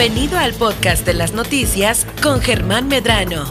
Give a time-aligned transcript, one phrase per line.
[0.00, 3.44] Bienvenido al podcast de las noticias con Germán Medrano.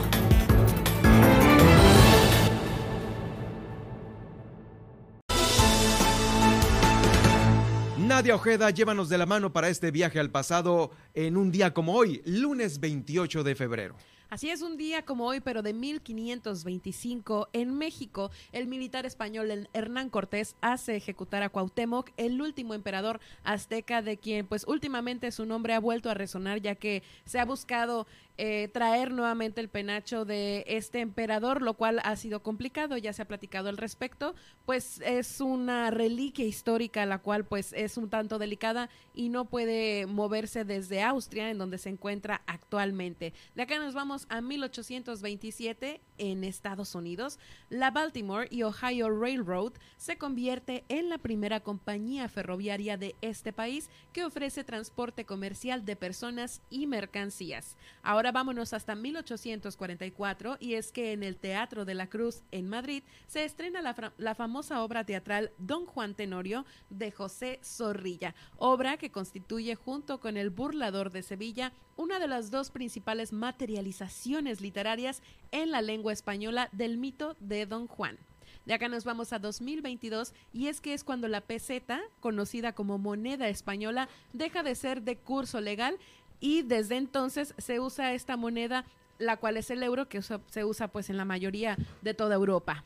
[7.99, 11.93] Nadia Ojeda, llévanos de la mano para este viaje al pasado en un día como
[11.93, 13.95] hoy, lunes 28 de febrero.
[14.29, 20.11] Así es un día como hoy, pero de 1525, en México, el militar español Hernán
[20.11, 25.73] Cortés hace ejecutar a Cuauhtémoc, el último emperador azteca de quien pues últimamente su nombre
[25.73, 28.05] ha vuelto a resonar ya que se ha buscado
[28.41, 33.21] eh, traer nuevamente el penacho de este emperador, lo cual ha sido complicado, ya se
[33.21, 34.33] ha platicado al respecto,
[34.65, 40.05] pues es una reliquia histórica la cual pues es un tanto delicada y no puede
[40.05, 43.33] moverse desde Austria en donde se encuentra actualmente.
[43.55, 47.39] De acá nos vamos a 1827 en Estados Unidos.
[47.69, 53.89] La Baltimore y Ohio Railroad se convierte en la primera compañía ferroviaria de este país
[54.13, 57.75] que ofrece transporte comercial de personas y mercancías.
[58.01, 63.03] Ahora vámonos hasta 1844 y es que en el Teatro de la Cruz en Madrid
[63.27, 69.11] se estrena la, la famosa obra teatral Don Juan Tenorio de José Zorrilla, obra que
[69.11, 75.21] constituye junto con El Burlador de Sevilla una de las dos principales materializaciones literarias
[75.51, 78.17] en la lengua española del mito de Don Juan.
[78.65, 82.99] De acá nos vamos a 2022 y es que es cuando la peseta, conocida como
[82.99, 85.97] moneda española, deja de ser de curso legal
[86.39, 88.85] y desde entonces se usa esta moneda,
[89.17, 92.83] la cual es el euro, que se usa pues en la mayoría de toda Europa.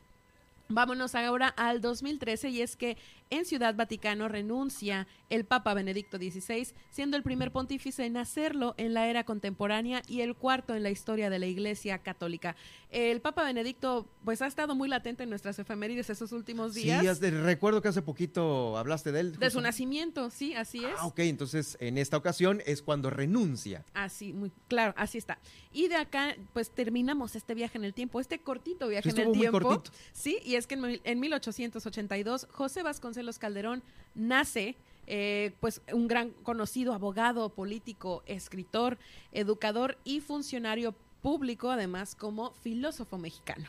[0.68, 2.96] Vámonos ahora al 2013 y es que
[3.34, 8.94] en Ciudad Vaticano renuncia el Papa Benedicto XVI, siendo el primer pontífice en hacerlo en
[8.94, 12.54] la era contemporánea y el cuarto en la historia de la Iglesia Católica.
[12.90, 17.18] El Papa Benedicto pues ha estado muy latente en nuestras efemérides esos últimos días.
[17.18, 19.36] Sí, recuerdo que hace poquito hablaste de él.
[19.36, 20.94] De su nacimiento, sí, así es.
[20.98, 23.84] Ah, ok, entonces en esta ocasión es cuando renuncia.
[23.94, 25.40] Así, muy claro, así está.
[25.72, 29.32] Y de acá pues terminamos este viaje en el tiempo, este cortito viaje en el
[29.32, 29.58] tiempo.
[29.60, 29.96] Muy cortito.
[30.12, 33.82] Sí, y es que en, en 1882 José Vasconcelos los Calderón
[34.14, 34.76] nace
[35.06, 38.98] eh, pues un gran conocido abogado, político, escritor,
[39.32, 43.66] educador y funcionario público, además como filósofo mexicano.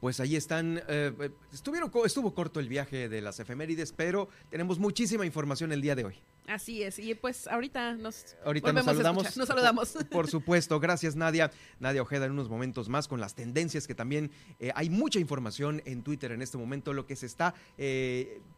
[0.00, 5.72] Pues ahí están, eh, estuvo corto el viaje de las efemérides, pero tenemos muchísima información
[5.72, 6.14] el día de hoy.
[6.48, 9.36] Así es, y pues ahorita nos, ahorita nos saludamos.
[9.36, 9.96] Nos saludamos.
[10.10, 11.50] Por, supuesto, gracias Nadia.
[11.78, 15.82] Nadia Ojeda en unos momentos más con las tendencias que también eh, hay mucha información
[15.84, 17.54] en Twitter en este momento, lo que se está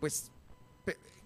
[0.01, 0.31] pues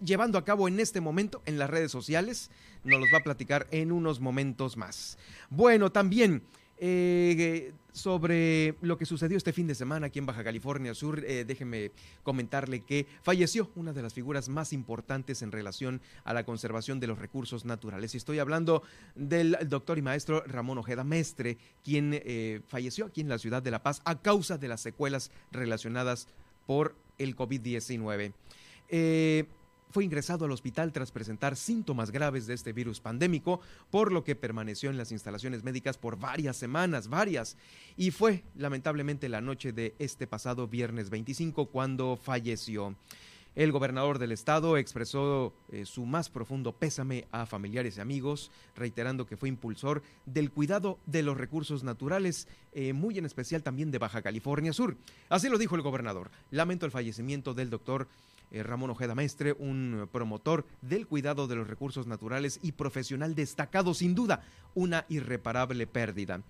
[0.05, 2.51] llevando a cabo en este momento en las redes sociales.
[2.85, 5.19] Nos los va a platicar en unos momentos más.
[5.51, 6.43] Bueno, también
[6.79, 11.45] eh, sobre lo que sucedió este fin de semana aquí en Baja California Sur, eh,
[11.45, 11.91] déjeme
[12.23, 17.09] comentarle que falleció una de las figuras más importantes en relación a la conservación de
[17.09, 18.15] los recursos naturales.
[18.15, 18.83] Estoy hablando
[19.15, 23.73] del doctor y maestro Ramón Ojeda Mestre, quien eh, falleció aquí en la ciudad de
[23.73, 26.29] La Paz a causa de las secuelas relacionadas
[26.67, 28.33] por el COVID-19.
[28.91, 29.45] Eh,
[29.91, 33.61] fue ingresado al hospital tras presentar síntomas graves de este virus pandémico,
[33.91, 37.57] por lo que permaneció en las instalaciones médicas por varias semanas, varias,
[37.97, 42.95] y fue lamentablemente la noche de este pasado viernes 25 cuando falleció.
[43.59, 49.27] El gobernador del estado expresó eh, su más profundo pésame a familiares y amigos, reiterando
[49.27, 53.99] que fue impulsor del cuidado de los recursos naturales, eh, muy en especial también de
[53.99, 54.97] Baja California Sur.
[55.29, 56.31] Así lo dijo el gobernador.
[56.53, 58.07] Lamento el fallecimiento del doctor
[58.53, 64.15] Ramón Ojeda Mestre, un promotor del cuidado de los recursos naturales y profesional destacado, sin
[64.15, 64.43] duda,
[64.75, 66.43] una irreparable pérdida.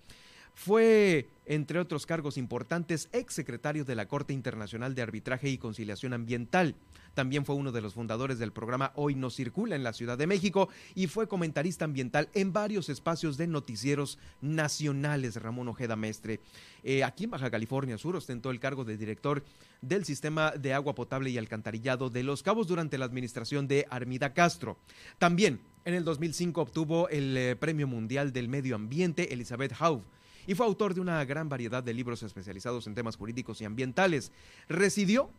[0.61, 6.75] Fue, entre otros cargos importantes, exsecretario de la Corte Internacional de Arbitraje y Conciliación Ambiental.
[7.13, 10.27] También fue uno de los fundadores del programa Hoy no circula en la Ciudad de
[10.27, 16.41] México y fue comentarista ambiental en varios espacios de noticieros nacionales, Ramón Ojeda Mestre.
[16.83, 19.45] Eh, aquí en Baja California Sur ostentó el cargo de director
[19.81, 24.33] del sistema de agua potable y alcantarillado de Los Cabos durante la administración de Armida
[24.33, 24.77] Castro.
[25.19, 30.03] También en el 2005 obtuvo el eh, Premio Mundial del Medio Ambiente Elizabeth Hauve
[30.49, 34.31] y fue autor de una gran variedad de libros especializados en temas jurídicos y ambientales.
[34.67, 35.29] Residió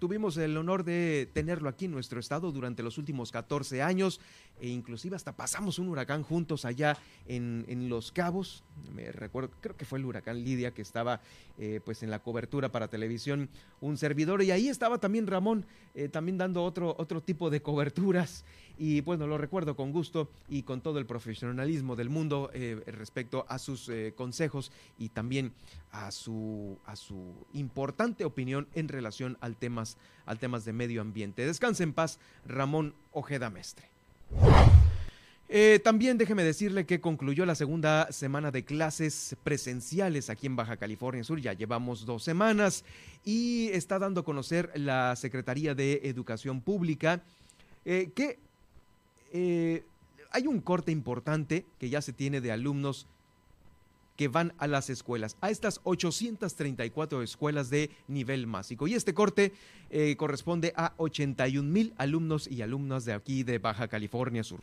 [0.00, 4.18] Tuvimos el honor de tenerlo aquí en nuestro estado durante los últimos 14 años
[4.58, 6.96] e inclusive hasta pasamos un huracán juntos allá
[7.28, 8.64] en, Los Cabos.
[8.94, 11.20] Me recuerdo, creo que fue el huracán Lidia que estaba
[11.58, 13.50] eh, pues en la cobertura para televisión,
[13.82, 18.46] un servidor y ahí estaba también Ramón, eh, también dando otro, otro tipo de coberturas
[18.78, 23.44] y bueno, lo recuerdo con gusto y con todo el profesionalismo del mundo eh, respecto
[23.48, 25.52] a sus consejos y también
[25.92, 29.96] a su, a su importante opinión en relación al temas,
[30.26, 31.46] al temas de medio ambiente.
[31.46, 33.88] Descanse en paz, Ramón Ojeda Mestre.
[35.52, 40.76] Eh, también déjeme decirle que concluyó la segunda semana de clases presenciales aquí en Baja
[40.76, 41.40] California Sur.
[41.40, 42.84] Ya llevamos dos semanas
[43.24, 47.24] y está dando a conocer la Secretaría de Educación Pública
[47.84, 48.38] eh, que
[49.32, 49.84] eh,
[50.30, 53.06] hay un corte importante que ya se tiene de alumnos
[54.16, 58.86] que van a las escuelas, a estas 834 escuelas de nivel básico.
[58.86, 59.54] Y este corte
[59.88, 64.60] eh, corresponde a 81 mil alumnos y alumnas de aquí de Baja California Sur.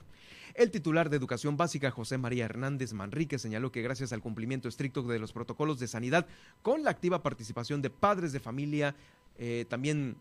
[0.53, 5.01] El titular de Educación Básica, José María Hernández Manrique, señaló que gracias al cumplimiento estricto
[5.01, 6.27] de los protocolos de sanidad,
[6.61, 8.95] con la activa participación de padres de familia,
[9.39, 10.17] eh, también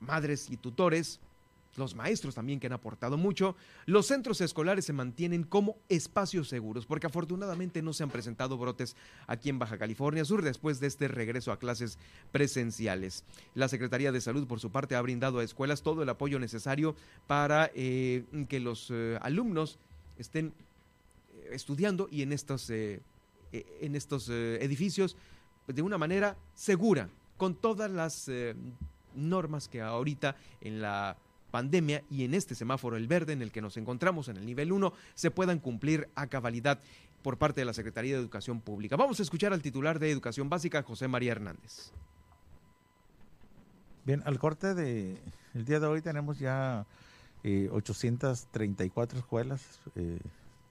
[0.00, 1.20] madres y tutores,
[1.76, 3.56] los maestros también que han aportado mucho,
[3.86, 8.96] los centros escolares se mantienen como espacios seguros, porque afortunadamente no se han presentado brotes
[9.26, 11.98] aquí en Baja California Sur después de este regreso a clases
[12.32, 13.24] presenciales.
[13.54, 16.94] La Secretaría de Salud, por su parte, ha brindado a escuelas todo el apoyo necesario
[17.26, 19.78] para eh, que los eh, alumnos
[20.18, 20.52] estén
[21.32, 25.16] eh, estudiando y en estos, en estos edificios
[25.66, 28.28] de una manera segura, con todas las
[29.14, 31.16] normas que ahorita en la
[31.54, 34.72] pandemia y en este semáforo el verde en el que nos encontramos en el nivel
[34.72, 36.80] 1 se puedan cumplir a cabalidad
[37.22, 38.96] por parte de la Secretaría de Educación Pública.
[38.96, 41.92] Vamos a escuchar al titular de Educación Básica, José María Hernández.
[44.04, 45.16] Bien, al corte de
[45.54, 46.86] el día de hoy tenemos ya
[47.44, 50.18] 834 eh, escuelas eh,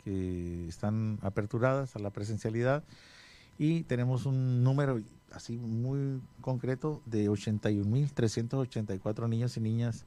[0.04, 2.84] que están aperturadas a la presencialidad
[3.58, 5.00] y tenemos un número
[5.32, 10.06] así muy concreto de 81.384 niños y niñas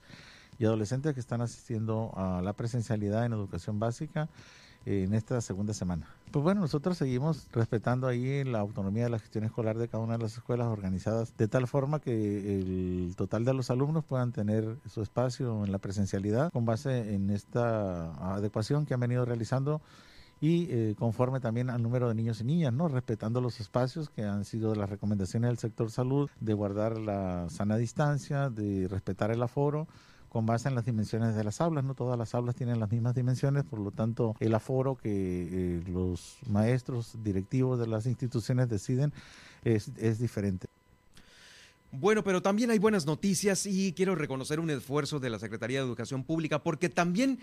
[0.58, 4.29] y adolescentes que están asistiendo a la presencialidad en educación básica
[4.85, 6.06] eh, en esta segunda semana.
[6.31, 10.17] Pues bueno, nosotros seguimos respetando ahí la autonomía de la gestión escolar de cada una
[10.17, 14.76] de las escuelas organizadas de tal forma que el total de los alumnos puedan tener
[14.87, 19.81] su espacio en la presencialidad con base en esta adecuación que han venido realizando
[20.41, 22.88] y eh, conforme también al número de niños y niñas, ¿no?
[22.88, 27.76] Respetando los espacios que han sido las recomendaciones del sector salud de guardar la sana
[27.76, 29.88] distancia, de respetar el aforo
[30.36, 31.82] con base en las dimensiones de las aulas.
[31.82, 35.82] No todas las aulas tienen las mismas dimensiones, por lo tanto el aforo que eh,
[35.88, 39.14] los maestros directivos de las instituciones deciden
[39.64, 40.66] es, es diferente.
[41.90, 45.86] Bueno, pero también hay buenas noticias y quiero reconocer un esfuerzo de la Secretaría de
[45.86, 47.38] Educación Pública porque también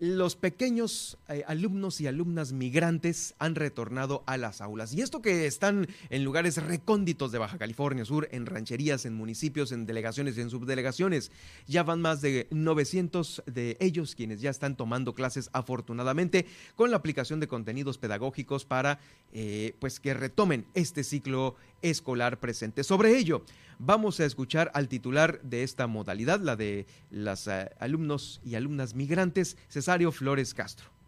[0.00, 4.94] los pequeños eh, alumnos y alumnas migrantes han retornado a las aulas.
[4.94, 9.72] Y esto que están en lugares recónditos de Baja California Sur, en rancherías, en municipios,
[9.72, 11.32] en delegaciones y en subdelegaciones.
[11.66, 16.46] Ya van más de 900 de ellos quienes ya están tomando clases afortunadamente
[16.76, 19.00] con la aplicación de contenidos pedagógicos para
[19.32, 22.84] eh, pues que retomen este ciclo escolar presente.
[22.84, 23.44] Sobre ello,
[23.78, 28.94] vamos a escuchar al titular de esta modalidad, la de los eh, alumnos y alumnas
[28.94, 30.98] migrantes, Cesario Flores Castro.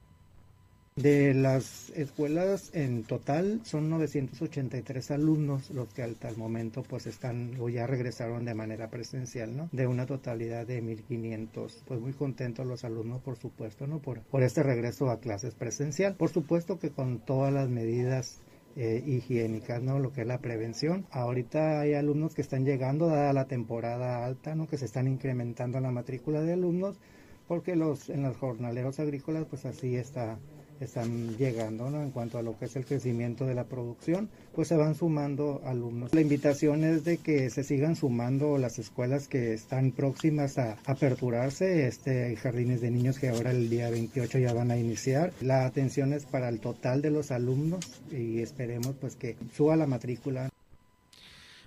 [0.97, 7.57] De las escuelas en total son 983 alumnos los que hasta el momento pues están
[7.61, 9.69] o ya regresaron de manera presencial, ¿no?
[9.73, 11.85] De una totalidad de 1500.
[11.87, 14.01] Pues muy contentos los alumnos, por supuesto, ¿no?
[14.01, 16.17] Por, por este regreso a clases presencial.
[16.17, 18.41] Por supuesto que con todas las medidas
[18.77, 19.99] eh, higiénicas, ¿no?
[19.99, 21.07] Lo que es la prevención.
[21.11, 24.67] Ahorita hay alumnos que están llegando, dada la temporada alta, ¿no?
[24.67, 27.01] Que se están incrementando la matrícula de alumnos,
[27.49, 30.39] porque los, en los jornaleros agrícolas, pues así está
[30.81, 32.03] están llegando ¿no?
[32.03, 35.61] en cuanto a lo que es el crecimiento de la producción, pues se van sumando
[35.65, 36.15] alumnos.
[36.15, 41.87] La invitación es de que se sigan sumando las escuelas que están próximas a aperturarse,
[41.87, 45.33] este, jardines de niños que ahora el día 28 ya van a iniciar.
[45.41, 49.87] La atención es para el total de los alumnos y esperemos pues que suba la
[49.87, 50.51] matrícula.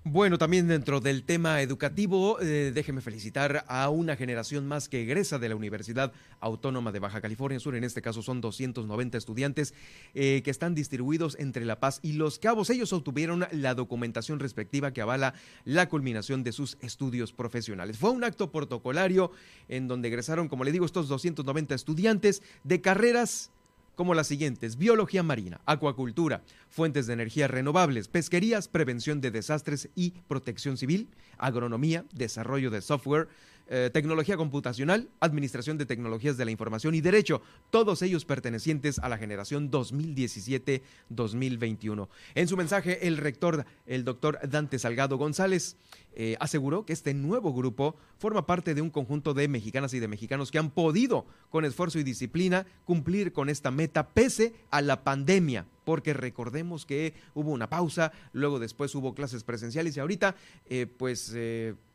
[0.06, 5.40] Bueno, también dentro del tema educativo, eh, déjeme felicitar a una generación más que egresa
[5.40, 7.74] de la Universidad Autónoma de Baja California Sur.
[7.78, 9.74] En este caso son 290 estudiantes
[10.14, 12.70] eh, que están distribuidos entre La Paz y Los Cabos.
[12.70, 17.98] Ellos obtuvieron la documentación respectiva que avala la culminación de sus estudios profesionales.
[17.98, 19.32] Fue un acto protocolario
[19.70, 23.53] en donde egresaron, como le digo, estos 290 estudiantes de carreras
[23.96, 30.12] como las siguientes, biología marina, acuacultura, fuentes de energía renovables, pesquerías, prevención de desastres y
[30.28, 33.28] protección civil, agronomía, desarrollo de software,
[33.68, 39.08] eh, tecnología computacional, administración de tecnologías de la información y derecho, todos ellos pertenecientes a
[39.08, 42.10] la generación 2017-2021.
[42.36, 45.78] En su mensaje, el rector, el doctor Dante Salgado González,
[46.14, 50.10] eh, aseguró que este nuevo grupo forma parte de un conjunto de mexicanas y de
[50.10, 55.04] mexicanos que han podido, con esfuerzo y disciplina, cumplir con esta meta pese a la
[55.04, 60.34] pandemia porque recordemos que hubo una pausa, luego después hubo clases presenciales y ahorita,
[60.66, 61.36] eh, pues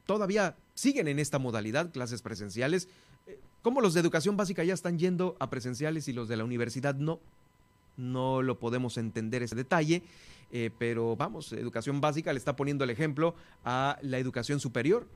[0.05, 2.89] todavía siguen en esta modalidad, clases presenciales.
[3.27, 6.45] Eh, ¿Cómo los de educación básica ya están yendo a presenciales y los de la
[6.45, 7.19] universidad no?
[7.97, 10.05] No lo podemos entender ese detalle,
[10.53, 15.09] eh, pero vamos, educación básica le está poniendo el ejemplo a la educación superior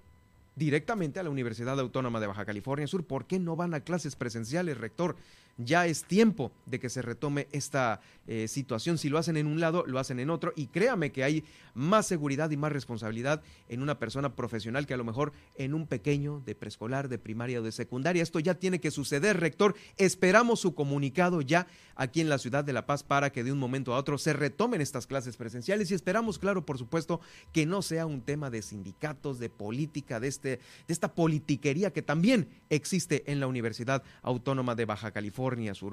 [0.57, 3.04] directamente a la Universidad Autónoma de Baja California Sur.
[3.04, 5.14] ¿Por qué no van a clases presenciales, rector?
[5.59, 8.97] Ya es tiempo de que se retome esta eh, situación.
[8.97, 10.52] Si lo hacen en un lado, lo hacen en otro.
[10.56, 11.44] Y créame que hay
[11.75, 15.87] más seguridad y más responsabilidad en una persona profesional que a lo mejor en un
[15.87, 18.23] pequeño de preescolar, de primaria o de secundaria.
[18.23, 19.75] Esto ya tiene que suceder, rector.
[19.99, 21.66] Esperamos su comunicado ya
[21.97, 24.32] aquí en la ciudad de La Paz para que de un momento a otro se
[24.32, 25.90] retomen estas clases presenciales.
[25.90, 27.21] Y esperamos, claro, por supuesto,
[27.52, 32.00] que no sea un tema de sindicatos, de política, de, este, de esta politiquería que
[32.00, 35.41] también existe en la Universidad Autónoma de Baja California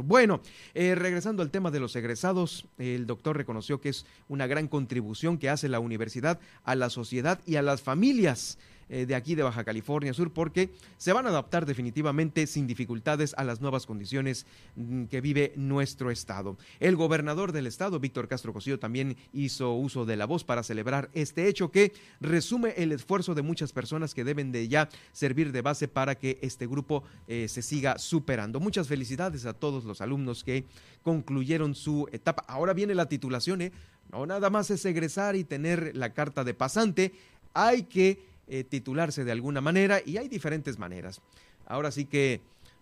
[0.04, 0.42] Bueno,
[0.74, 5.38] eh, regresando al tema de los egresados, el doctor reconoció que es una gran contribución
[5.38, 8.58] que hace la universidad a la sociedad y a las familias
[8.90, 13.34] eh, de aquí de Baja California Sur porque se van a adaptar definitivamente sin dificultades
[13.38, 16.58] a las nuevas condiciones mm, que vive nuestro estado.
[16.80, 21.10] El gobernador del estado, Víctor Castro Cosío, también hizo uso de la voz para celebrar
[21.14, 25.62] este hecho que resume el esfuerzo de muchas personas que deben de ya servir de
[25.62, 28.60] base para que este grupo eh, se siga superando.
[28.60, 30.66] Muchas felicidades a todos los alumnos que
[31.04, 32.44] concluyeron su etapa.
[32.48, 33.72] Ahora viene la titulación, ¿eh?
[34.12, 37.14] No nada más es egresar y tener la carta de pasante,
[37.54, 38.20] hay que
[38.52, 41.22] eh, titularse de alguna manera y hay diferentes maneras.
[41.68, 42.42] Ahora sí que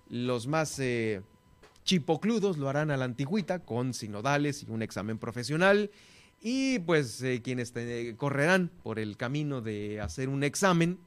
[0.10, 1.22] los más eh,
[1.84, 5.92] chipocludos lo harán a la antigüita con sinodales y un examen profesional
[6.42, 7.74] y pues eh, quienes
[8.16, 11.00] correrán por el camino de hacer un examen,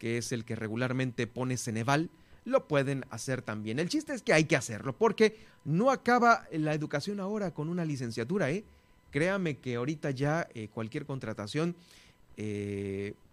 [0.00, 2.10] que es el que regularmente pone Ceneval,
[2.44, 3.78] lo pueden hacer también.
[3.78, 7.84] El chiste es que hay que hacerlo porque no acaba la educación ahora con una
[7.84, 8.64] licenciatura, ¿eh?
[9.12, 11.76] Créame que ahorita ya cualquier contratación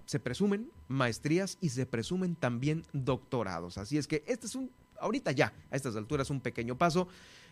[0.10, 3.78] se presumen maestrías y se presumen también doctorados.
[3.78, 7.08] Así es que este es un, ahorita ya, a estas alturas, un pequeño paso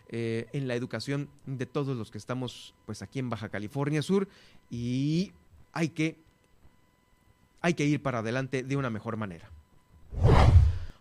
[0.10, 4.28] eh, en la educación de todos los que estamos pues aquí en Baja California Sur
[4.72, 5.34] y
[5.72, 6.18] hay que,
[7.62, 9.52] hay que ir para adelante de una mejor manera.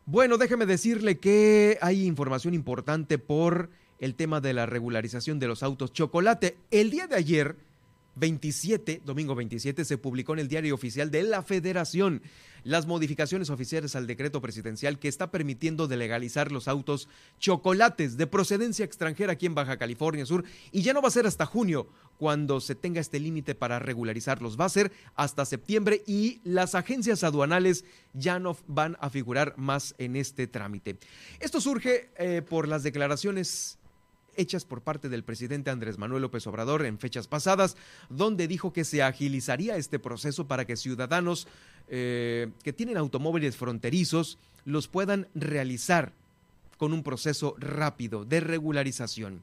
[0.05, 5.63] Bueno, déjeme decirle que hay información importante por el tema de la regularización de los
[5.63, 6.59] autos chocolate.
[6.71, 7.57] El día de ayer
[8.17, 12.23] 27, domingo 27, se publicó en el diario oficial de la Federación
[12.65, 17.09] las modificaciones oficiales al decreto presidencial que está permitiendo de legalizar los autos
[17.39, 21.27] chocolates de procedencia extranjera aquí en Baja California Sur y ya no va a ser
[21.27, 21.87] hasta junio
[22.19, 27.23] cuando se tenga este límite para regularizarlos, va a ser hasta septiembre y las agencias
[27.23, 30.97] aduanales ya no van a figurar más en este trámite.
[31.39, 33.76] Esto surge eh, por las declaraciones
[34.37, 37.77] hechas por parte del presidente Andrés Manuel López Obrador en fechas pasadas,
[38.09, 41.49] donde dijo que se agilizaría este proceso para que ciudadanos
[41.89, 46.13] eh, que tienen automóviles fronterizos los puedan realizar
[46.79, 49.43] con un proceso rápido de regularización.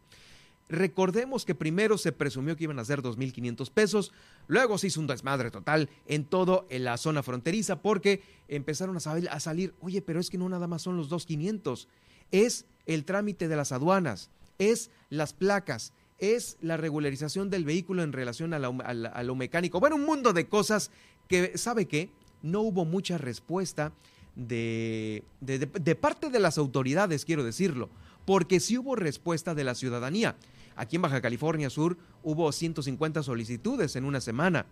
[0.69, 4.11] Recordemos que primero se presumió que iban a ser 2.500 pesos,
[4.47, 8.99] luego se hizo un desmadre total en todo en la zona fronteriza porque empezaron a,
[8.99, 11.87] a salir, oye, pero es que no nada más son los 2.500,
[12.31, 18.13] es el trámite de las aduanas, es las placas, es la regularización del vehículo en
[18.13, 19.79] relación a, lo mecánico.
[19.79, 20.91] Bueno, un mundo de cosas
[21.27, 22.09] que, ¿sabe qué?
[22.41, 23.91] No hubo mucha respuesta
[24.35, 27.89] de, de, parte de las autoridades, quiero decirlo,
[28.25, 30.35] porque sí hubo respuesta de la ciudadanía.
[30.75, 34.65] Aquí en Baja California Sur hubo 150 solicitudes en una semana.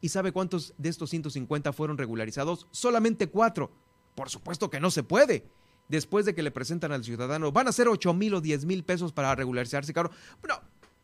[0.00, 2.66] ¿Y sabe cuántos de estos 150 fueron regularizados?
[2.70, 3.70] Solamente cuatro.
[4.14, 5.44] Por supuesto que no se puede
[5.88, 8.84] después de que le presentan al ciudadano, van a ser 8 mil o 10 mil
[8.84, 10.10] pesos para regularizarse, carro.
[10.40, 10.60] Bueno,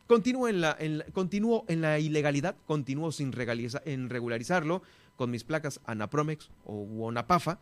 [0.07, 0.77] continúo en la,
[1.13, 3.33] continúo en la ilegalidad, continúo sin
[3.85, 4.83] en regularizarlo
[5.17, 7.59] con mis placas Anapromex o Anapafa.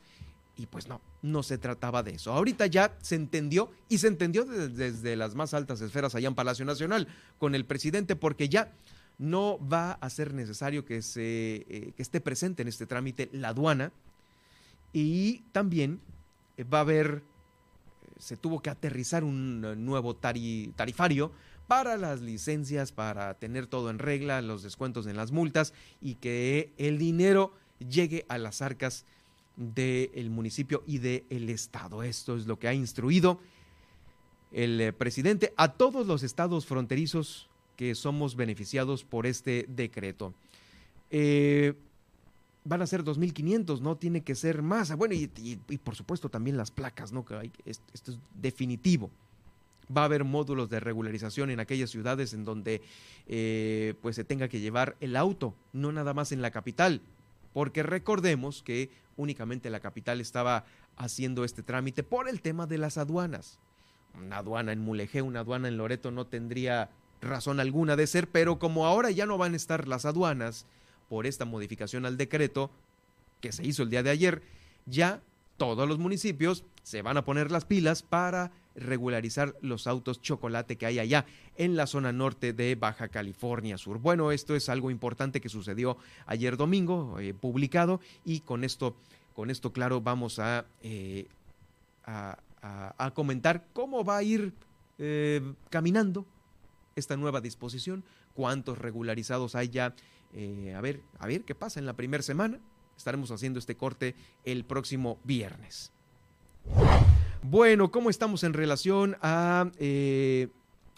[0.54, 2.30] Y pues no, no se trataba de eso.
[2.32, 6.66] Ahorita ya se entendió y se entendió desde, las más altas esferas allá en Palacio
[6.66, 8.70] Nacional con el presidente porque ya
[9.18, 13.48] no va a ser necesario que, se, eh, que esté presente en este trámite la
[13.48, 13.92] aduana
[14.92, 16.00] y también
[16.72, 17.22] va a haber,
[18.02, 21.32] eh, se tuvo que aterrizar un eh, nuevo tarifario
[21.66, 26.72] para las licencias, para tener todo en regla, los descuentos en las multas y que
[26.76, 29.06] el dinero llegue a las arcas
[29.56, 32.02] del municipio y del estado.
[32.02, 33.40] Esto es lo que ha instruido
[34.50, 40.34] el presidente a todos los estados fronterizos que somos beneficiados por este decreto
[42.64, 44.94] van a ser 2.500, no tiene que ser más.
[44.96, 45.26] Bueno, y,
[45.78, 47.24] por supuesto también las placas, ¿no?
[47.24, 49.10] Que esto, es definitivo.
[49.94, 52.82] Va a haber módulos de regularización en aquellas ciudades en donde
[53.26, 57.02] eh, pues se tenga que llevar el auto, no nada más en la capital,
[57.52, 60.64] porque recordemos que únicamente la capital estaba
[60.96, 63.58] haciendo este trámite por el tema de las aduanas.
[64.18, 66.90] Una aduana en Mulegé, una aduana en Loreto no tendría
[67.20, 70.66] razón alguna de ser, pero como ahora ya no van a estar las aduanas
[71.12, 72.70] por esta modificación al decreto
[73.42, 74.40] que se hizo el día de ayer,
[74.86, 75.20] ya
[75.58, 80.86] todos los municipios se van a poner las pilas para regularizar los autos chocolate que
[80.86, 81.26] hay allá
[81.56, 83.98] en la zona norte de Baja California Sur.
[83.98, 88.96] Bueno, esto es algo importante que sucedió ayer domingo, eh, publicado, y con esto,
[89.34, 91.26] con esto claro, vamos a, eh,
[92.06, 92.38] a,
[93.12, 94.54] comentar cómo va a ir
[94.96, 96.24] eh, caminando
[96.96, 98.02] esta nueva disposición,
[98.32, 99.94] cuántos regularizados hay ya.
[100.34, 102.58] A ver, a ver qué pasa en la primera semana.
[102.96, 105.92] Estaremos haciendo este corte el próximo viernes.
[107.42, 110.48] Bueno, ¿cómo estamos en relación a eh,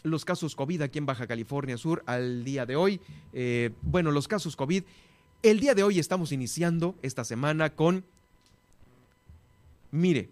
[0.03, 3.01] los casos COVID aquí en Baja California Sur al día de hoy?
[3.33, 4.85] Eh, bueno, los casos COVID.
[5.43, 8.05] El día de hoy estamos iniciando esta semana con,
[9.91, 10.31] mire,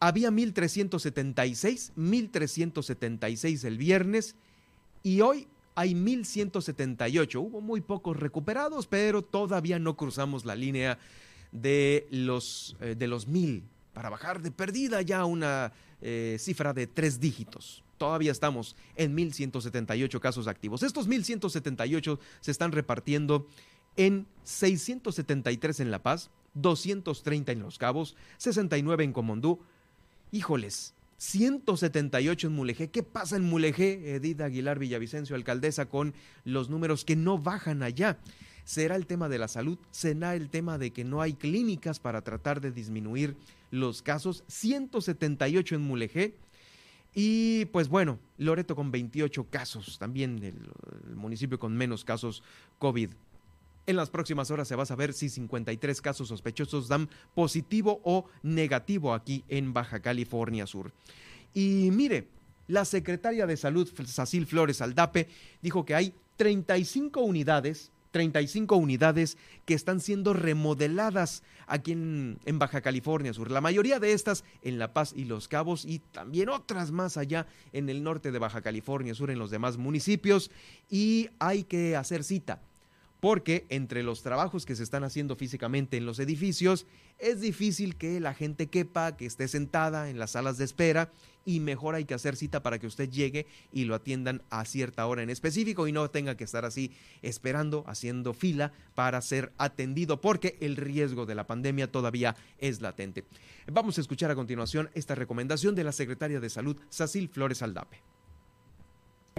[0.00, 4.34] había 1376, 1376 el viernes
[5.02, 7.40] y hoy hay 1178.
[7.40, 10.98] Hubo muy pocos recuperados, pero todavía no cruzamos la línea
[11.52, 16.86] de los, eh, de los mil para bajar de perdida ya una eh, cifra de
[16.86, 17.84] tres dígitos.
[17.98, 20.82] Todavía estamos en 1.178 casos activos.
[20.82, 23.46] Estos 1.178 se están repartiendo
[23.96, 29.60] en 673 en La Paz, 230 en Los Cabos, 69 en Comondú.
[30.30, 32.90] Híjoles, 178 en Mulegé.
[32.90, 34.16] ¿Qué pasa en Mulegé?
[34.16, 38.18] Edith Aguilar Villavicencio, alcaldesa, con los números que no bajan allá.
[38.64, 39.78] ¿Será el tema de la salud?
[39.90, 43.36] ¿Será el tema de que no hay clínicas para tratar de disminuir
[43.70, 44.44] los casos?
[44.48, 46.34] 178 en Mulegé.
[47.14, 52.42] Y pues bueno, Loreto con 28 casos, también el, municipio con menos casos
[52.78, 53.10] COVID.
[53.86, 58.26] En las próximas horas se va a saber si 53 casos sospechosos dan positivo o
[58.42, 60.92] negativo aquí en Baja California Sur.
[61.54, 62.26] Y mire,
[62.66, 65.28] la secretaria de Salud, Sacil Flores Aldape,
[65.62, 73.34] dijo que hay 35 unidades 35 unidades que están siendo remodeladas aquí en, Baja California
[73.34, 73.50] Sur.
[73.50, 77.46] La mayoría de estas en La Paz y Los Cabos y también otras más allá
[77.74, 80.50] en el norte de Baja California Sur, en los demás municipios.
[80.88, 82.62] Y hay que hacer cita
[83.20, 86.86] porque entre los trabajos que se están haciendo físicamente en los edificios,
[87.18, 91.10] es difícil que la gente quepa, que esté sentada en las salas de espera
[91.44, 95.06] y mejor hay que hacer cita para que usted llegue y lo atiendan a cierta
[95.06, 100.20] hora en específico y no tenga que estar así esperando, haciendo fila para ser atendido
[100.20, 103.24] porque el riesgo de la pandemia todavía es latente.
[103.66, 108.15] Vamos a escuchar a continuación esta recomendación de la secretaria de Salud, Sacil Flores Aldape.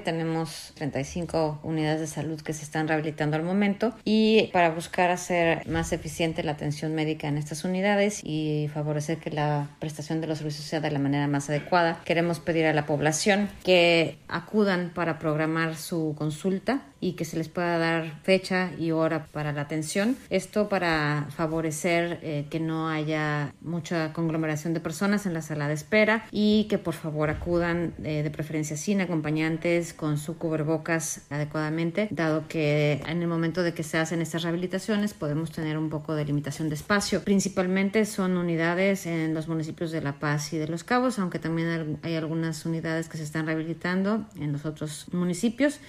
[0.04, 5.68] Tenemos 35 unidades de salud que se están rehabilitando al momento y para buscar hacer
[5.68, 10.38] más eficiente la atención médica en estas unidades y favorecer que la prestación de los
[10.38, 15.20] servicios sea de la manera más adecuada, queremos pedir a la población que acudan para
[15.20, 20.18] programar su consulta y que se les pueda dar fecha y hora para la atención.
[20.30, 25.74] Esto para favorecer eh, que no haya mucha conglomeración de personas en la sala de
[25.74, 32.08] espera y que por favor acudan eh, de preferencia sin acompañantes con su cubrebocas adecuadamente,
[32.12, 36.16] dado que en el momento de que se hacen estas rehabilitaciones podemos tener un poco
[36.16, 37.24] de limitación de espacio.
[37.24, 42.00] Principalmente son unidades en los municipios de La Paz y de Los Cabos, aunque también
[42.02, 45.80] hay algunas unidades que se están rehabilitando en los otros municipios.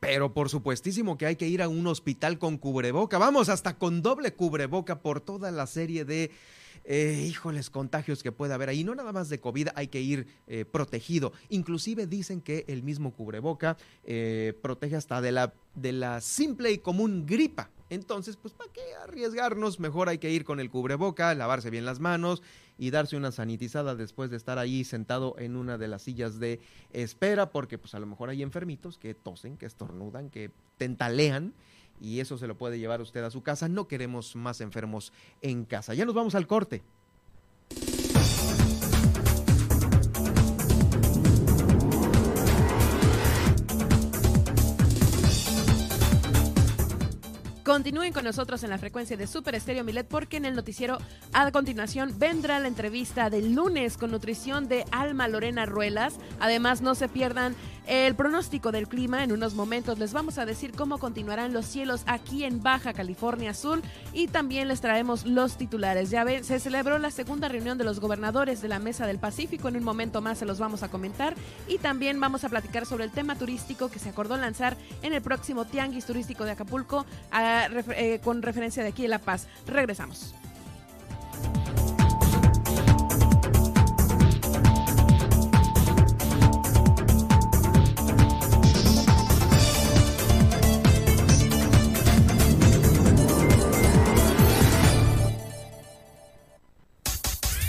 [0.00, 4.02] Pero por supuestísimo que hay que ir a un hospital con cubreboca, vamos, hasta con
[4.02, 6.30] doble cubreboca por toda la serie de,
[6.90, 8.82] eh, híjoles, contagios que puede haber ahí.
[8.82, 11.32] No nada más de COVID, hay que ir eh, protegido.
[11.50, 16.78] Inclusive dicen que el mismo cubreboca eh, protege hasta de la, de la simple y
[16.78, 17.70] común gripa.
[17.90, 19.80] Entonces, pues, ¿para qué arriesgarnos?
[19.80, 22.42] Mejor hay que ir con el cubreboca, lavarse bien las manos
[22.78, 26.60] y darse una sanitizada después de estar ahí sentado en una de las sillas de
[26.92, 31.52] espera, porque pues a lo mejor hay enfermitos que tosen, que estornudan, que tentalean
[32.00, 33.68] y eso se lo puede llevar usted a su casa.
[33.68, 35.12] No queremos más enfermos
[35.42, 35.94] en casa.
[35.94, 36.82] Ya nos vamos al corte.
[47.68, 50.96] Continúen con nosotros en la frecuencia de Super Estéreo Milet porque en el noticiero
[51.34, 56.14] a continuación vendrá la entrevista del lunes con nutrición de Alma Lorena Ruelas.
[56.40, 57.54] Además, no se pierdan
[57.86, 59.24] el pronóstico del clima.
[59.24, 63.52] En unos momentos les vamos a decir cómo continuarán los cielos aquí en Baja California
[63.52, 63.82] Sur
[64.14, 66.08] y también les traemos los titulares.
[66.08, 69.68] Ya ven, se celebró la segunda reunión de los gobernadores de la Mesa del Pacífico.
[69.68, 71.34] En un momento más se los vamos a comentar
[71.66, 75.20] y también vamos a platicar sobre el tema turístico que se acordó lanzar en el
[75.20, 77.04] próximo Tianguis Turístico de Acapulco.
[77.66, 79.46] Eh, con referencia de aquí de La Paz.
[79.66, 80.34] Regresamos.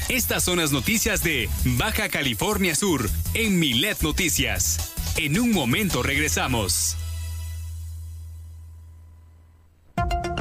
[0.10, 4.94] Estas son las noticias de Baja California Sur en Milet Noticias.
[5.18, 6.98] En un momento regresamos.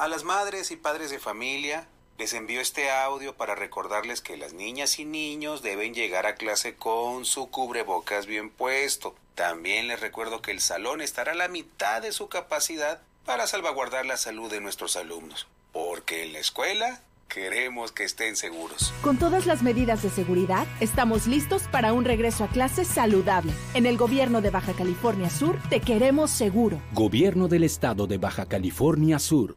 [0.00, 1.86] A las madres y padres de familia
[2.16, 6.74] les envío este audio para recordarles que las niñas y niños deben llegar a clase
[6.74, 9.14] con su cubrebocas bien puesto.
[9.34, 14.06] También les recuerdo que el salón estará a la mitad de su capacidad para salvaguardar
[14.06, 15.46] la salud de nuestros alumnos.
[15.70, 18.94] Porque en la escuela queremos que estén seguros.
[19.02, 23.52] Con todas las medidas de seguridad, estamos listos para un regreso a clases saludable.
[23.74, 26.80] En el gobierno de Baja California Sur, te queremos seguro.
[26.94, 29.56] Gobierno del Estado de Baja California Sur.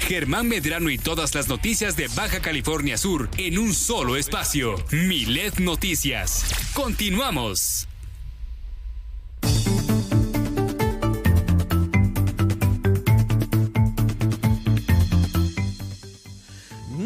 [0.00, 4.76] Germán Medrano y todas las noticias de Baja California Sur en un solo espacio.
[4.90, 6.44] Milet Noticias.
[6.74, 7.88] Continuamos.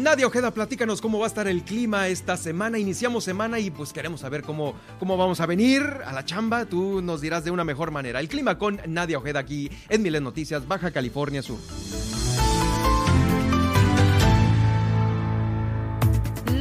[0.03, 2.77] Nadia Ojeda, platícanos cómo va a estar el clima esta semana.
[2.77, 6.65] Iniciamos semana y pues queremos saber cómo, cómo vamos a venir a la chamba.
[6.65, 8.19] Tú nos dirás de una mejor manera.
[8.19, 11.57] El clima con Nadia Ojeda aquí en Milet Noticias, Baja California Sur.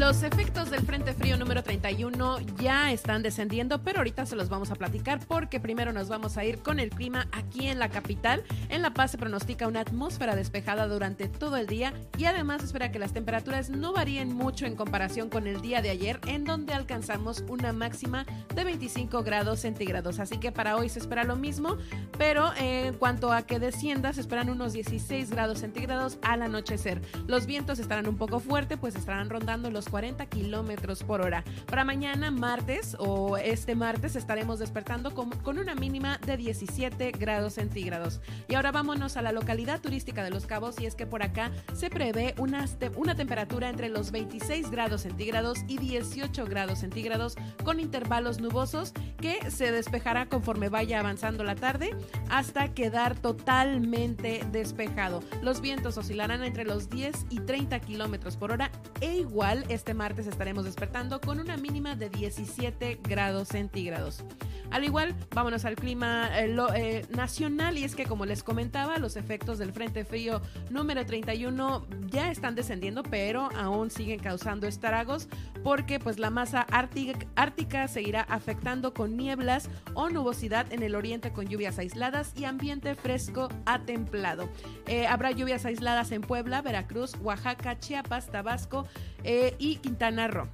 [0.02, 4.72] Los efectos del Frente Frío número 31 ya están descendiendo, pero ahorita se los vamos
[4.72, 8.42] a platicar porque primero nos vamos a ir con el clima aquí en la capital.
[8.68, 12.90] En La Paz se pronostica una atmósfera despejada durante todo el día y además espera
[12.90, 16.74] que las temperaturas no varíen mucho en comparación con el día de ayer, en donde
[16.74, 20.18] alcanzamos una máxima de 25 grados centígrados.
[20.18, 21.76] Así que para hoy se espera lo mismo,
[22.18, 27.00] pero en cuanto a que descienda, se esperan unos 16 grados centígrados al anochecer.
[27.28, 31.44] Los vientos estarán un poco fuertes, pues estarán rondando los 40 kilómetros por hora.
[31.66, 38.22] Para mañana, martes o este martes, estaremos despertando con, una mínima de 17 grados centígrados.
[38.48, 41.52] Y ahora vámonos a la localidad turística de Los Cabos, y es que por acá
[41.74, 42.64] se prevé una,
[42.96, 49.50] una temperatura entre los 26 grados centígrados y 18 grados centígrados, con intervalos nubosos que
[49.50, 51.94] se despejará conforme vaya avanzando la tarde
[52.30, 55.22] hasta quedar totalmente despejado.
[55.42, 58.70] Los vientos oscilarán entre los 10 y 30 kilómetros por hora
[59.02, 64.22] e igual es este martes estaremos despertando con una mínima de 17 grados centígrados.
[64.70, 68.98] Al igual, vámonos al clima eh, lo- eh, nacional y es que como les comentaba,
[68.98, 70.40] los efectos del Frente Frío
[70.70, 75.26] número 31 ya están descendiendo, pero aún siguen causando estragos
[75.64, 81.32] porque pues la masa ártica, ártica seguirá afectando con nieblas o nubosidad en el oriente
[81.32, 84.48] con lluvias aisladas y ambiente fresco a templado.
[84.86, 88.86] Eh, habrá lluvias aisladas en Puebla, Veracruz, Oaxaca, Chiapas, Tabasco
[89.24, 90.48] eh, y Quintana Roo.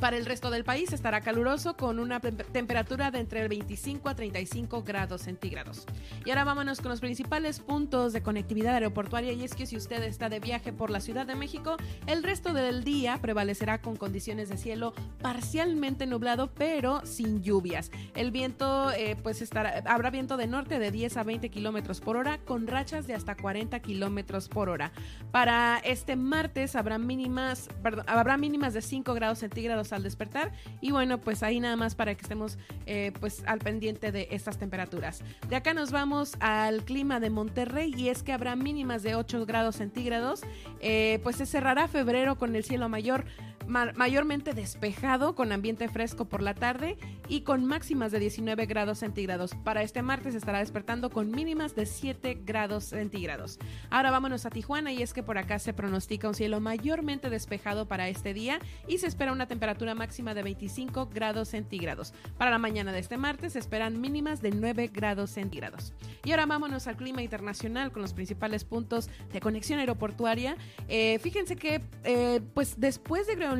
[0.00, 4.14] Para el resto del país estará caluroso con una tem- temperatura de entre 25 a
[4.14, 5.86] 35 grados centígrados.
[6.24, 10.02] Y ahora vámonos con los principales puntos de conectividad aeroportuaria y es que si usted
[10.02, 14.48] está de viaje por la Ciudad de México, el resto del día prevalecerá con condiciones
[14.48, 17.90] de cielo parcialmente nublado pero sin lluvias.
[18.14, 22.16] El viento eh, pues estará, habrá viento de norte de 10 a 20 kilómetros por
[22.16, 24.92] hora con rachas de hasta 40 kilómetros por hora.
[25.30, 27.68] Para este martes habrá mínimas,
[28.06, 32.14] habrá mínimas de 5 grados centígrados al despertar y bueno pues ahí nada más para
[32.14, 35.22] que estemos eh, pues al pendiente de estas temperaturas.
[35.48, 39.46] De acá nos vamos al clima de Monterrey y es que habrá mínimas de 8
[39.46, 40.42] grados centígrados.
[40.80, 43.24] Eh, pues se cerrará febrero con el cielo mayor
[43.66, 46.96] ma- mayormente despejado con ambiente fresco por la tarde
[47.28, 49.54] y con máximas de 19 grados centígrados.
[49.64, 53.58] Para este martes estará despertando con mínimas de 7 grados centígrados.
[53.90, 57.86] Ahora vámonos a Tijuana y es que por acá se pronostica un cielo mayormente despejado
[57.86, 62.14] para este día y se espera una temperatura máxima de 25 grados centígrados.
[62.38, 65.92] Para la mañana de este martes se esperan mínimas de 9 grados centígrados.
[66.24, 70.56] Y ahora vámonos al clima internacional con los principales puntos de conexión aeroportuaria.
[70.88, 73.55] Eh, fíjense que eh, pues después de Groenlandia,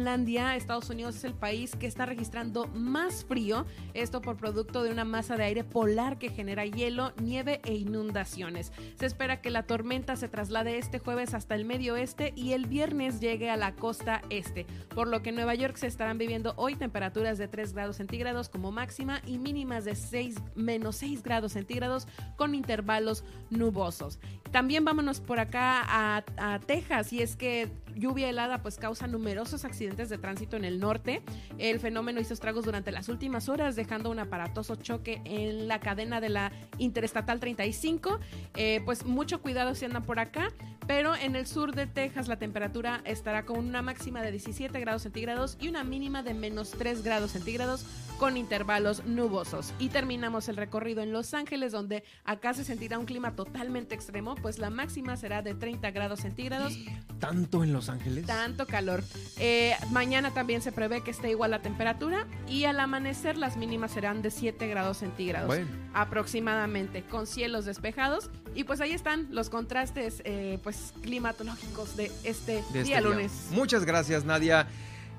[0.57, 5.05] Estados Unidos es el país que está registrando más frío, esto por producto de una
[5.05, 8.73] masa de aire polar que genera hielo, nieve e inundaciones.
[8.97, 12.67] Se espera que la tormenta se traslade este jueves hasta el medio oeste y el
[12.67, 16.55] viernes llegue a la costa este, por lo que en Nueva York se estarán viviendo
[16.57, 21.53] hoy temperaturas de 3 grados centígrados como máxima y mínimas de 6 menos 6 grados
[21.53, 22.07] centígrados
[22.37, 24.19] con intervalos nubosos.
[24.51, 29.65] También vámonos por acá a, a Texas y es que lluvia helada pues causa numerosos
[29.65, 31.23] accidentes de tránsito en el norte.
[31.59, 36.21] El fenómeno hizo estragos durante las últimas horas dejando un aparatoso choque en la cadena
[36.21, 38.21] de la Interestatal 35.
[38.55, 40.49] Eh, pues mucho cuidado si andan por acá,
[40.87, 45.03] pero en el sur de Texas la temperatura estará con una máxima de 17 grados
[45.03, 47.85] centígrados y una mínima de menos 3 grados centígrados
[48.19, 49.75] con intervalos nubosos.
[49.79, 54.35] Y terminamos el recorrido en Los Ángeles, donde acá se sentirá un clima totalmente extremo,
[54.37, 56.73] pues la máxima será de 30 grados centígrados.
[57.19, 58.25] ¿Tanto en Los Ángeles?
[58.27, 59.03] Tanto calor.
[59.39, 63.91] Eh, mañana también se prevé que esté igual la temperatura y al amanecer las mínimas
[63.93, 65.69] serán de 7 grados centígrados Bueno.
[65.95, 68.31] aproximadamente, con cielos despejados.
[68.55, 73.33] Y pues ahí están los contrastes eh, pues climatológicos de este de este día lunes.
[73.51, 74.67] Muchas gracias, Nadia.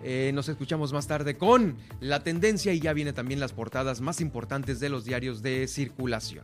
[0.03, 4.21] Eh, nos escuchamos más tarde con la tendencia y ya viene también las portadas más
[4.21, 6.43] importantes de los diarios de circulación.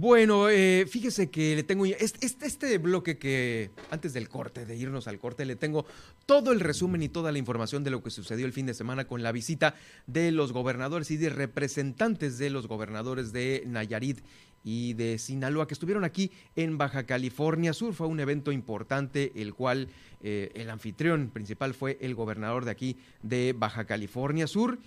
[0.05, 4.75] Bueno, eh, fíjese que le tengo este, este, este bloque que antes del corte, de
[4.75, 5.87] irnos al corte, le tengo
[6.27, 9.07] todo el resumen y toda la información de lo que sucedió el fin de semana
[9.07, 9.73] con la visita
[10.05, 14.19] de los gobernadores y de representantes de los gobernadores de Nayarit
[14.63, 17.95] y de Sinaloa que estuvieron aquí en Baja California Sur.
[17.95, 19.87] Fue un evento importante, el cual
[20.21, 24.77] eh, el anfitrión principal fue el gobernador de aquí de Baja California Sur.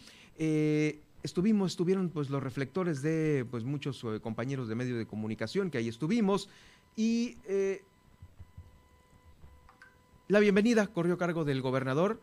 [0.41, 5.71] Eh, estuvimos, estuvieron pues los reflectores de pues muchos eh, compañeros de medios de comunicación
[5.71, 6.49] que ahí estuvimos
[6.97, 7.83] y eh,
[10.29, 12.21] la bienvenida corrió a cargo del gobernador.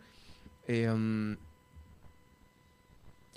[0.67, 1.37] Um,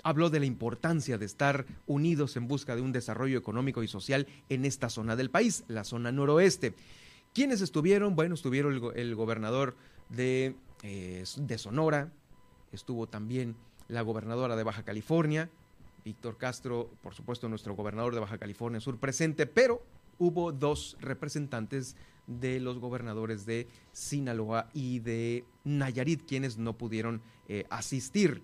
[0.03, 4.27] habló de la importancia de estar unidos en busca de un desarrollo económico y social
[4.49, 6.73] en esta zona del país, la zona noroeste.
[7.33, 8.15] ¿Quiénes estuvieron?
[8.15, 9.75] Bueno, estuvieron el, el gobernador
[10.09, 12.11] de, eh, de Sonora,
[12.71, 13.55] estuvo también
[13.89, 15.49] la gobernadora de Baja California,
[16.05, 19.83] Víctor Castro, por supuesto nuestro gobernador de Baja California Sur presente, pero
[20.17, 21.97] hubo dos representantes
[22.27, 28.43] de los gobernadores de Sinaloa y de Nayarit quienes no pudieron eh, asistir.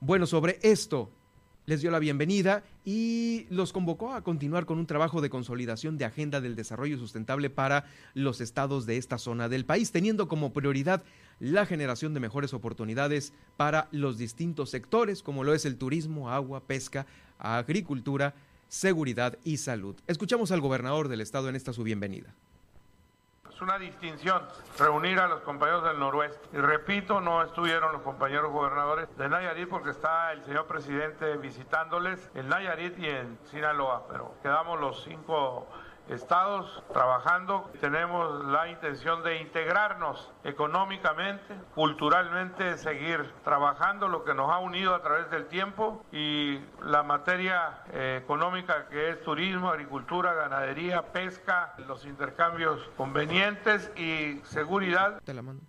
[0.00, 1.10] Bueno, sobre esto
[1.68, 6.06] les dio la bienvenida y los convocó a continuar con un trabajo de consolidación de
[6.06, 11.02] agenda del desarrollo sustentable para los estados de esta zona del país, teniendo como prioridad
[11.40, 16.60] la generación de mejores oportunidades para los distintos sectores, como lo es el turismo, agua,
[16.60, 17.06] pesca,
[17.38, 18.34] agricultura,
[18.68, 19.96] seguridad y salud.
[20.06, 22.34] Escuchamos al gobernador del estado en esta su bienvenida.
[23.48, 24.42] Es una distinción
[24.78, 26.38] reunir a los compañeros del noroeste.
[26.52, 32.30] Y repito, no estuvieron los compañeros gobernadores de Nayarit porque está el señor presidente visitándoles
[32.36, 35.66] en Nayarit y en Sinaloa, pero quedamos los cinco
[36.08, 37.70] estados trabajando.
[37.80, 45.02] Tenemos la intención de integrarnos económicamente, culturalmente, seguir trabajando lo que nos ha unido a
[45.02, 52.04] través del tiempo y la materia eh, económica que es turismo, agricultura, ganadería, pesca, los
[52.04, 55.20] intercambios convenientes y seguridad.
[55.24, 55.62] Te la mando.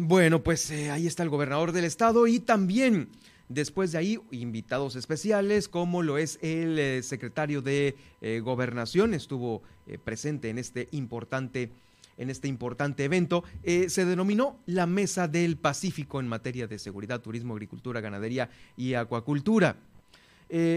[0.00, 3.08] Bueno, pues eh, ahí está el gobernador del estado y también
[3.48, 9.62] Después de ahí, invitados especiales, como lo es el eh, secretario de eh, Gobernación, estuvo
[9.86, 11.70] eh, presente en este importante
[12.18, 17.52] en este importante evento, se denominó la Mesa del Pacífico en materia de seguridad, turismo,
[17.52, 19.76] agricultura, ganadería y acuacultura.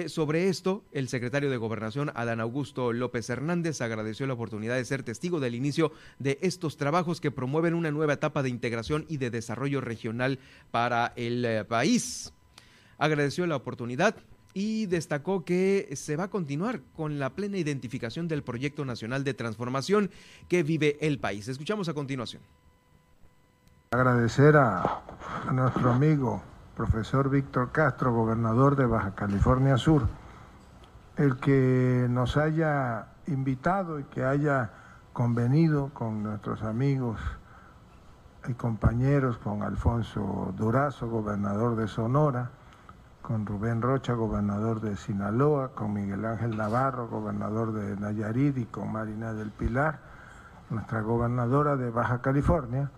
[0.07, 5.03] sobre esto, el secretario de Gobernación, Adán Augusto López Hernández, agradeció la oportunidad de ser
[5.03, 9.29] testigo del inicio de estos trabajos que promueven una nueva etapa de integración y de
[9.29, 10.39] desarrollo regional
[10.71, 12.33] para el país
[12.99, 14.15] agradeció la oportunidad
[14.53, 19.33] y destacó que se va a continuar con la plena identificación del proyecto nacional de
[19.33, 20.11] transformación
[20.47, 21.47] que vive el país.
[21.47, 22.41] Escuchamos a continuación.
[23.91, 25.01] Agradecer a,
[25.51, 26.41] nuestro amigo
[26.75, 30.07] profesor Víctor Castro, gobernador de Baja California Sur,
[31.17, 34.71] el que nos haya invitado y que haya
[35.13, 37.19] convenido con nuestros amigos
[38.47, 42.51] y compañeros, con Alfonso Durazo, gobernador de Sonora,
[43.29, 48.91] con Rubén Rocha, gobernador de Sinaloa, con Miguel Ángel Navarro, gobernador de Nayarit, y con
[48.91, 49.99] Marina del Pilar,
[50.71, 52.89] nuestra gobernadora de Baja California,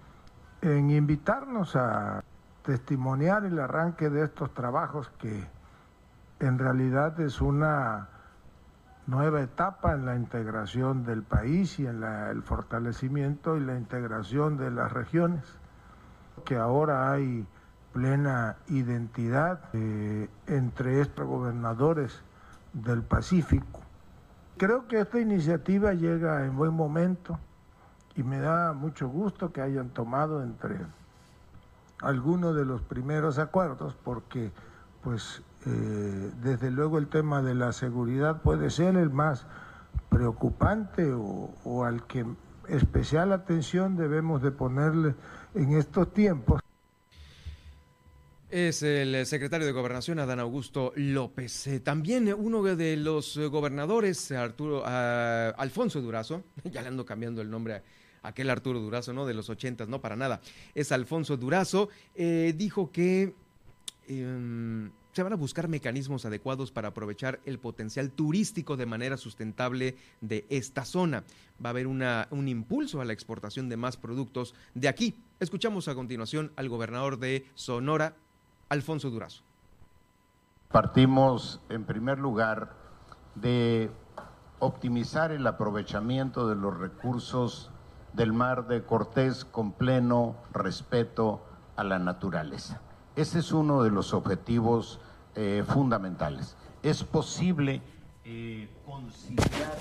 [0.62, 2.24] en invitarnos a
[2.64, 5.50] testimoniar el arranque de estos trabajos que
[6.40, 8.08] en realidad es una
[9.08, 14.72] nueva etapa en la integración del país y en el fortalecimiento y la integración de
[14.72, 15.44] las regiones,
[16.46, 17.46] que ahora hay
[17.94, 22.22] plena identidad eh, entre estos gobernadores
[22.74, 23.82] del Pacífico.
[24.58, 27.40] Creo que esta iniciativa llega en buen momento
[28.16, 30.78] y me da mucho gusto que hayan tomado entre
[32.02, 34.52] algunos de los primeros acuerdos porque
[35.04, 39.46] pues eh, desde luego el tema de la seguridad puede ser el más
[40.10, 42.26] preocupante o, o al que
[42.68, 45.16] especial atención debemos de ponerle
[45.54, 46.61] en estos tiempos.
[48.52, 51.68] Es el secretario de Gobernación, Adán Augusto López.
[51.68, 57.50] Eh, también uno de los gobernadores, Arturo, ah, Alfonso Durazo, ya le ando cambiando el
[57.50, 57.84] nombre a
[58.24, 59.26] aquel Arturo Durazo, ¿no?
[59.26, 60.42] De los ochentas, no para nada.
[60.76, 63.34] Es Alfonso Durazo, eh, dijo que
[64.10, 69.96] em, se van a buscar mecanismos adecuados para aprovechar el potencial turístico de manera sustentable
[70.20, 71.24] de esta zona.
[71.64, 75.16] Va a haber un impulso a la exportación de más productos de aquí.
[75.40, 78.18] Escuchamos a continuación al gobernador de Sonora,
[78.72, 79.44] Alfonso Durazo.
[80.72, 82.72] Partimos, en primer lugar,
[83.36, 83.92] de
[84.60, 87.70] optimizar el aprovechamiento de los recursos
[88.14, 92.80] del mar de Cortés con pleno respeto a la naturaleza.
[93.18, 95.02] Ese es uno de los objetivos
[95.36, 96.56] eh, fundamentales.
[96.82, 97.82] Es posible
[98.24, 99.78] eh, conciliar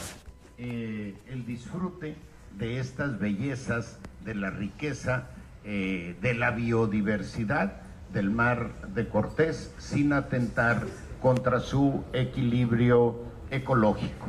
[0.59, 2.17] eh, el disfrute
[2.59, 5.29] de estas bellezas, de la riqueza,
[5.63, 10.87] de la biodiversidad, del mar de Cortés sin atentar
[11.21, 13.17] contra su equilibrio
[13.51, 14.29] ecológico.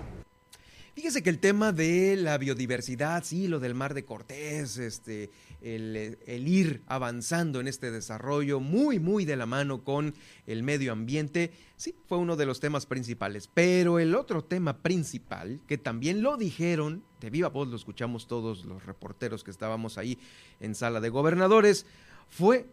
[0.93, 6.19] Fíjese que el tema de la biodiversidad, sí, lo del mar de Cortés, este, el,
[6.27, 10.13] el, ir avanzando en este desarrollo muy, muy de la mano con
[10.45, 13.49] el medio ambiente, sí, fue uno de los temas principales.
[13.51, 18.65] Pero el otro tema principal, que también lo dijeron, de viva voz lo escuchamos todos
[18.65, 20.19] los reporteros que estábamos ahí
[20.59, 21.85] en sala de gobernadores,
[22.29, 22.67] fue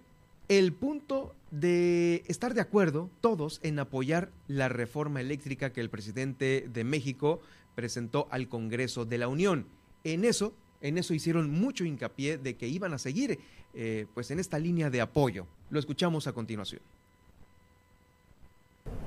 [0.49, 6.67] el punto de estar de acuerdo todos en apoyar la reforma eléctrica que el presidente
[6.73, 7.41] de México
[7.75, 9.67] presentó al Congreso de la Unión.
[10.05, 13.39] En eso, en eso hicieron mucho hincapié de que iban a seguir
[13.75, 15.47] eh, pues en esta línea de apoyo.
[15.71, 16.81] Lo escuchamos a continuación.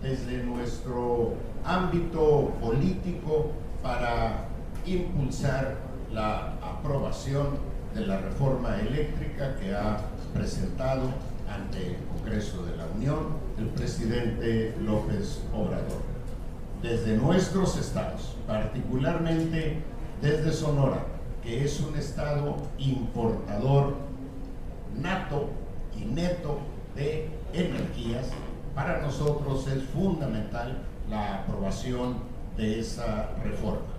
[0.02, 1.34] Desde nuestro
[1.64, 4.48] ámbito político para
[4.86, 5.78] impulsar
[6.12, 7.58] la aprobación
[7.94, 9.98] de la reforma eléctrica que ha
[10.34, 11.14] presentado
[11.54, 16.02] ante el Congreso de la Unión el presidente López Obrador.
[16.82, 19.84] Desde nuestros estados, particularmente
[20.22, 21.06] desde Sonora,
[21.44, 23.96] que es un estado importador
[25.00, 25.50] nato
[25.96, 26.60] y neto
[26.96, 28.30] de energías,
[28.76, 30.78] para nosotros es fundamental
[31.10, 32.16] la aprobación
[32.58, 33.91] de esa reforma.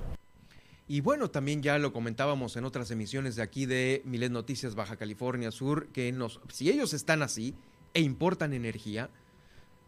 [0.88, 4.96] Y bueno, también ya lo comentábamos en otras emisiones de aquí de Milet Noticias Baja
[4.96, 7.54] California Sur, que nos, si ellos están así
[7.94, 9.08] e importan energía,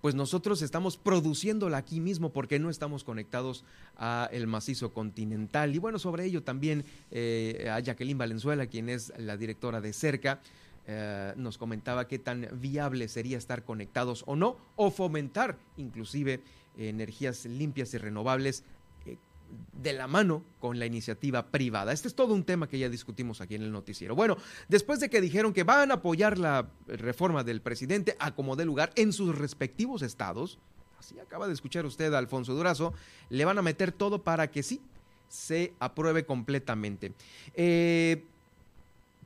[0.00, 3.64] pues nosotros estamos produciéndola aquí mismo porque no estamos conectados
[3.96, 5.74] a el macizo continental.
[5.74, 10.40] Y bueno, sobre ello también eh, a Jacqueline Valenzuela, quien es la directora de Cerca,
[10.86, 16.42] eh, nos comentaba qué tan viable sería estar conectados o no, o fomentar inclusive
[16.76, 18.62] energías limpias y renovables
[19.72, 21.92] de la mano con la iniciativa privada.
[21.92, 24.14] Este es todo un tema que ya discutimos aquí en el noticiero.
[24.14, 24.36] Bueno,
[24.68, 28.64] después de que dijeron que van a apoyar la reforma del presidente a como dé
[28.64, 30.58] lugar en sus respectivos estados,
[30.98, 32.94] así acaba de escuchar usted a Alfonso Durazo,
[33.30, 34.80] le van a meter todo para que sí
[35.28, 37.12] se apruebe completamente.
[37.54, 38.24] Eh,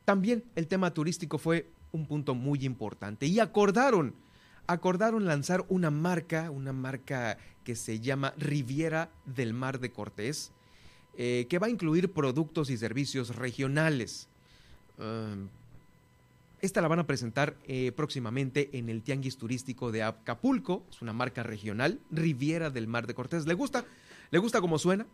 [0.05, 4.15] también el tema turístico fue un punto muy importante y acordaron,
[4.67, 7.39] acordaron lanzar una marca, una marca
[7.69, 10.53] que se llama Riviera del Mar de Cortés,
[11.19, 14.27] eh, que va a incluir productos y servicios regionales.
[14.97, 15.49] Um,
[16.63, 20.83] esta la van a presentar eh, próximamente en el Tianguis Turístico de Acapulco.
[20.91, 23.47] Es una marca regional, Riviera del Mar de Cortés.
[23.47, 23.85] ¿Le gusta?
[24.31, 25.07] ¿Le gusta cómo suena?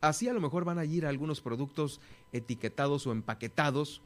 [0.00, 2.00] Así a lo mejor van a ir algunos productos
[2.32, 4.02] etiquetados o empaquetados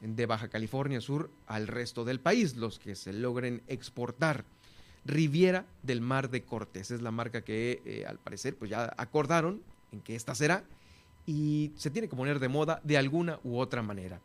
[0.00, 4.44] de Baja California Sur al resto del país, los que se logren exportar.
[5.06, 9.62] Riviera del Mar de Cortés es la marca que eh, al parecer pues ya acordaron
[9.92, 10.64] en que esta será
[11.26, 14.20] y se tiene que poner de moda de alguna u otra manera.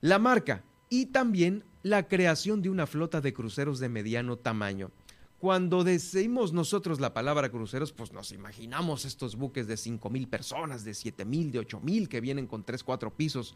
[0.00, 4.90] La marca y también la creación de una flota de cruceros de mediano tamaño.
[5.38, 10.84] Cuando decimos nosotros la palabra cruceros, pues nos imaginamos estos buques de 5 mil personas,
[10.84, 13.54] de 7 mil, de 8 mil, que vienen con 3, 4 pisos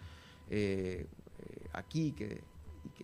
[0.49, 1.07] eh,
[1.39, 2.43] eh, aquí que,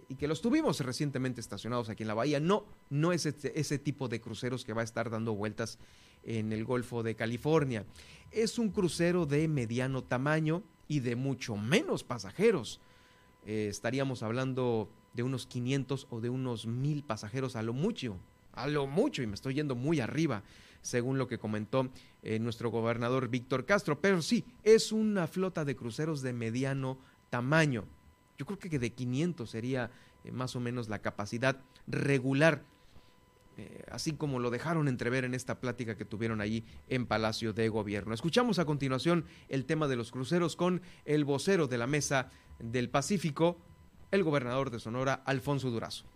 [0.09, 2.41] y, que, los tuvimos recientemente estacionados aquí en la bahía.
[2.41, 5.79] No, no es ese, ese tipo de cruceros que va a estar dando vueltas
[6.25, 7.85] en el Golfo de California.
[8.31, 12.81] Es un crucero de mediano tamaño y de mucho menos pasajeros.
[13.47, 18.17] Eh, estaríamos hablando de unos 500 o de unos 1000 pasajeros a lo mucho,
[18.53, 20.43] a lo mucho, y me estoy yendo muy arriba,
[20.83, 21.89] según lo que comentó
[22.23, 24.01] eh, nuestro gobernador Víctor Castro.
[24.01, 26.99] Pero sí, es una flota de cruceros de mediano
[27.31, 27.85] tamaño.
[28.41, 29.91] Yo creo que de 500 sería
[30.25, 32.63] eh, más o menos la capacidad regular,
[33.59, 37.69] eh, así como lo dejaron entrever en esta plática que tuvieron allí en Palacio de
[37.69, 38.15] Gobierno.
[38.15, 42.89] Escuchamos a continuación el tema de los cruceros con el vocero de la Mesa del
[42.89, 43.59] Pacífico,
[44.11, 46.07] el gobernador de Sonora, Alfonso Durazo.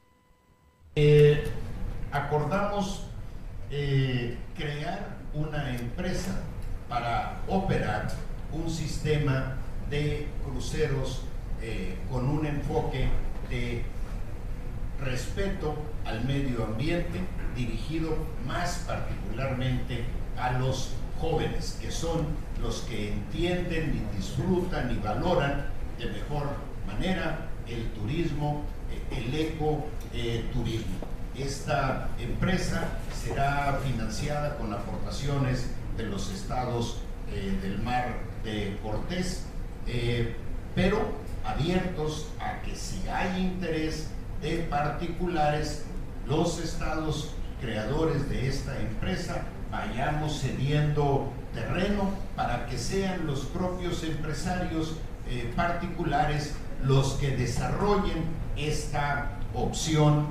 [0.96, 1.44] Eh,
[2.10, 3.06] acordamos
[4.56, 6.40] crear una empresa
[6.88, 8.08] para operar
[8.50, 9.58] un sistema
[9.90, 11.26] de cruceros
[11.66, 13.08] eh, con un enfoque
[13.48, 13.82] de
[15.02, 17.20] respeto al medio ambiente
[17.56, 20.04] dirigido más particularmente
[20.36, 22.26] a los jóvenes, que son
[22.60, 26.48] los que entienden y disfrutan y valoran de mejor
[26.86, 30.98] manera el turismo, eh, el ecoturismo.
[31.34, 37.00] Esta empresa será financiada con aportaciones de los estados
[37.32, 39.46] eh, del mar de Cortés
[39.86, 40.34] eh,
[40.74, 41.12] pero
[41.44, 44.08] abiertos a que si hay interés
[44.40, 45.84] de particulares,
[46.26, 54.96] los estados creadores de esta empresa vayamos cediendo terreno para que sean los propios empresarios
[55.28, 58.24] eh, particulares los que desarrollen
[58.56, 60.26] esta opción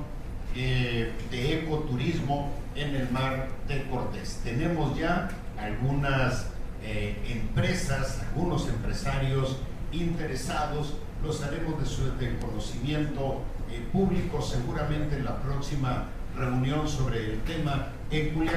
[0.54, 4.40] eh, de ecoturismo en el mar de Cortés.
[4.44, 6.46] Tenemos ya algunas
[6.82, 9.58] eh, empresas, algunos empresarios
[9.90, 10.94] interesados,
[11.24, 12.02] los haremos de su
[12.40, 18.48] conocimiento eh, público seguramente en la próxima reunión sobre el tema en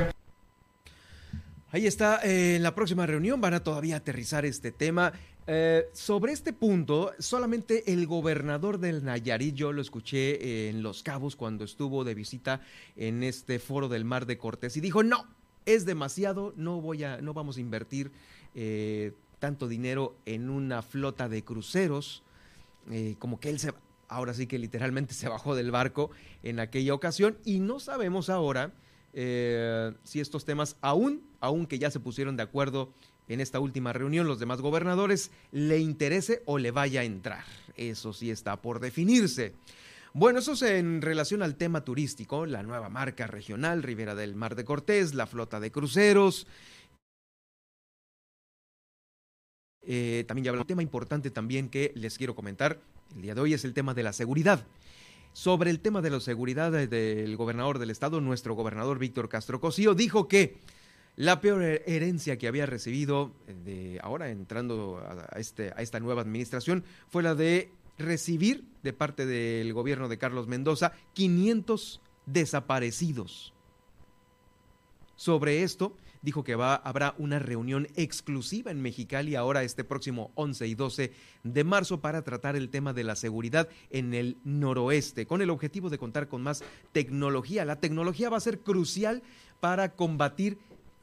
[1.71, 5.13] Ahí está, eh, en la próxima reunión van a todavía aterrizar este tema.
[5.93, 11.63] sobre este punto, solamente el gobernador del Nayarit, yo lo escuché en Los Cabos cuando
[11.63, 12.59] estuvo de visita
[12.97, 15.25] en este foro del Mar de Cortés y dijo, no,
[15.67, 18.09] es demasiado, no, voy a, no vamos a invertir
[18.55, 22.23] eh, tanto dinero en una flota de cruceros,
[22.91, 23.73] eh, como que él se,
[24.07, 26.11] ahora sí que literalmente se bajó del barco
[26.43, 28.73] en aquella ocasión y no sabemos ahora
[29.13, 32.93] eh, si estos temas aún, aunque ya se pusieron de acuerdo
[33.27, 37.43] en esta última reunión los demás gobernadores, le interese o le vaya a entrar.
[37.75, 39.53] Eso sí está por definirse.
[40.13, 44.55] Bueno, eso es en relación al tema turístico, la nueva marca regional Ribera del Mar
[44.55, 46.47] de Cortés, la flota de cruceros.
[49.89, 52.79] Eh, también ya hablamos un tema importante también que les quiero comentar
[53.15, 54.65] el día de hoy es el tema de la seguridad.
[55.33, 59.93] sobre el tema de la seguridad del gobernador del estado, nuestro gobernador Víctor Castro Cosío,
[59.93, 60.57] dijo que
[61.15, 63.31] la peor herencia que había recibido
[63.63, 69.27] de ahora entrando a, este, a esta nueva administración fue la de recibir de parte
[69.27, 73.53] del gobierno de Carlos Mendoza 500 desaparecidos.
[75.15, 75.95] Sobre esto,
[76.27, 81.13] dijo que va, habrá una reunión exclusiva en Mexicali ahora este próximo 11 y 12
[81.45, 85.89] de marzo para tratar el tema de la seguridad en el noroeste, con el objetivo
[85.89, 87.63] de contar con más tecnología.
[87.63, 89.23] La tecnología va a ser crucial
[89.61, 90.57] para combatir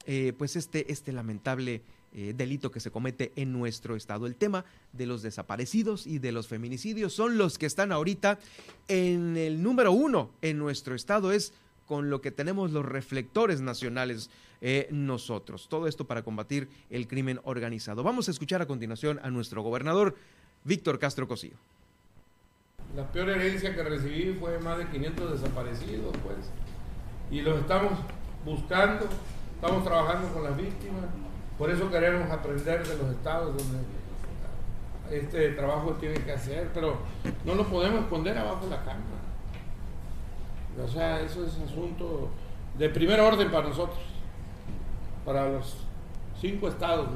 [0.05, 1.81] eh, pues este, este lamentable
[2.13, 4.27] eh, delito que se comete en nuestro estado.
[4.27, 8.39] El tema de los desaparecidos y de los feminicidios son los que están ahorita
[8.89, 11.33] en el número uno en nuestro estado.
[11.33, 11.55] Es
[11.87, 14.31] con lo que tenemos los reflectores nacionales
[14.67, 15.69] eh, nosotros.
[15.69, 18.03] Todo esto para combatir el crimen organizado.
[18.03, 20.17] Vamos a escuchar a continuación a nuestro gobernador,
[20.65, 21.53] Víctor Castro Cosío.
[22.97, 26.39] La peor herencia que recibí fue más de 500 desaparecidos, pues.
[27.31, 27.93] Y los estamos
[28.47, 29.07] buscando,
[29.55, 31.05] estamos trabajando con las víctimas.
[31.59, 33.81] Por eso queremos aprender de los estados donde
[35.11, 36.97] este trabajo tiene que hacer, pero
[37.45, 39.03] no lo podemos esconder abajo de la cama.
[40.83, 42.31] O sea, eso es asunto
[42.79, 44.14] de primer orden para nosotros,
[45.25, 45.77] para los
[46.41, 47.09] cinco estados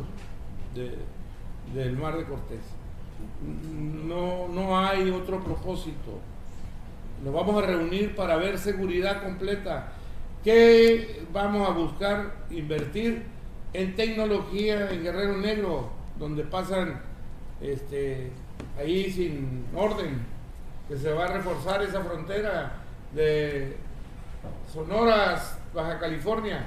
[1.74, 2.60] del Mar de Cortés.
[4.06, 6.18] No, no hay otro propósito.
[7.22, 9.92] Nos vamos a reunir para ver seguridad completa.
[10.44, 12.46] ¿Qué vamos a buscar?
[12.50, 13.24] Invertir
[13.72, 17.00] en tecnología en Guerrero Negro, donde pasan
[17.60, 18.30] este,
[18.78, 20.20] ahí sin orden,
[20.88, 22.72] que se va a reforzar esa frontera
[23.14, 23.76] de
[24.72, 26.66] Sonoras, Baja California,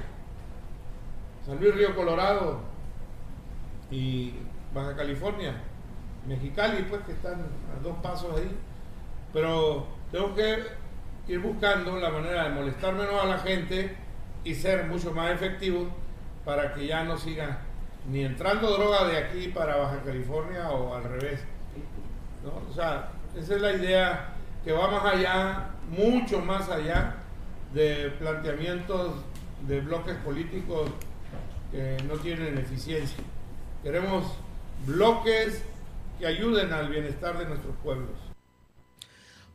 [1.46, 2.60] San Luis Río Colorado
[3.90, 4.34] y
[4.72, 5.54] Baja California,
[6.26, 8.56] Mexicali, pues que están a dos pasos ahí.
[9.32, 10.62] Pero tengo que
[11.28, 13.96] ir buscando la manera de molestar menos a la gente
[14.44, 15.88] y ser mucho más efectivo
[16.44, 17.60] para que ya no siga
[18.08, 21.40] ni entrando droga de aquí para Baja California o al revés.
[22.68, 24.34] O sea, esa es la idea
[24.64, 27.16] que va más allá, mucho más allá
[27.72, 29.24] de planteamientos
[29.66, 30.90] de bloques políticos
[31.72, 33.24] que no tienen eficiencia.
[33.82, 34.24] Queremos
[34.86, 35.62] bloques
[36.18, 38.10] que ayuden al bienestar de nuestros pueblos.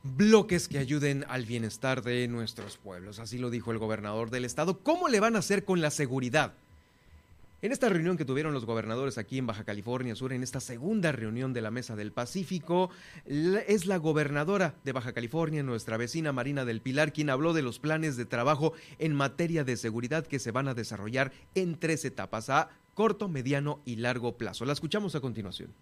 [0.04, 4.80] Bloques que ayuden al bienestar de nuestros pueblos, así lo dijo el gobernador del estado.
[4.80, 6.54] ¿Cómo le van a hacer con la seguridad?
[7.60, 11.12] En esta reunión que tuvieron los gobernadores aquí en Baja California Sur, en esta segunda
[11.12, 12.92] reunión de la Mesa del Pacífico,
[13.26, 17.80] es la gobernadora de Baja California, nuestra vecina Marina del Pilar, quien habló de los
[17.80, 22.52] planes de trabajo en materia de seguridad que se van a desarrollar en tres etapas,
[22.52, 24.64] a corto, mediano y largo plazo.
[24.64, 25.74] La escuchamos a continuación.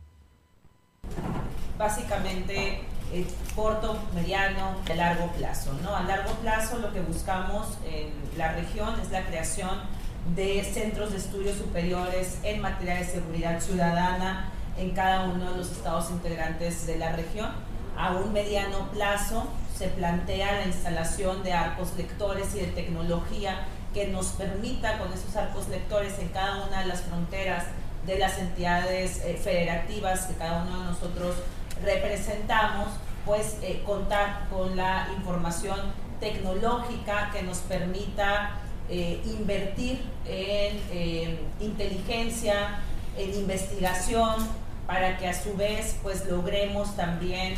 [1.78, 2.80] Básicamente
[3.12, 5.78] eh, corto, mediano y largo plazo.
[5.84, 5.94] ¿no?
[5.94, 11.18] A largo plazo lo que buscamos en la región es la creación de centros de
[11.18, 16.98] estudios superiores en materia de seguridad ciudadana en cada uno de los estados integrantes de
[16.98, 17.50] la región.
[17.98, 19.48] A un mediano plazo
[19.78, 25.36] se plantea la instalación de arcos lectores y de tecnología que nos permita con esos
[25.36, 27.66] arcos lectores en cada una de las fronteras
[28.06, 31.36] de las entidades eh, federativas que cada uno de nosotros
[31.84, 32.88] representamos,
[33.26, 35.80] pues eh, contar con la información
[36.20, 38.60] tecnológica que nos permita
[38.90, 42.80] eh, invertir en inteligencia,
[43.18, 44.48] en investigación,
[44.88, 47.56] para que a su vez pues logremos también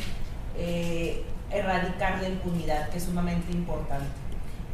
[0.57, 4.07] eh, erradicar la impunidad, que es sumamente importante.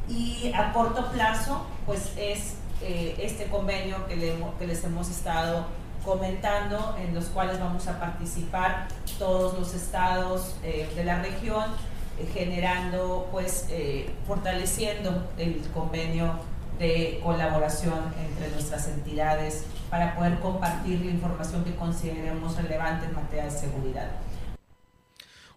[0.08, 5.66] Y a corto plazo pues es eh, este convenio que, les hemos estado
[6.06, 8.88] comentando, en los cuales vamos a participar
[9.18, 11.93] todos los estados de la región eh,
[12.34, 16.40] generando, pues, eh, fortaleciendo el convenio
[16.80, 23.46] de colaboración entre nuestras entidades para poder compartir la información que consideremos relevante en materia
[23.46, 24.12] de seguridad.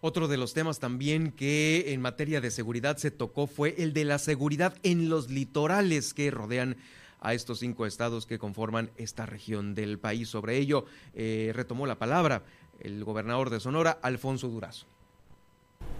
[0.00, 4.04] Otro de los temas también que en materia de seguridad se tocó fue el de
[4.04, 6.76] la seguridad en los litorales que rodean
[7.20, 10.28] a estos cinco estados que conforman esta región del país.
[10.28, 10.84] Sobre ello
[11.14, 12.42] eh, retomó la palabra
[12.78, 14.86] el gobernador de Sonora, Alfonso Durazo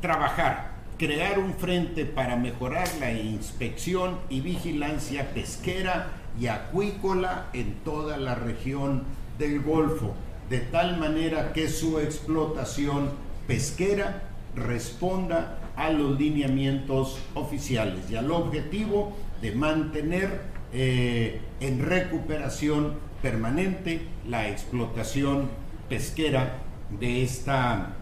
[0.01, 6.09] trabajar, crear un frente para mejorar la inspección y vigilancia pesquera
[6.39, 9.05] y acuícola en toda la región
[9.39, 10.15] del Golfo,
[10.49, 13.11] de tal manera que su explotación
[13.47, 14.23] pesquera
[14.55, 19.13] responda a los lineamientos oficiales y al objetivo
[19.43, 20.41] de mantener
[20.73, 25.51] eh, en recuperación permanente la explotación
[25.89, 26.59] pesquera
[26.99, 27.97] de esta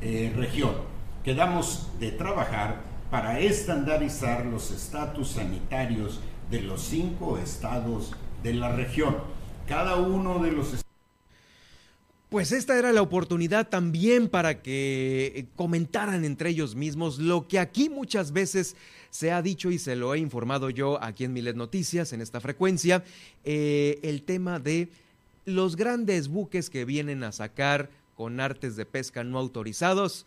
[0.00, 0.72] eh, región.
[1.24, 6.20] quedamos de trabajar para estandarizar los estatus sanitarios
[6.50, 9.16] de los cinco estados de la región.
[9.66, 10.74] Cada uno de los
[12.28, 17.60] pues esta era la oportunidad también para que eh, comentaran entre ellos mismos lo que
[17.60, 18.74] aquí muchas veces
[19.10, 22.40] se ha dicho y se lo he informado yo aquí en Milet Noticias, en esta
[22.40, 23.04] frecuencia,
[23.44, 24.88] eh, el tema de
[25.44, 30.26] los grandes buques que vienen a sacar con artes de pesca no autorizados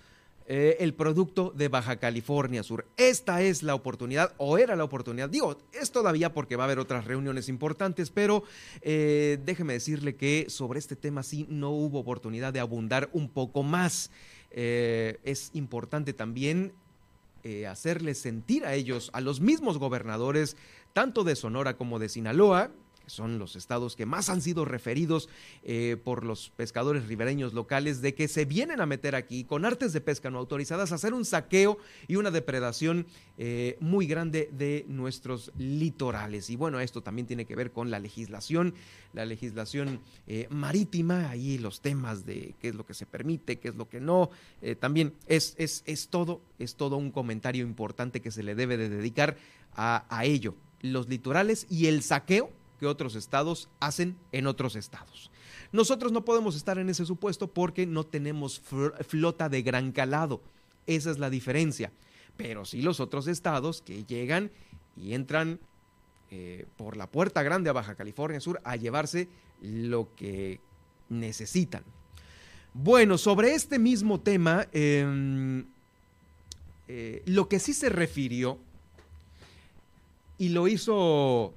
[0.52, 2.88] eh, el producto de Baja California Sur.
[2.98, 6.80] Esta es la oportunidad, o era la oportunidad, digo, es todavía porque va a haber
[6.80, 8.42] otras reuniones importantes, pero
[8.82, 13.62] eh, déjeme decirle que sobre este tema sí no hubo oportunidad de abundar un poco
[13.62, 14.10] más.
[14.50, 16.74] Eh, es importante también
[17.68, 20.58] hacerles sentir a ellos, a los mismos gobernadores,
[20.94, 22.70] tanto de Sonora como de Sinaloa,
[23.10, 25.30] son los estados que más han sido referidos
[25.64, 29.94] eh, por los pescadores ribereños locales, de que se vienen a meter aquí con artes
[29.94, 33.08] de pesca no autorizadas a hacer un saqueo y una depredación
[33.38, 36.50] eh, muy grande de nuestros litorales.
[36.50, 38.74] Y bueno, esto también tiene que ver con la legislación,
[39.14, 43.70] la legislación eh, marítima, ahí los temas de qué es lo que se permite, qué
[43.70, 44.30] es lo que no,
[44.80, 48.90] también es, es, es, todo, es todo un comentario importante que se le debe de
[48.90, 49.38] dedicar
[49.74, 50.56] a, a ello.
[50.82, 55.30] Los litorales y el saqueo que otros estados hacen en otros estados.
[55.72, 58.62] Nosotros no podemos estar en ese supuesto porque no tenemos
[59.08, 60.42] flota de gran calado.
[60.88, 61.92] Esa es la diferencia.
[62.38, 64.52] Pero sí los otros estados que llegan
[64.96, 65.60] y entran
[66.32, 69.28] eh, por la puerta grande a Baja California Sur a llevarse
[69.62, 70.60] lo que
[71.10, 71.84] necesitan.
[72.74, 75.66] Bueno, sobre este mismo tema, em,
[76.88, 78.60] eh, lo que sí se refirió
[80.38, 81.54] y lo hizo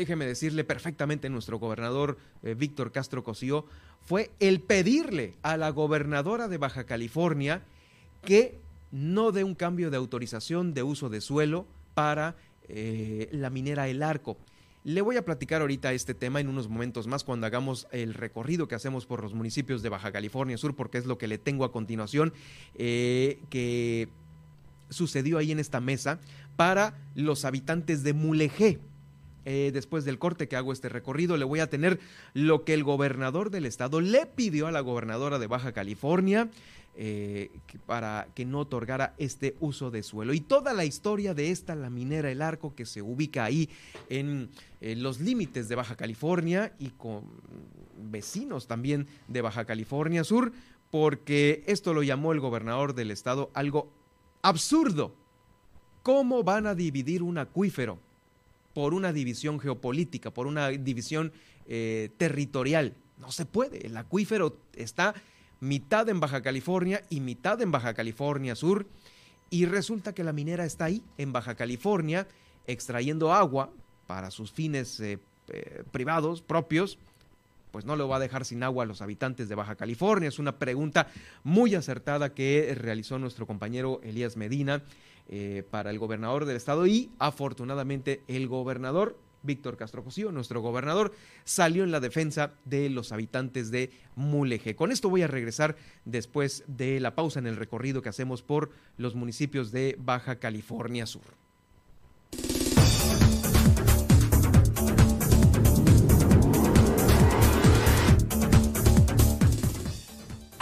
[0.00, 3.66] déjeme decirle perfectamente nuestro gobernador eh, Víctor Castro Cosío,
[4.00, 7.62] fue el pedirle a la gobernadora de Baja California
[8.24, 8.58] que
[8.92, 12.34] no dé un cambio de autorización de uso de suelo para
[12.68, 14.38] eh, la minera El Arco.
[14.84, 18.68] Le voy a platicar ahorita este tema en unos momentos más cuando hagamos el recorrido
[18.68, 21.66] que hacemos por los municipios de Baja California Sur, porque es lo que le tengo
[21.66, 22.32] a continuación,
[22.74, 24.08] eh, que
[24.88, 26.20] sucedió ahí en esta mesa
[26.56, 28.80] para los habitantes de Mulegé.
[29.52, 31.98] Eh, después del corte que hago este recorrido, le voy a tener
[32.34, 36.48] lo que el gobernador del estado le pidió a la gobernadora de Baja California
[36.94, 37.50] eh,
[37.84, 40.34] para que no otorgara este uso de suelo.
[40.34, 43.68] Y toda la historia de esta laminera El Arco que se ubica ahí
[44.08, 47.24] en, en los límites de Baja California y con
[47.98, 50.52] vecinos también de Baja California Sur,
[50.92, 53.90] porque esto lo llamó el gobernador del estado algo
[54.42, 55.12] absurdo.
[56.04, 57.98] ¿Cómo van a dividir un acuífero?
[58.74, 61.32] Por una división geopolítica, por una división
[61.66, 62.94] eh, territorial.
[63.18, 63.86] No se puede.
[63.86, 65.14] El acuífero está
[65.60, 68.86] mitad en Baja California y mitad en Baja California Sur.
[69.50, 72.28] Y resulta que la minera está ahí, en Baja California,
[72.66, 73.70] extrayendo agua
[74.06, 75.18] para sus fines eh,
[75.48, 76.98] eh, privados, propios.
[77.72, 80.28] Pues no lo va a dejar sin agua a los habitantes de Baja California.
[80.28, 81.08] Es una pregunta
[81.44, 84.82] muy acertada que realizó nuestro compañero Elías Medina
[85.32, 91.12] eh, para el gobernador del estado y afortunadamente el gobernador Víctor Castro Cosío, nuestro gobernador,
[91.44, 94.74] salió en la defensa de los habitantes de Mulegé.
[94.74, 98.70] Con esto voy a regresar después de la pausa en el recorrido que hacemos por
[98.96, 101.22] los municipios de Baja California Sur.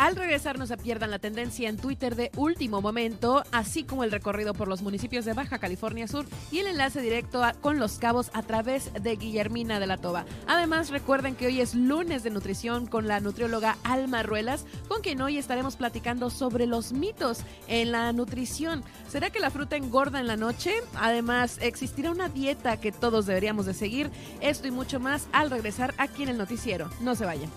[0.08, 4.10] Al regresar no se pierdan la tendencia en Twitter de último momento, así como el
[4.10, 8.30] recorrido por los municipios de Baja California Sur y el enlace directo con Los Cabos
[8.32, 10.24] a través de Guillermina de la Toba.
[10.46, 15.20] Además, recuerden que hoy es lunes de nutrición con la nutrióloga Alma Ruelas, con quien
[15.20, 18.84] hoy estaremos platicando sobre los mitos en la nutrición.
[19.10, 20.72] ¿Será que la fruta engorda en la noche?
[20.94, 24.10] Además, ¿existirá una dieta que todos deberíamos de seguir?
[24.40, 26.88] Esto y mucho más al regresar aquí en el noticiero.
[27.02, 27.50] No se vayan.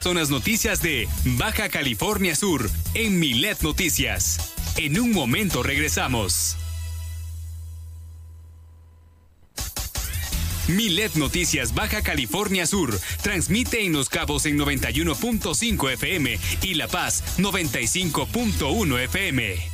[0.00, 4.52] Son las noticias de Baja California Sur en Milet Noticias.
[4.76, 6.56] En un momento regresamos.
[10.68, 17.22] Milet Noticias Baja California Sur transmite en Los Cabos en 91.5 FM y La Paz
[17.38, 19.73] 95.1 FM.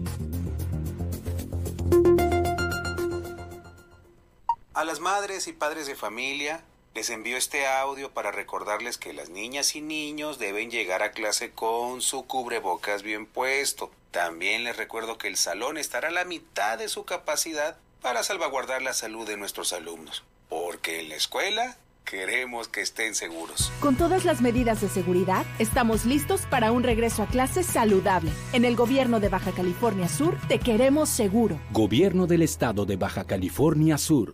[4.81, 6.63] A las madres y padres de familia
[6.95, 11.51] les envío este audio para recordarles que las niñas y niños deben llegar a clase
[11.51, 13.91] con su cubrebocas bien puesto.
[14.09, 18.81] También les recuerdo que el salón estará a la mitad de su capacidad para salvaguardar
[18.81, 20.23] la salud de nuestros alumnos.
[20.49, 23.71] Porque en la escuela queremos que estén seguros.
[23.81, 28.31] Con todas las medidas de seguridad, estamos listos para un regreso a clases saludable.
[28.51, 31.61] En el gobierno de Baja California Sur, te queremos seguro.
[31.69, 34.33] Gobierno del Estado de Baja California Sur.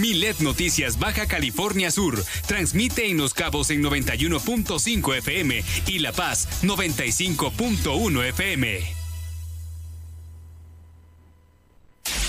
[0.00, 6.48] Milet Noticias Baja California Sur transmite en Los Cabos en 91.5 FM y La Paz
[6.62, 8.80] 95.1 FM.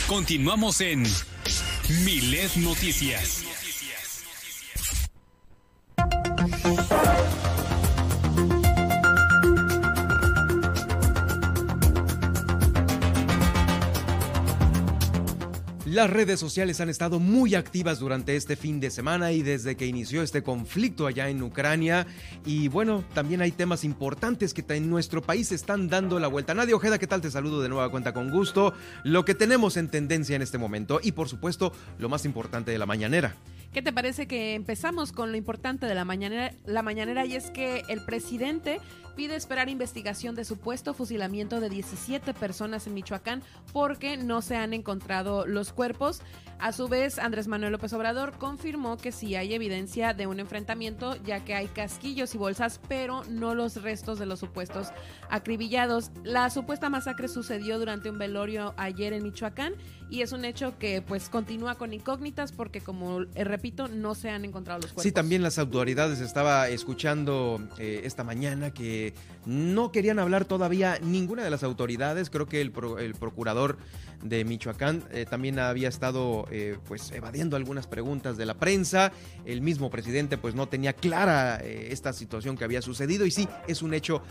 [0.08, 1.04] Continuamos en
[2.04, 3.44] Milet Noticias.
[15.98, 19.88] Las redes sociales han estado muy activas durante este fin de semana y desde que
[19.88, 22.06] inició este conflicto allá en Ucrania.
[22.46, 26.54] Y bueno, también hay temas importantes que en nuestro país están dando la vuelta.
[26.54, 27.22] Nadia Ojeda, ¿qué tal?
[27.22, 28.76] Te saludo de nueva cuenta con gusto.
[29.04, 32.78] Lo que tenemos en tendencia en este momento y por supuesto lo más importante de
[32.78, 33.36] la mañanera.
[33.74, 37.52] ¿Qué te parece que empezamos con lo importante de la mañanera, la mañanera y es
[37.52, 38.80] que el presidente
[39.16, 43.42] pide esperar investigación de supuesto fusilamiento de 17 personas en Michoacán
[43.74, 46.22] porque no se han encontrado los cuerpos.
[46.60, 51.16] A su vez, Andrés Manuel López Obrador confirmó que sí hay evidencia de un enfrentamiento,
[51.24, 54.88] ya que hay casquillos y bolsas, pero no los restos de los supuestos
[55.30, 56.10] acribillados.
[56.24, 59.74] La supuesta masacre sucedió durante un velorio ayer en Michoacán
[60.10, 64.32] y es un hecho que pues continúa con incógnitas porque como eh, repito, no se
[64.32, 65.04] han encontrado los cuerpos.
[65.04, 69.14] Sí, también las autoridades estaba escuchando eh, esta mañana que
[69.46, 72.32] no querían hablar todavía ninguna de las autoridades.
[72.32, 73.78] Creo que el, pro- el procurador
[74.24, 79.12] de Michoacán eh, también había estado eh, pues evadiendo algunas preguntas de la prensa.
[79.46, 83.48] El mismo presidente pues no tenía clara eh, esta situación que había sucedido y sí,
[83.68, 84.22] es un hecho,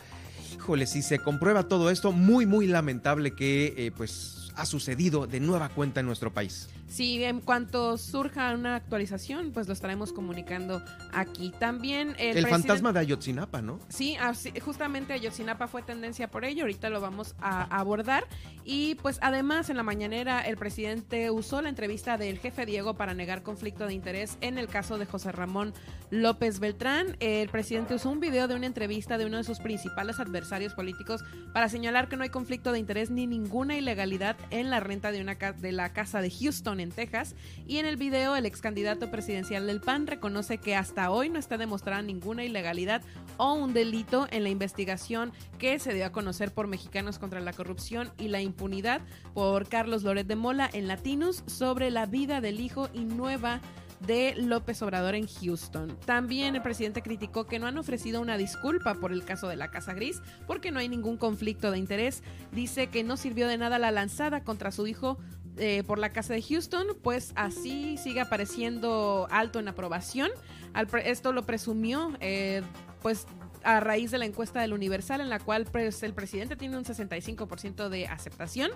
[0.55, 5.41] híjole, si se comprueba todo esto, muy muy lamentable que eh, pues ha sucedido de
[5.41, 6.69] nueva cuenta en nuestro país.
[6.89, 10.83] Sí, en cuanto surja una actualización, pues lo estaremos comunicando
[11.13, 11.53] aquí.
[11.59, 13.81] También el, fantasma de Ayotzinapa, ¿no?
[13.89, 18.25] Sí, así- justamente Ayotzinapa fue tendencia por ello, ahorita lo vamos a abordar.
[18.65, 23.15] Y pues además en la mañanera el presidente usó la entrevista del jefe Diego para
[23.15, 25.73] negar conflicto de interés en el caso de José Ramón
[26.11, 27.17] López Beltrán.
[27.21, 31.23] El presidente usó un video de una entrevista de uno de sus principales adversarios políticos
[31.53, 35.21] para señalar que no hay conflicto de interés ni ninguna ilegalidad en la renta de,
[35.21, 37.35] una ca- de la casa de Houston en Texas.
[37.67, 41.39] Y en el video el ex candidato presidencial del PAN reconoce que hasta hoy no
[41.39, 43.03] está demostrada ninguna ilegalidad
[43.37, 47.53] o un delito en la investigación que se dio a conocer por Mexicanos contra la
[47.53, 49.01] Corrupción y la Impunidad
[49.35, 53.61] por Carlos Loret de Mola en Latinus sobre la vida del hijo y nueva
[54.01, 55.97] de López Obrador en Houston.
[56.05, 59.71] También el presidente criticó que no han ofrecido una disculpa por el caso de la
[59.71, 62.23] Casa Gris porque no hay ningún conflicto de interés.
[62.53, 65.19] Dice que no sirvió de nada la lanzada contra su hijo
[65.57, 70.31] eh, por la Casa de Houston, pues así sigue apareciendo alto en aprobación.
[70.75, 72.63] Al pre- esto lo presumió, eh,
[73.03, 73.27] pues
[73.63, 76.85] a raíz de la encuesta del Universal en la cual pues, el presidente tiene un
[76.85, 78.71] 65% de aceptación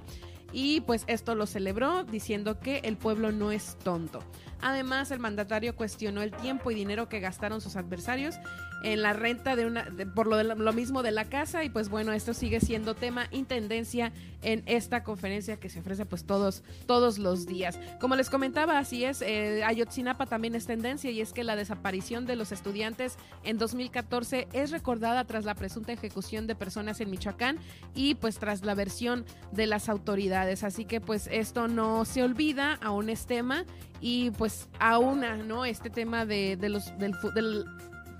[0.52, 4.18] y pues esto lo celebró diciendo que el pueblo no es tonto.
[4.62, 8.34] Además, el mandatario cuestionó el tiempo y dinero que gastaron sus adversarios
[8.82, 11.88] en la renta de una por lo, de lo mismo de la casa y pues
[11.88, 14.12] bueno, esto sigue siendo tema intendencia
[14.42, 17.78] en esta conferencia que se ofrece pues todos todos los días.
[18.00, 22.26] Como les comentaba, así es, eh, Ayotzinapa también es tendencia y es que la desaparición
[22.26, 27.58] de los estudiantes en 2014 es recordada tras la presunta ejecución de personas en Michoacán
[27.94, 30.64] y pues tras la versión de las autoridades.
[30.64, 33.64] Así que pues esto no se olvida, aún es tema
[34.00, 35.64] y pues aúna, ¿no?
[35.64, 37.66] Este tema de, de los, del, del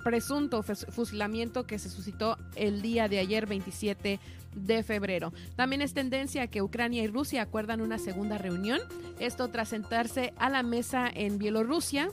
[0.03, 4.19] presunto fusilamiento que se suscitó el día de ayer, 27
[4.55, 5.33] de febrero.
[5.55, 8.81] También es tendencia que Ucrania y Rusia acuerdan una segunda reunión,
[9.19, 12.09] esto tras sentarse a la mesa en Bielorrusia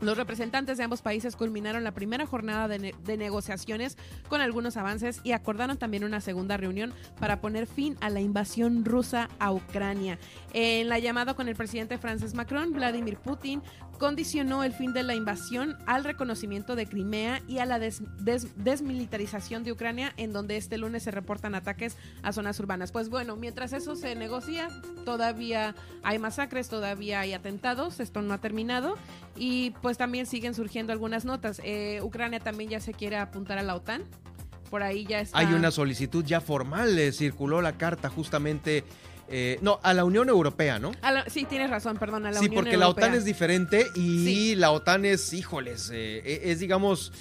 [0.00, 3.96] los representantes de ambos países culminaron la primera jornada de, negociaciones
[4.28, 8.84] con algunos avances y acordaron también una segunda reunión para poner fin a la invasión
[8.84, 10.18] rusa a Ucrania.
[10.52, 13.62] En la llamada con el presidente Francis Macron, Vladimir Putin
[13.98, 19.72] condicionó el fin de la invasión al reconocimiento de Crimea y a la desmilitarización de
[19.72, 22.92] Ucrania, en donde este lunes se reportan ataques a zonas urbanas.
[22.92, 24.68] Pues bueno, mientras eso se negocia,
[25.04, 28.96] todavía hay masacres, todavía hay atentados, esto no ha terminado
[29.36, 31.60] y pues también siguen surgiendo algunas notas.
[31.64, 34.02] Eh, Ucrania también ya se quiere apuntar a la OTAN.
[34.70, 35.38] Por ahí ya está.
[35.38, 38.84] Hay una solicitud ya formal, le circuló la carta justamente
[39.28, 40.92] eh, no, a la Unión Europea, ¿no?
[41.26, 45.04] sí, tienes razón, perdón, a la sí, porque la OTAN es diferente y la OTAN
[45.04, 47.12] es, híjoles, eh, e, es, digamos,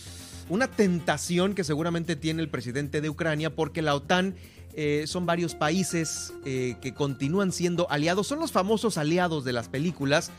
[0.50, 4.36] una tentación que seguramente tiene el presidente de Ucrania porque la OTAN
[4.74, 10.32] eh, son varios países que continúan siendo aliados, son los famosos aliados de las películas.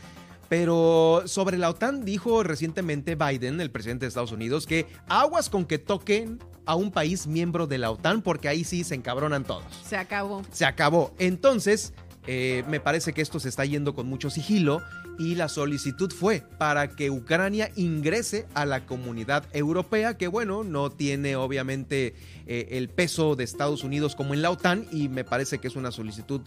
[0.49, 5.65] Pero sobre la OTAN dijo recientemente Biden, el presidente de Estados Unidos, que aguas con
[5.65, 9.63] que toquen a un país miembro de la OTAN porque ahí sí se encabronan todos.
[9.85, 10.43] Se acabó.
[10.51, 11.13] Se acabó.
[11.17, 11.93] Entonces,
[12.27, 14.81] eh, me parece que esto se está yendo con mucho sigilo
[15.17, 20.89] y la solicitud fue para que Ucrania ingrese a la comunidad europea, que bueno, no
[20.89, 25.59] tiene obviamente eh, el peso de Estados Unidos como en la OTAN y me parece
[25.59, 26.41] que es una solicitud,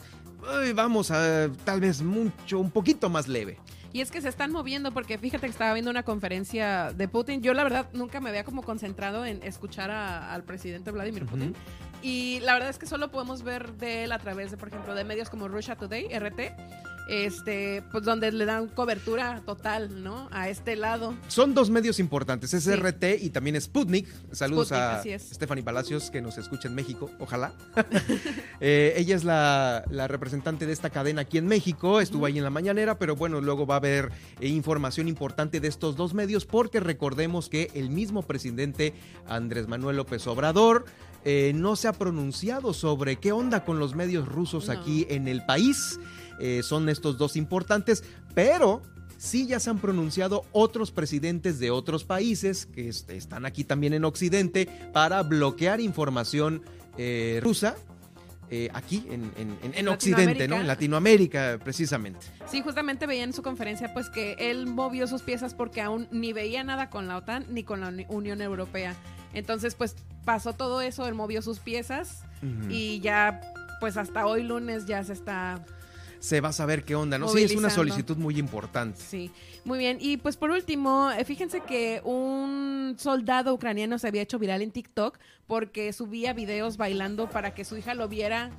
[0.75, 3.59] vamos a tal vez mucho, un poquito más leve.
[3.93, 7.43] Y es que se están moviendo porque fíjate que estaba viendo una conferencia de Putin.
[7.43, 11.55] Yo la verdad nunca me había como concentrado en escuchar al presidente Vladimir Putin.
[12.03, 14.95] Y la verdad es que solo podemos ver de él a través de, por ejemplo,
[14.95, 16.41] de medios como Russia Today, RT
[17.09, 20.29] este, pues donde le dan cobertura total, ¿no?
[20.31, 21.15] A este lado.
[21.29, 24.09] Son dos medios importantes, es RT y también Sputnik.
[24.33, 27.53] Saludos a Stephanie Palacios que nos escucha en México, ojalá.
[28.63, 32.51] Eh, ella es la, representante de esta cadena aquí en México, estuvo ahí en la
[32.51, 36.79] mañanera, pero bueno, luego va a haber eh, información importante de estos dos medios porque
[36.79, 38.93] recordemos que el mismo presidente
[39.27, 40.85] Andrés Manuel López Obrador
[41.25, 45.45] eh, no se ha pronunciado sobre qué onda con los medios rusos aquí en el
[45.45, 46.01] país.
[46.41, 48.03] Eh, son estos dos importantes,
[48.35, 48.83] pero
[49.19, 54.07] sí ya se han pronunciado otros presidentes de otros países que están aquí también en
[54.07, 56.63] Occidente para bloquear información
[56.97, 57.77] eh, rusa.
[58.53, 60.57] Eh, aquí en, Occidente, ¿no?
[60.57, 62.27] En Latinoamérica, precisamente.
[62.51, 66.33] Sí, justamente veía en su conferencia pues que él movió sus piezas porque aún ni
[66.33, 68.97] veía nada con la OTAN ni con la Unión Europea.
[69.35, 72.25] Entonces, pues pasó todo eso, él movió sus piezas
[72.69, 73.41] y ya,
[73.79, 75.65] pues hasta hoy lunes ya se está
[76.21, 77.29] se va a saber qué onda, ¿no?
[77.29, 79.01] Sí, es una solicitud muy importante.
[79.01, 79.33] Sí,
[79.65, 79.97] muy bien.
[80.01, 84.71] Y pues por último, eh, fíjense que un soldado ucraniano se había hecho viral en
[84.71, 88.51] TikTok porque subía videos bailando para que su hija lo viera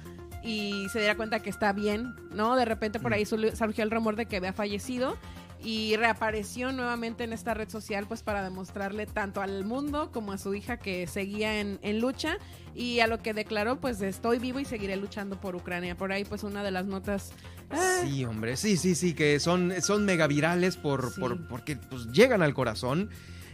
[0.44, 2.56] y se diera cuenta que está bien, ¿no?
[2.56, 3.56] De repente por ahí mm.
[3.56, 5.18] surgió el rumor de que había fallecido
[5.64, 10.38] y reapareció nuevamente en esta red social pues para demostrarle tanto al mundo como a
[10.38, 12.38] su hija que seguía en, en, lucha
[12.74, 15.96] y a lo que declaró pues estoy vivo y seguiré luchando por Ucrania.
[15.96, 17.32] Por ahí pues una de las notas...
[17.70, 18.02] Ah.
[18.04, 22.42] Sí, hombre, sí, sí, sí, que son, son mega virales por, por, porque pues llegan
[22.42, 23.10] al corazón.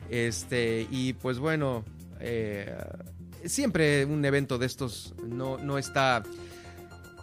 [0.10, 1.84] Este, y pues bueno,
[2.20, 2.76] eh,
[3.46, 6.24] siempre un evento de estos no, no está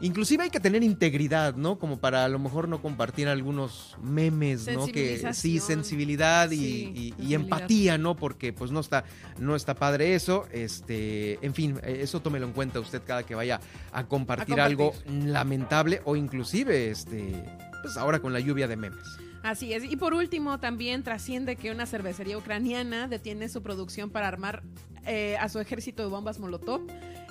[0.00, 1.78] Inclusive hay que tener integridad, ¿no?
[1.78, 4.86] Como para a lo mejor no compartir algunos memes, ¿no?
[4.86, 8.16] Que sí, sensibilidad y, empatía, ¿no?
[8.16, 9.04] Porque pues no está,
[9.38, 10.46] no está padre eso.
[10.50, 13.60] Este, en fin, eso tómelo en cuenta usted cada que vaya
[13.92, 17.44] a compartir, algo lamentable o inclusive, este,
[17.82, 19.04] pues ahora con la lluvia de memes.
[19.42, 19.84] Así es.
[19.84, 24.62] Y por último, también trasciende que una cervecería ucraniana detiene su producción para armar
[25.06, 26.80] eh, a su ejército de bombas Molotov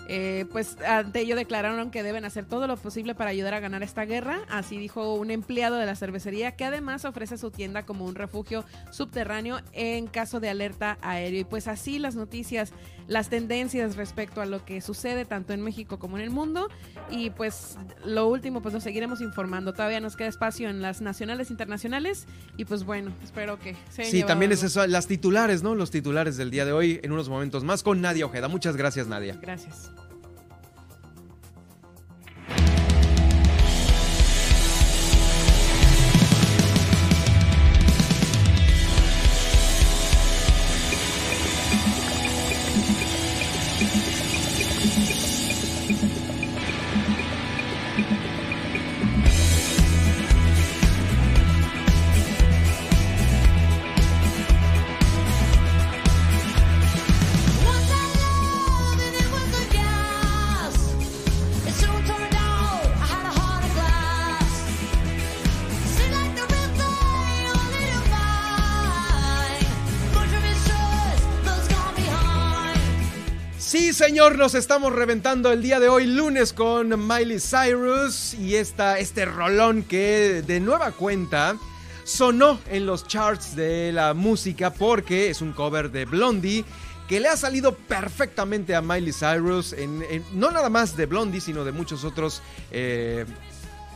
[0.07, 3.83] Eh, pues ante ello declararon que deben hacer todo lo posible para ayudar a ganar
[3.83, 4.41] esta guerra.
[4.49, 8.65] Así dijo un empleado de la cervecería que además ofrece su tienda como un refugio
[8.91, 11.41] subterráneo en caso de alerta aéreo.
[11.41, 12.73] Y pues así las noticias,
[13.07, 16.69] las tendencias respecto a lo que sucede tanto en México como en el mundo.
[17.09, 19.73] Y pues lo último, pues lo seguiremos informando.
[19.73, 22.27] Todavía nos queda espacio en las nacionales internacionales.
[22.57, 25.75] Y pues bueno, espero que se Sí, también es eso, las titulares, ¿no?
[25.75, 28.47] Los titulares del día de hoy en unos momentos más con Nadia Ojeda.
[28.47, 29.37] Muchas gracias, Nadia.
[29.41, 29.91] Gracias.
[74.13, 79.25] Señor, nos estamos reventando el día de hoy, lunes, con Miley Cyrus y esta, este
[79.25, 81.57] rolón que de nueva cuenta
[82.03, 86.63] sonó en los charts de la música porque es un cover de Blondie
[87.07, 90.03] que le ha salido perfectamente a Miley Cyrus, en,
[90.33, 93.25] no nada más de Blondie, sino de muchos otros eh,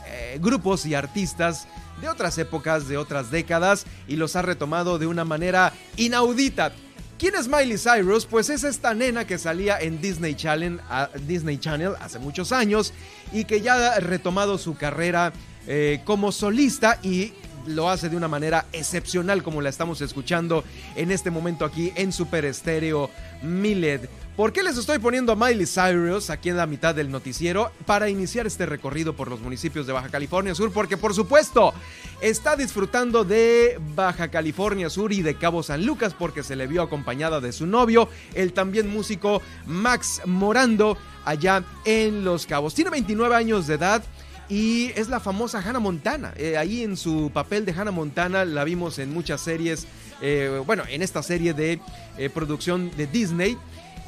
[0.08, 1.68] eh, grupos y artistas
[2.00, 6.72] de otras épocas, de otras décadas, y los ha retomado de una manera inaudita.
[7.18, 8.26] ¿Quién es Miley Cyrus?
[8.26, 10.80] Pues es esta nena que salía en Disney Channel,
[11.26, 12.92] Disney Channel hace muchos años
[13.32, 15.32] y que ya ha retomado su carrera
[15.66, 17.32] eh, como solista y
[17.66, 20.62] lo hace de una manera excepcional como la estamos escuchando
[20.94, 23.10] en este momento aquí en Super Estéreo
[23.42, 24.02] Miled.
[24.38, 27.72] ¿Por qué les estoy poniendo a Miley Cyrus aquí en la mitad del noticiero?
[27.86, 31.74] Para iniciar este recorrido por los municipios de Baja California Sur, porque por supuesto
[32.20, 36.82] está disfrutando de Baja California Sur y de Cabo San Lucas, porque se le vio
[36.82, 42.74] acompañada de su novio, el también músico Max Morando, allá en Los Cabos.
[42.74, 44.04] Tiene 29 años de edad.
[44.50, 46.32] Y es la famosa Hannah Montana.
[46.36, 49.86] Eh, ahí en su papel de Hannah Montana la vimos en muchas series.
[50.22, 51.80] eh, bueno, en esta serie de
[52.16, 53.58] eh, producción de Disney.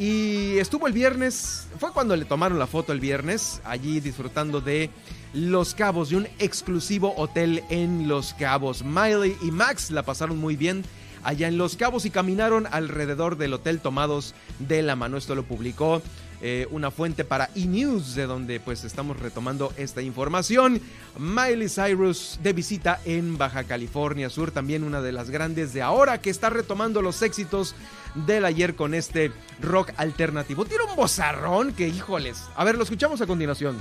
[0.01, 4.89] Y estuvo el viernes, fue cuando le tomaron la foto el viernes, allí disfrutando de
[5.35, 8.83] Los Cabos, de un exclusivo hotel en Los Cabos.
[8.83, 10.85] Miley y Max la pasaron muy bien
[11.23, 15.19] allá en Los Cabos y caminaron alrededor del hotel tomados de la mano.
[15.19, 16.01] Esto lo publicó
[16.41, 20.81] eh, una fuente para E-News, de donde pues estamos retomando esta información.
[21.19, 26.23] Miley Cyrus de visita en Baja California Sur, también una de las grandes de ahora
[26.23, 27.75] que está retomando los éxitos
[28.15, 30.65] del ayer con este rock alternativo.
[30.65, 32.49] Tiene un bozarrón que, híjoles.
[32.57, 33.79] A ver, lo escuchamos a continuación.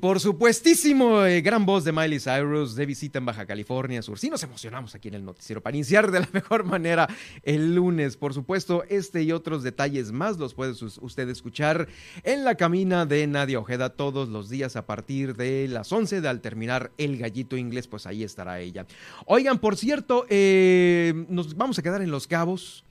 [0.00, 4.18] Por supuestísimo, eh, gran voz de Miley Cyrus de visita en Baja California Sur.
[4.18, 7.06] Sí, nos emocionamos aquí en el noticiero para iniciar de la mejor manera
[7.42, 8.16] el lunes.
[8.16, 11.86] Por supuesto, este y otros detalles más los puede us- usted escuchar
[12.22, 16.28] en la camina de Nadia Ojeda todos los días a partir de las 11 de
[16.28, 18.86] al terminar el gallito inglés, pues ahí estará ella.
[19.26, 22.84] Oigan, por cierto, eh, nos vamos a quedar en Los Cabos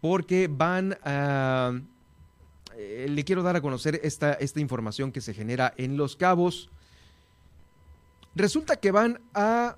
[0.00, 1.78] porque van a...
[2.84, 6.68] Eh, le quiero dar a conocer esta, esta información que se genera en Los Cabos.
[8.34, 9.76] Resulta que van a...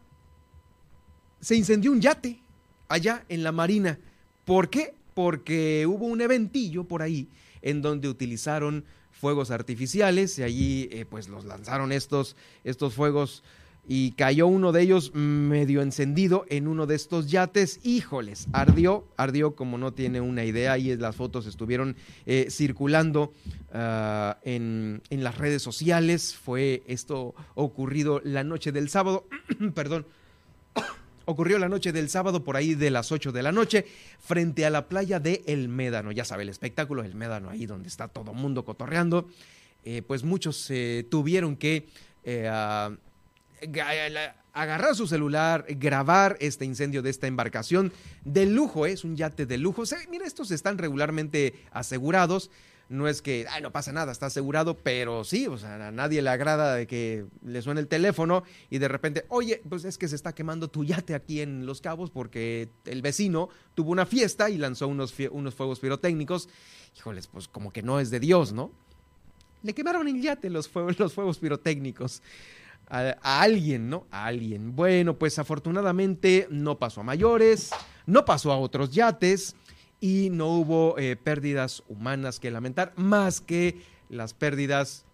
[1.40, 2.40] Se incendió un yate
[2.88, 3.98] allá en la Marina.
[4.44, 4.94] ¿Por qué?
[5.14, 7.28] Porque hubo un eventillo por ahí
[7.62, 13.42] en donde utilizaron fuegos artificiales y allí eh, pues los lanzaron estos, estos fuegos
[13.89, 17.80] y cayó uno de ellos medio encendido en uno de estos yates.
[17.84, 23.32] Híjoles, ardió, ardió como no tiene una idea y las fotos estuvieron eh, circulando
[23.72, 26.34] ah, en, en, las redes sociales.
[26.34, 29.26] Fue esto ocurrido la noche del sábado,
[29.74, 30.07] perdón.
[31.28, 33.84] Ocurrió la noche del sábado por ahí de las 8 de la noche
[34.20, 36.12] frente a la playa de El Médano.
[36.12, 39.28] Ya sabe, el espectáculo El Médano ahí donde está todo mundo cotorreando.
[39.84, 40.70] Eh, pues muchos
[41.11, 41.87] tuvieron que
[42.28, 42.49] eh,
[44.52, 47.92] agarrar su celular, grabar este incendio de esta embarcación
[48.24, 48.92] de lujo, ¿eh?
[48.92, 49.82] es un yate de lujo.
[50.11, 52.50] mira, estos están regularmente asegurados.
[52.88, 56.30] No es que, no pasa nada, está asegurado, pero sí, o sea, a nadie le
[56.30, 60.14] agrada de que le suene el teléfono y de repente, oye, pues es que se
[60.14, 64.57] está quemando tu yate aquí en Los Cabos porque el vecino tuvo una fiesta y
[64.57, 66.48] lanzó unos, unos fuegos pirotécnicos.
[66.96, 68.70] Híjoles, pues como que no es de Dios, ¿no?
[69.64, 72.22] Le quemaron el yate los fuegos, los fuegos pirotécnicos
[72.89, 74.07] a, alguien, ¿no?
[74.11, 74.76] A alguien.
[74.76, 77.70] Bueno, pues afortunadamente no pasó a mayores,
[78.07, 79.57] no pasó a otros yates
[80.01, 85.05] y no hubo eh, pérdidas humanas que lamentar, más que las pérdidas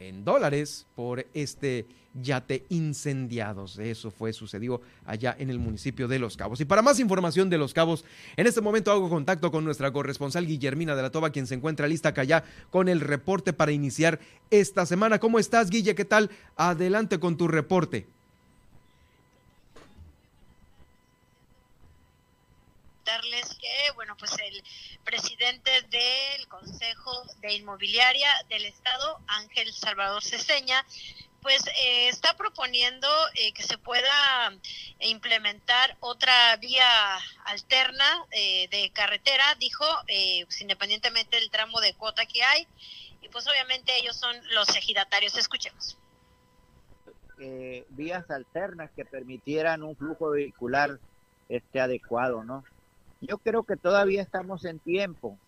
[0.00, 3.78] en dólares por este yate incendiados.
[3.78, 6.60] Eso fue sucedió allá en el municipio de Los Cabos.
[6.60, 8.04] Y para más información de Los Cabos,
[8.36, 11.86] en este momento hago contacto con nuestra corresponsal Guillermina de la Toba, quien se encuentra
[11.86, 14.18] lista acá ya con el reporte para iniciar
[14.50, 15.18] esta semana.
[15.18, 15.94] ¿Cómo estás, Guille?
[15.94, 16.30] ¿Qué tal?
[16.56, 18.06] Adelante con tu reporte.
[23.04, 24.62] Darles que, bueno, pues el
[25.04, 30.84] presidente del Consejo de Inmobiliaria del Estado, Ángel Salvador Ceseña,
[31.42, 34.52] pues eh, está proponiendo eh, que se pueda
[35.00, 36.84] implementar otra vía
[37.44, 42.66] alterna eh, de carretera, dijo, pues, independientemente del tramo de cuota que hay,
[43.22, 45.36] y pues obviamente ellos son los ejidatarios.
[45.36, 45.96] Escuchemos.
[47.90, 50.98] vías alternas que permitieran un flujo vehicular
[51.48, 52.64] este adecuado, ¿no?
[53.20, 55.38] Yo creo que todavía estamos en tiempo.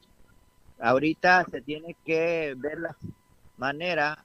[0.79, 2.97] Ahorita se tiene que ver la
[3.57, 4.25] manera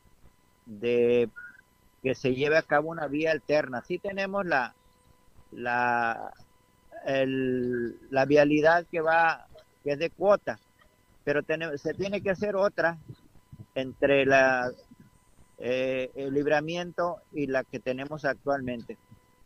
[0.66, 1.30] de
[2.04, 3.82] que se lleve a cabo una vía alterna.
[3.82, 4.74] Sí tenemos la,
[5.52, 6.34] la,
[7.06, 9.48] la vialidad que va,
[9.84, 10.60] que es de cuota,
[11.24, 11.42] pero
[11.78, 12.98] se tiene que hacer otra
[13.76, 14.72] entre la,
[15.60, 18.98] eh, el libramiento y la que tenemos actualmente.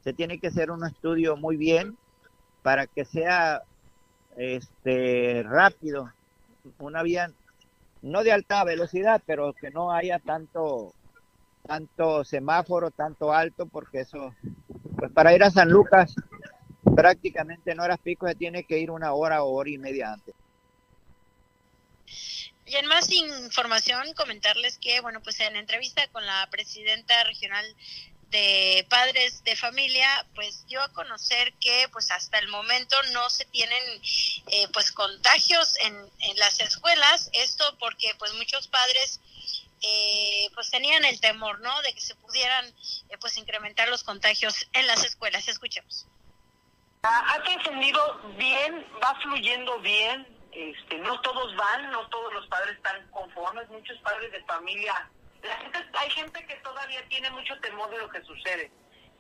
[0.04, 1.98] Se tiene que hacer un estudio muy bien
[2.64, 3.64] para que sea
[4.38, 6.12] este rápido,
[6.80, 7.32] una vía
[8.02, 10.94] no de alta velocidad, pero que no haya tanto
[11.68, 14.36] tanto semáforo, tanto alto, porque eso,
[14.98, 16.16] pues para ir a San Lucas,
[16.96, 20.36] prácticamente en horas pico se tiene que ir una hora o hora y media antes.
[22.66, 27.66] Y en más información, comentarles que, bueno, pues en entrevista con la presidenta regional
[28.32, 33.46] de padres de familia, pues dio a conocer que pues hasta el momento no se
[33.46, 33.84] tienen
[34.48, 39.20] eh, pues contagios en, en las escuelas, esto porque pues muchos padres
[39.82, 41.82] eh, pues tenían el temor, ¿no?
[41.82, 42.66] De que se pudieran
[43.10, 45.48] eh, pues incrementar los contagios en las escuelas.
[45.48, 46.08] Escuchemos.
[47.04, 53.10] Ha trascendido bien, va fluyendo bien, este, no todos van, no todos los padres están
[53.10, 55.10] conformes, muchos padres de familia,
[55.44, 58.72] la gente, hay gente que todavía tiene mucho temor de lo que sucede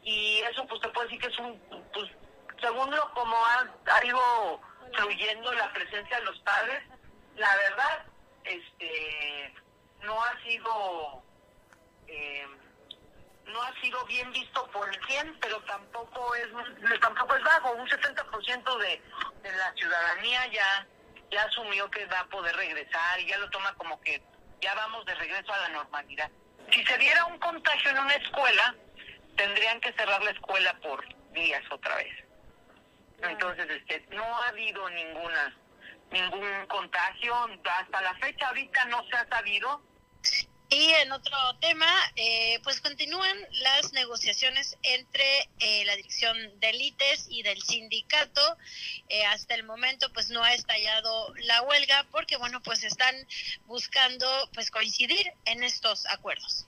[0.03, 1.60] y eso pues te puedo decir que es un,
[1.93, 2.10] pues
[2.60, 4.61] según lo como ha, ido
[4.93, 6.84] fluyendo la presencia de los padres,
[7.35, 8.06] la verdad,
[8.43, 9.53] este
[10.02, 11.23] no ha sido
[12.07, 12.48] eh,
[13.45, 16.48] no ha sido bien visto por 100, pero tampoco es
[17.02, 17.72] tampoco es bajo.
[17.73, 19.02] Un 70% de,
[19.43, 20.88] de la ciudadanía ya
[21.31, 24.22] ya asumió que va a poder regresar y ya lo toma como que
[24.62, 26.30] ya vamos de regreso a la normalidad.
[26.72, 28.76] Si se diera un contagio en una escuela,
[29.36, 32.14] tendrían que cerrar la escuela por días otra vez.
[33.24, 35.56] Entonces, este, no ha habido ninguna
[36.12, 37.34] ningún contagio
[37.80, 39.82] hasta la fecha ahorita no se ha sabido
[40.72, 41.85] y en otro tema,
[42.15, 48.41] eh, pues continúan las negociaciones entre eh, la dirección del ITES y del sindicato.
[49.10, 53.14] Eh, hasta el momento, pues no ha estallado la huelga porque, bueno, pues están
[53.68, 56.65] buscando pues coincidir en estos acuerdos.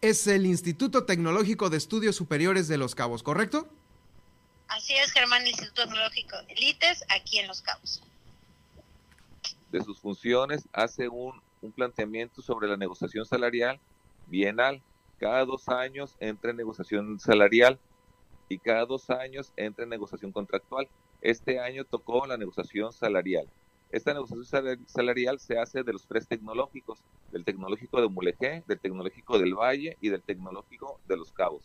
[0.00, 3.68] Es el Instituto Tecnológico de Estudios Superiores de Los Cabos, ¿correcto?
[4.68, 8.02] Así es, Germán, Instituto Tecnológico del ITES, aquí en Los Cabos.
[9.72, 13.80] De sus funciones hace un un planteamiento sobre la negociación salarial
[14.26, 14.82] bienal.
[15.18, 17.78] Cada dos años entra en negociación salarial
[18.48, 20.88] y cada dos años entra en negociación contractual.
[21.20, 23.48] Este año tocó la negociación salarial.
[23.90, 26.98] Esta negociación salarial se hace de los tres tecnológicos,
[27.30, 31.62] del tecnológico de Mulegé, del tecnológico del Valle y del tecnológico de Los Cabos.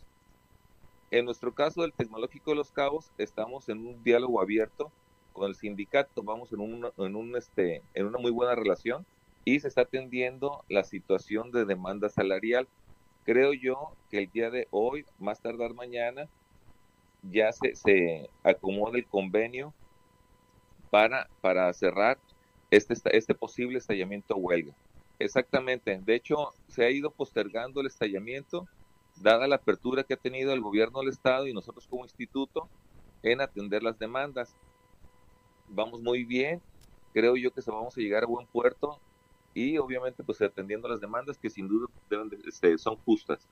[1.10, 4.92] En nuestro caso del Tecnológico de Los Cabos, estamos en un diálogo abierto
[5.32, 9.06] con el sindicato, vamos en, un, en, un, este, en una muy buena relación
[9.48, 12.68] y se está atendiendo la situación de demanda salarial.
[13.24, 16.28] Creo yo que el día de hoy, más tardar mañana,
[17.22, 19.72] ya se, se acomoda el convenio
[20.90, 22.18] para, para cerrar
[22.70, 24.74] este, este posible estallamiento huelga.
[25.18, 25.98] Exactamente.
[25.98, 28.68] De hecho, se ha ido postergando el estallamiento,
[29.16, 32.68] dada la apertura que ha tenido el gobierno del Estado y nosotros como instituto
[33.22, 34.54] en atender las demandas.
[35.68, 36.60] Vamos muy bien,
[37.14, 39.00] creo yo que se vamos a llegar a buen puerto
[39.58, 43.46] y obviamente pues atendiendo las demandas que sin duda deben este, son justas.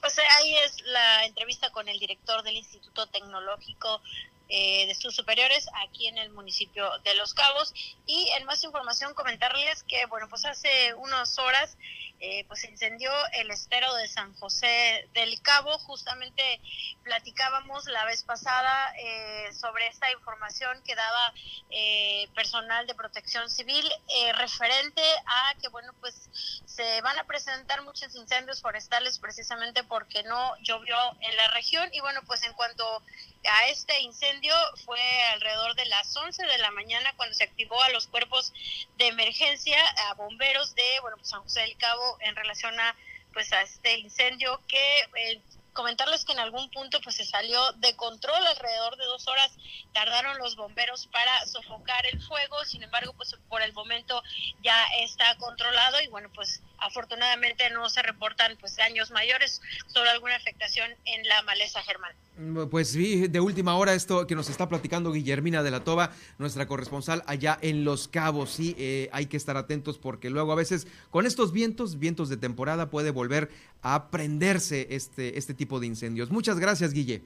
[0.00, 4.02] Pues ahí es la entrevista con el director del Instituto Tecnológico
[4.50, 7.72] eh, de sus superiores aquí en el municipio de Los Cabos.
[8.06, 11.76] Y en más información comentarles que, bueno, pues hace unas horas
[12.22, 15.78] eh, pues incendió el estero de San José del Cabo.
[15.78, 16.60] Justamente
[17.02, 21.32] platicábamos la vez pasada eh, sobre esta información que daba
[21.70, 23.90] eh, personal de protección civil
[24.34, 26.28] referente a que, bueno, pues
[26.66, 31.88] se van a presentar muchos incendios forestales precisamente porque no llovió en la región.
[31.94, 33.02] Y bueno, pues en cuanto
[33.44, 34.54] a este incendio
[34.84, 35.00] fue
[35.32, 38.52] alrededor de las 11 de la mañana cuando se activó a los cuerpos
[38.98, 42.96] de emergencia, a bomberos de, bueno, pues San José del Cabo en relación a
[43.32, 45.40] pues a este incendio que eh,
[45.72, 49.50] comentarles que en algún punto pues se salió de control alrededor de dos horas
[49.92, 54.22] tardaron los bomberos para sofocar el fuego sin embargo pues por el momento
[54.62, 60.36] ya está controlado y bueno pues afortunadamente no se reportan pues daños mayores, solo alguna
[60.36, 62.12] afectación en la maleza Germán.
[62.38, 66.12] Mm, pues sí, de última hora esto que nos está platicando Guillermina de la Toba,
[66.38, 70.56] nuestra corresponsal allá en Los Cabos, sí, eh, hay que estar atentos porque luego a
[70.56, 73.50] veces con estos vientos, vientos de temporada, puede volver
[73.82, 76.30] a prenderse este, este tipo de incendios.
[76.30, 77.22] Muchas gracias, Guille.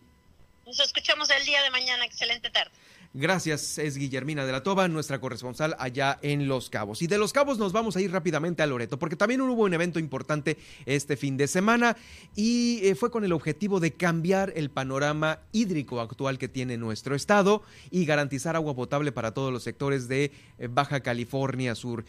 [0.67, 2.71] Nos escuchamos el día de mañana, excelente tarde.
[3.17, 7.01] Gracias, es Guillermina de la Toba, nuestra corresponsal allá en Los Cabos.
[7.01, 9.73] Y de Los Cabos nos vamos a ir rápidamente a Loreto, porque también hubo un
[9.73, 11.97] evento importante este fin de semana
[12.35, 17.15] y eh, fue con el objetivo de cambiar el panorama hídrico actual que tiene nuestro
[17.15, 17.63] estado
[17.93, 22.05] y garantizar agua potable para todos los sectores de eh, Baja California Sur.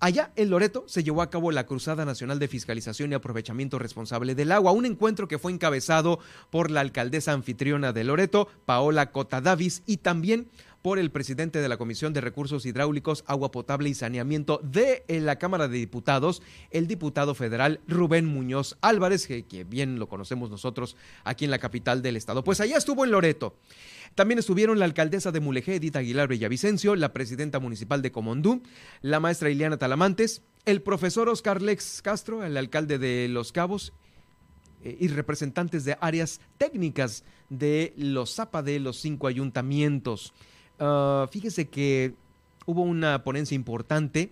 [0.00, 4.36] Allá en Loreto se llevó a cabo la Cruzada Nacional de Fiscalización y Aprovechamiento Responsable
[4.36, 6.20] del Agua, un encuentro que fue encabezado
[6.50, 10.46] por la alcaldesa anfitriona de Loreto, Paola Cota Davis, y también
[10.82, 15.36] por el presidente de la Comisión de Recursos Hidráulicos, Agua Potable y Saneamiento de la
[15.36, 20.96] Cámara de Diputados, el diputado federal Rubén Muñoz Álvarez, que, que bien lo conocemos nosotros
[21.24, 22.44] aquí en la capital del estado.
[22.44, 23.56] Pues allá estuvo en Loreto.
[24.14, 28.62] También estuvieron la alcaldesa de Mulegé, Edith Aguilar Villavicencio, la presidenta municipal de Comondú,
[29.02, 33.92] la maestra Ileana Talamantes, el profesor Oscar Lex Castro, el alcalde de Los Cabos,
[34.82, 40.32] eh, y representantes de áreas técnicas de los ZAPA de los cinco ayuntamientos.
[40.78, 42.14] Ah, fíjese que
[42.66, 44.30] hubo una ponencia importante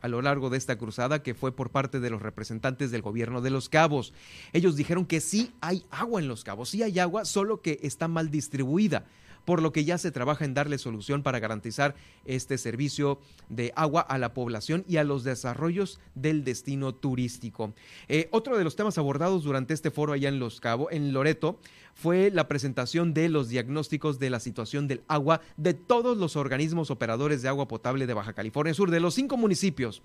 [0.00, 3.40] a lo largo de esta cruzada que fue por parte de los representantes del gobierno
[3.40, 4.12] de Los Cabos.
[4.52, 8.06] Ellos dijeron que sí hay agua en Los Cabos, sí hay agua, solo que está
[8.06, 9.04] mal distribuida
[9.44, 11.94] por lo que ya se trabaja en darle solución para garantizar
[12.24, 13.18] este servicio
[13.48, 17.74] de agua a la población y a los desarrollos del destino turístico.
[18.08, 21.58] Eh, otro de los temas abordados durante este foro allá en Los Cabos, en Loreto,
[21.94, 26.90] fue la presentación de los diagnósticos de la situación del agua de todos los organismos
[26.90, 30.02] operadores de agua potable de Baja California Sur, de los cinco municipios.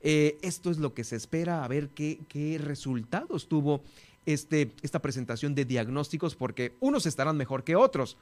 [0.00, 3.82] Eh, esto es lo que se espera, a ver qué, qué resultados tuvo
[4.26, 8.16] este, esta presentación de diagnósticos, porque unos estarán mejor que otros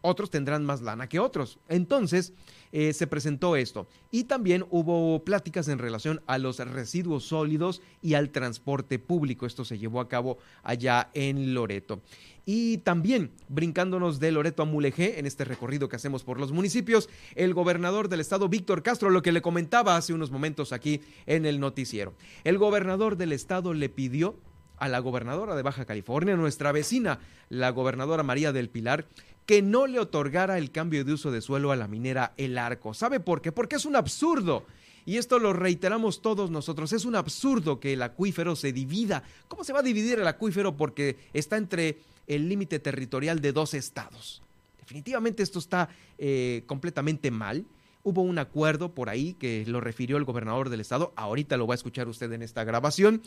[0.00, 1.58] otros tendrán más lana que otros.
[1.68, 2.32] Entonces,
[2.70, 3.88] eh, se presentó esto.
[4.10, 9.46] Y también hubo pláticas en relación a los residuos sólidos y al transporte público.
[9.46, 12.00] Esto se llevó a cabo allá en Loreto.
[12.44, 17.08] Y también, brincándonos de Loreto a Mulegé, en este recorrido que hacemos por los municipios,
[17.34, 21.44] el gobernador del estado, Víctor Castro, lo que le comentaba hace unos momentos aquí en
[21.44, 22.14] el noticiero.
[22.44, 24.36] El gobernador del estado le pidió
[24.78, 27.18] a la gobernadora de Baja California, nuestra vecina,
[27.48, 29.06] la gobernadora María del Pilar,
[29.48, 32.92] que no le otorgara el cambio de uso de suelo a la minera El Arco.
[32.92, 33.50] ¿Sabe por qué?
[33.50, 34.66] Porque es un absurdo.
[35.06, 36.92] Y esto lo reiteramos todos nosotros.
[36.92, 39.22] Es un absurdo que el acuífero se divida.
[39.48, 40.76] ¿Cómo se va a dividir el acuífero?
[40.76, 44.42] Porque está entre el límite territorial de dos estados.
[44.80, 45.88] Definitivamente esto está
[46.18, 47.64] eh, completamente mal.
[48.02, 51.14] Hubo un acuerdo por ahí que lo refirió el gobernador del estado.
[51.16, 53.22] Ahorita lo va a escuchar usted en esta grabación.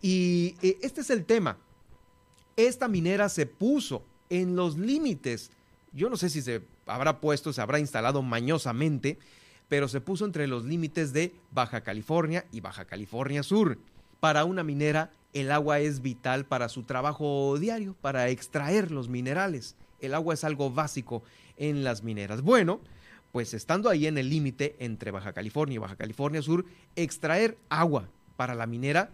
[0.00, 1.58] Y eh, este es el tema.
[2.56, 5.50] Esta minera se puso en los límites
[5.94, 9.18] yo no sé si se habrá puesto, se habrá instalado mañosamente,
[9.68, 13.78] pero se puso entre los límites de Baja California y Baja California Sur
[14.20, 19.74] para una minera el agua es vital para su trabajo diario, para extraer los minerales.
[20.00, 21.24] El agua es algo básico
[21.56, 22.40] en las mineras.
[22.40, 22.80] Bueno,
[23.32, 26.64] pues estando ahí en el límite entre Baja California y Baja California Sur,
[26.94, 29.10] extraer agua para la minera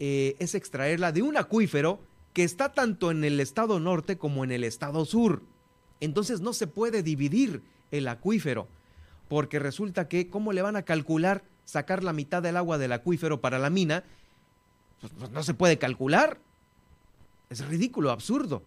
[0.00, 1.98] eh, es extraerla de un acuífero
[2.34, 5.42] que está tanto en el estado norte como en el estado sur.
[6.00, 8.68] Entonces no se puede dividir el acuífero,
[9.28, 13.40] porque resulta que, ¿cómo le van a calcular sacar la mitad del agua del acuífero
[13.40, 14.04] para la mina?
[15.00, 16.38] Pues, pues no se puede calcular.
[17.50, 18.62] Es ridículo, absurdo.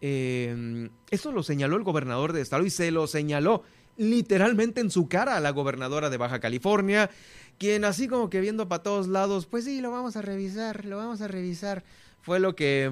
[0.00, 3.62] Eh, eso lo señaló el gobernador de Estado y se lo señaló
[3.96, 7.10] literalmente en su cara a la gobernadora de Baja California,
[7.58, 10.96] quien así como que viendo para todos lados, pues sí, lo vamos a revisar, lo
[10.96, 11.84] vamos a revisar.
[12.24, 12.90] Fue lo que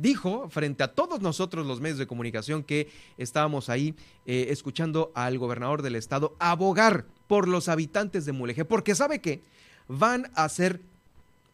[0.00, 5.36] dijo frente a todos nosotros los medios de comunicación que estábamos ahí eh, escuchando al
[5.36, 9.42] gobernador del estado abogar por los habitantes de Mulegé, porque sabe que
[9.88, 10.80] van a ser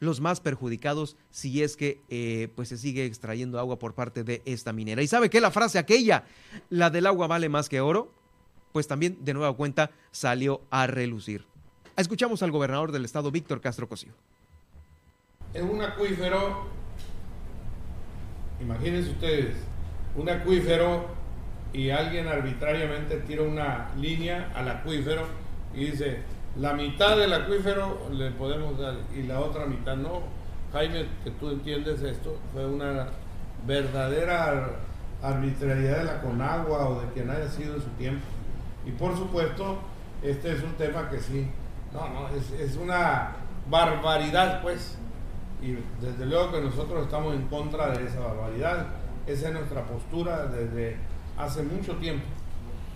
[0.00, 4.42] los más perjudicados si es que eh, pues se sigue extrayendo agua por parte de
[4.44, 5.00] esta minera.
[5.00, 5.40] ¿Y sabe qué?
[5.40, 6.24] La frase aquella,
[6.68, 8.12] la del agua vale más que oro,
[8.72, 11.46] pues también de nueva cuenta salió a relucir.
[11.96, 14.12] Escuchamos al gobernador del estado, Víctor Castro Cosío.
[15.54, 16.83] Es un acuífero,
[18.64, 19.56] imagínense ustedes,
[20.16, 21.06] un acuífero
[21.72, 25.26] y alguien arbitrariamente tira una línea al acuífero
[25.74, 26.18] y dice,
[26.56, 30.22] la mitad del acuífero le podemos dar y la otra mitad no.
[30.72, 33.08] Jaime, que tú entiendes esto, fue una
[33.66, 34.70] verdadera
[35.22, 38.24] arbitrariedad de la Conagua o de quien haya sido en su tiempo.
[38.86, 39.78] Y por supuesto,
[40.22, 41.48] este es un tema que sí,
[41.92, 43.32] no, no, es, es una
[43.68, 44.98] barbaridad, pues.
[45.64, 48.86] Y desde luego que nosotros estamos en contra de esa barbaridad.
[49.26, 50.96] Esa es nuestra postura desde
[51.38, 52.26] hace mucho tiempo.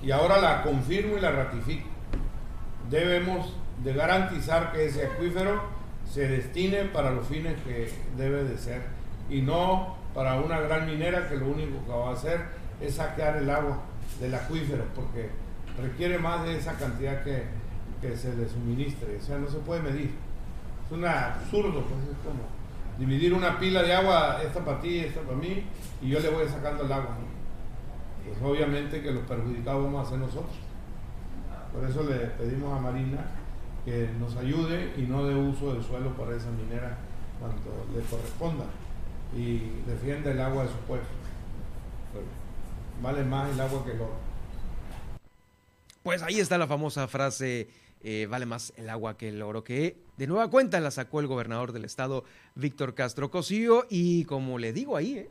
[0.03, 1.89] Y ahora la confirmo y la ratifico
[2.91, 5.63] debemos de garantizar que ese acuífero
[6.11, 8.83] se destine para los fines que debe de ser
[9.29, 12.41] y no para una gran minera que lo único que va a hacer
[12.81, 13.83] es saquear el agua
[14.21, 15.31] del acuífero porque
[15.81, 17.45] requiere más de esa cantidad que,
[18.01, 20.13] que se le suministre, o sea, no se puede medir.
[20.87, 22.58] Es un absurdo, pues es como
[22.99, 25.65] dividir una pila de agua, esta para ti, esta para mí,
[26.03, 27.17] y yo le voy sacando el agua.
[28.27, 30.57] Pues obviamente que los perjudicados vamos a ser nosotros.
[31.73, 33.25] Por eso le pedimos a Marina
[33.85, 36.99] que nos ayude y no dé uso del suelo para esa minera
[37.41, 38.65] cuando le corresponda
[39.35, 41.07] y defienda el agua de su pueblo.
[43.01, 44.17] Vale más el agua que el oro.
[46.03, 47.69] Pues ahí está la famosa frase,
[48.03, 51.29] eh, vale más el agua que el oro, que de nueva cuenta la sacó el
[51.29, 52.25] gobernador del estado,
[52.57, 55.31] Víctor Castro Cosío, y como le digo ahí, eh,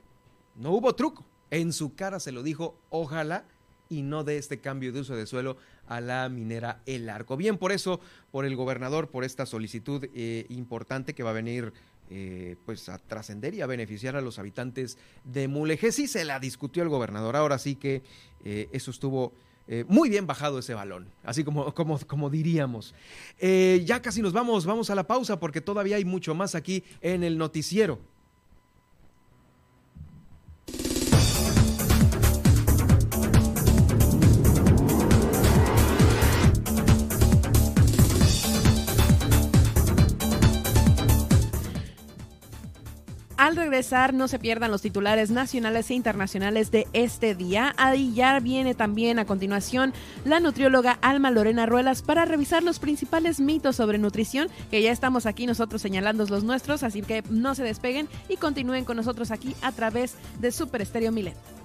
[0.56, 1.26] no hubo truco.
[1.52, 3.44] En su cara se lo dijo, ojalá
[3.90, 5.58] y no de este cambio de uso de suelo
[5.88, 7.36] a la minera El Arco.
[7.36, 8.00] Bien, por eso,
[8.32, 11.74] por el gobernador, por esta solicitud eh, importante que va a venir
[12.10, 15.92] eh, pues a trascender y a beneficiar a los habitantes de Mulegé.
[15.92, 18.04] Sí se la discutió el gobernador, ahora sí que
[18.72, 19.34] eso estuvo
[19.88, 22.94] muy bien bajado ese balón, así como, como, como diríamos.
[23.40, 27.24] ya casi nos vamos, vamos a la pausa porque todavía hay mucho más aquí en
[27.24, 28.00] el noticiero.
[43.38, 47.76] Al regresar, no se pierdan los titulares nacionales e internacionales de este día.
[47.78, 49.94] Ahí ya viene también a continuación
[50.26, 55.28] la nutrióloga Alma Lorena Ruelas para revisar los principales mitos sobre nutrición, que ya estamos
[55.28, 59.56] aquí nosotros señalando los nuestros, así que no se despeguen y continúen con nosotros aquí
[59.62, 61.57] a través de Super Estéreo Milet.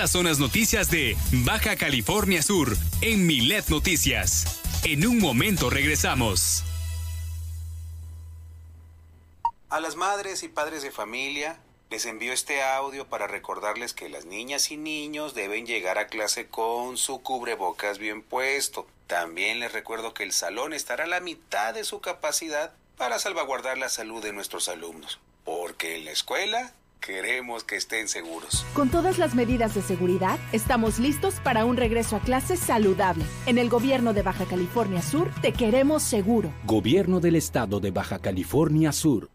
[0.00, 1.14] Estas las noticias de
[1.44, 4.62] Baja California Sur en Milet Noticias.
[4.82, 6.64] En un momento regresamos.
[9.68, 11.58] A las madres y padres de familia
[11.90, 16.48] les envío este audio para recordarles que las niñas y niños deben llegar a clase
[16.48, 18.86] con su cubrebocas bien puesto.
[19.06, 23.76] También les recuerdo que el salón estará a la mitad de su capacidad para salvaguardar
[23.76, 25.20] la salud de nuestros alumnos.
[25.44, 28.66] Porque en la escuela Queremos que estén seguros.
[28.74, 33.24] Con todas las medidas de seguridad, estamos listos para un regreso a clases saludable.
[33.46, 36.52] En el gobierno de Baja California Sur, te queremos seguro.
[36.66, 39.30] Gobierno del estado de Baja California Sur.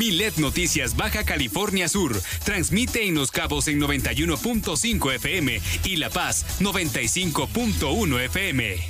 [0.00, 6.46] Milet Noticias Baja California Sur transmite en Los Cabos en 91.5 FM y La Paz
[6.58, 8.89] 95.1 FM.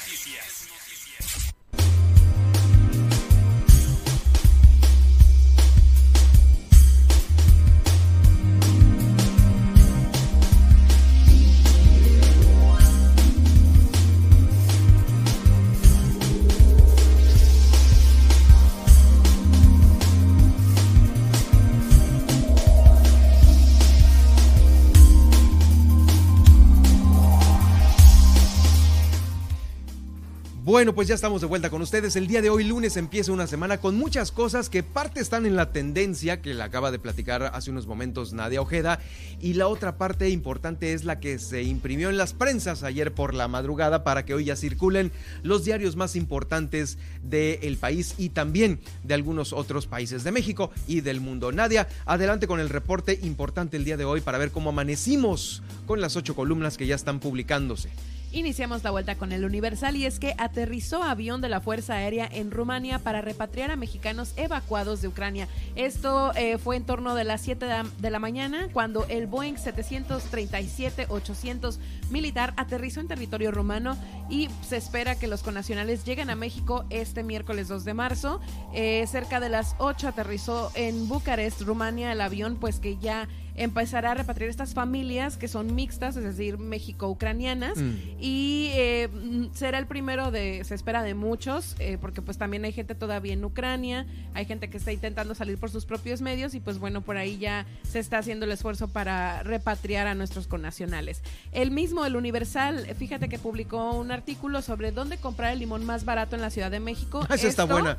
[30.81, 32.15] Bueno, pues ya estamos de vuelta con ustedes.
[32.15, 35.55] El día de hoy, lunes, empieza una semana con muchas cosas que parte están en
[35.55, 38.99] la tendencia que le acaba de platicar hace unos momentos Nadia Ojeda
[39.39, 43.35] y la otra parte importante es la que se imprimió en las prensas ayer por
[43.35, 45.11] la madrugada para que hoy ya circulen
[45.43, 51.01] los diarios más importantes del país y también de algunos otros países de México y
[51.01, 51.51] del mundo.
[51.51, 56.01] Nadia, adelante con el reporte importante el día de hoy para ver cómo amanecimos con
[56.01, 57.91] las ocho columnas que ya están publicándose.
[58.33, 62.29] Iniciamos la vuelta con el Universal y es que aterrizó avión de la Fuerza Aérea
[62.31, 65.49] en Rumania para repatriar a mexicanos evacuados de Ucrania.
[65.75, 67.65] Esto eh, fue en torno de las 7
[67.97, 71.77] de la mañana cuando el Boeing 737-800
[72.09, 73.97] militar aterrizó en territorio rumano
[74.29, 78.39] y se espera que los connacionales lleguen a México este miércoles 2 de marzo.
[78.73, 84.11] Eh, cerca de las 8 aterrizó en Bucarest, Rumania, el avión pues que ya empezará
[84.11, 87.97] a repatriar estas familias que son mixtas, es decir, México-ucranianas, mm.
[88.19, 92.65] y eh, mm, será el primero de, se espera de muchos, eh, porque pues también
[92.65, 96.53] hay gente todavía en Ucrania, hay gente que está intentando salir por sus propios medios
[96.53, 100.47] y pues bueno, por ahí ya se está haciendo el esfuerzo para repatriar a nuestros
[100.47, 101.21] connacionales.
[101.51, 106.05] El mismo, el Universal, fíjate que publicó un artículo sobre dónde comprar el limón más
[106.05, 107.25] barato en la Ciudad de México.
[107.33, 107.97] Esa está buena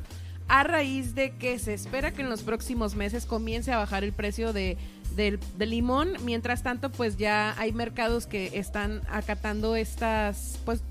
[0.49, 4.13] a raíz de que se espera que en los próximos meses comience a bajar el
[4.13, 4.77] precio de
[5.17, 6.13] del, limón.
[6.25, 10.83] Mientras tanto, pues ya hay mercados que están acatando estas, pues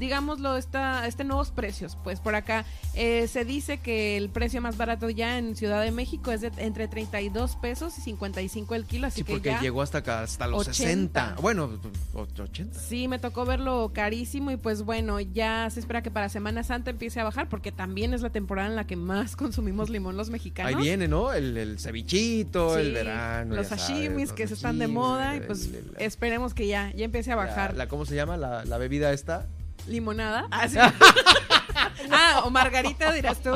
[0.00, 1.96] digámoslo, esta, este nuevos precios.
[2.02, 2.64] Pues por acá
[2.94, 6.50] eh, se dice que el precio más barato ya en Ciudad de México es de
[6.56, 9.06] entre 32 pesos y 55 el kilo.
[9.06, 11.36] Así sí, que porque llegó hasta acá, hasta los 60.
[11.40, 11.78] Bueno,
[12.14, 12.80] 80.
[12.80, 16.90] Sí, me tocó verlo carísimo y pues bueno, ya se espera que para Semana Santa
[16.90, 20.30] empiece a bajar porque también es la temporada en la que más consumimos limón los
[20.30, 20.74] mexicanos.
[20.74, 21.32] Ahí viene, ¿no?
[21.32, 23.54] El, cevichito, el verano.
[23.54, 25.68] Los sashimis que se están de moda y pues
[25.98, 27.76] esperemos que ya, ya empiece a bajar.
[27.76, 29.46] La, ¿Cómo se llama la, la bebida esta?
[29.86, 30.46] Limonada.
[30.50, 30.66] Ah,
[32.10, 33.50] ah o Margarita dirás tú.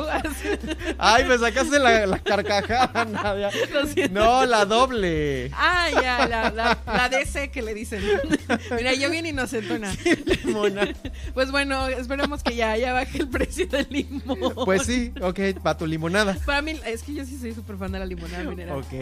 [0.97, 3.49] Ay, me sacaste la, la carcajada, Nadia.
[4.11, 5.49] No, la doble.
[5.53, 8.01] Ah, ya, la, la, la DC que le dicen.
[8.75, 9.93] Mira, yo bien inocentona.
[10.43, 10.87] limona.
[11.33, 14.53] Pues bueno, esperemos que ya, ya baje el precio del limón.
[14.65, 16.37] Pues sí, ok, para tu limonada.
[16.45, 18.79] Para mí, es que yo sí soy súper fan de la limonada mineral.
[18.79, 18.93] Ok.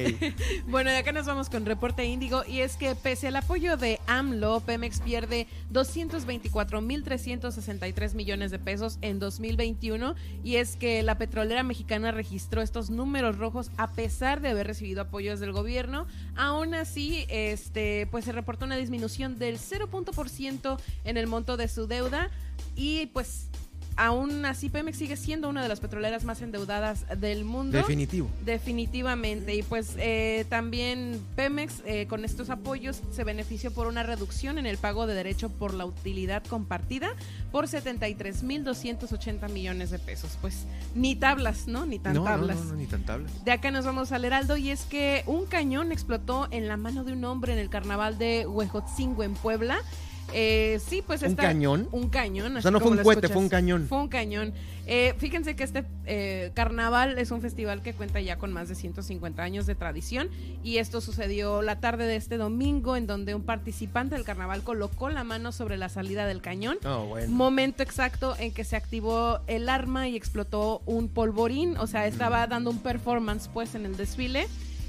[0.68, 4.00] Bueno, y acá nos vamos con Reporte Índigo y es que pese al apoyo de
[4.08, 12.12] AMLO, Pemex pierde 224.363 millones de pesos en 2021 y es que la petrolera mexicana
[12.12, 16.08] registró estos números rojos a pesar de haber recibido apoyos del gobierno.
[16.36, 21.88] Aún así, este, pues se reportó una disminución del 0.% en el monto de su
[21.88, 22.30] deuda
[22.76, 23.50] y pues
[23.96, 27.78] aún así Pemex sigue siendo una de las petroleras más endeudadas del mundo.
[27.78, 28.30] Definitivo.
[28.46, 29.56] Definitivamente.
[29.56, 34.66] Y pues eh, también Pemex eh, con estos apoyos se benefició por una reducción en
[34.66, 37.10] el pago de derecho por la utilidad compartida
[37.52, 40.38] por 73.280 millones de pesos.
[40.42, 40.66] Pues
[40.96, 41.86] ni tablas, ¿no?
[41.86, 42.58] Ni tan No, tablas.
[42.58, 43.44] no, no, ni tan tablas.
[43.46, 47.04] De acá nos vamos al Heraldo y es que un cañón explotó en la mano
[47.04, 49.80] de un hombre en el carnaval de Huejotzingo en Puebla.
[50.34, 51.88] Eh, sí, pues ¿Un está cañón?
[51.92, 52.58] Un cañón.
[52.58, 53.32] O sea, no fue un cohete, escuchas.
[53.32, 53.88] fue un cañón.
[53.88, 54.54] Fue un cañón.
[54.86, 58.76] Eh, fíjense que este eh, carnaval es un festival que cuenta ya con más de
[58.76, 60.30] 150 años de tradición
[60.62, 65.08] y esto sucedió la tarde de este domingo en donde un participante del carnaval colocó
[65.10, 66.78] la mano sobre la salida del cañón.
[66.86, 67.30] Oh, bueno.
[67.30, 72.46] Momento exacto en que se activó el arma y explotó un polvorín, o sea, estaba
[72.48, 74.48] dando un performance pues en el desfile.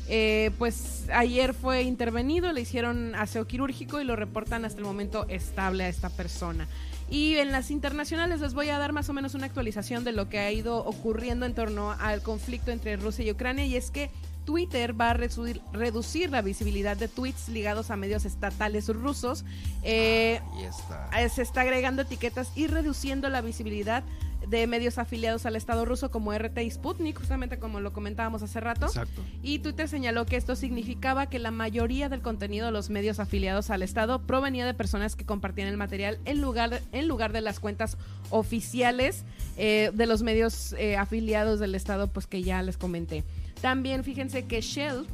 [0.09, 5.27] Eh, pues ayer fue intervenido, le hicieron aseo quirúrgico y lo reportan hasta el momento
[5.29, 6.69] estable a esta persona.
[7.11, 10.29] Y en las internacionales les voy a dar más o menos una actualización de lo
[10.29, 14.11] que ha ido ocurriendo en torno al conflicto entre Rusia y Ucrania y es que
[14.45, 19.45] Twitter va a reducir, reducir la visibilidad de tweets ligados a medios estatales rusos.
[19.83, 21.29] Eh, Ahí está.
[21.29, 24.05] se está agregando etiquetas y reduciendo la visibilidad
[24.49, 28.61] de medios afiliados al Estado ruso como RT y Sputnik, justamente como lo comentábamos hace
[28.61, 28.87] rato.
[28.87, 29.23] Exacto.
[29.43, 33.71] Y Twitter señaló que esto significaba que la mayoría del contenido de los medios afiliados
[33.71, 37.61] al Estado provenía de personas que compartían el material en lugar, en lugar de las
[37.61, 37.97] cuentas
[38.31, 39.25] oficiales
[39.57, 43.25] eh, de los medios eh, afiliados del Estado, pues que ya les comenté.
[43.61, 45.07] También fíjense que Shell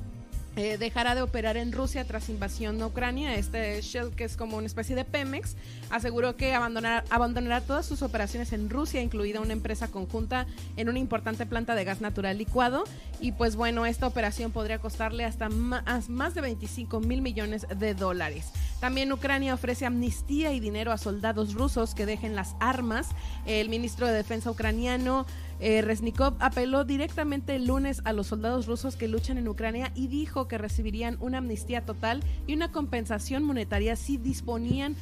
[0.56, 3.34] eh, dejará de operar en Rusia tras invasión a Ucrania.
[3.36, 5.56] Este Shell, que es como una especie de Pemex,
[5.90, 10.46] aseguró que abandonar- abandonará todas sus operaciones en Rusia, incluida una empresa conjunta
[10.76, 12.84] en una importante planta de gas natural licuado.
[13.20, 17.94] Y pues bueno, esta operación podría costarle hasta ma- más de 25 mil millones de
[17.94, 18.46] dólares.
[18.80, 23.08] También Ucrania ofrece amnistía y dinero a soldados rusos que dejen las armas.
[23.46, 25.26] El ministro de Defensa ucraniano
[25.60, 30.08] eh, Resnikov apeló directamente el lunes a los soldados rusos que luchan en Ucrania y
[30.08, 34.96] dijo que recibirían una amnistía total y una compensación monetaria si disponían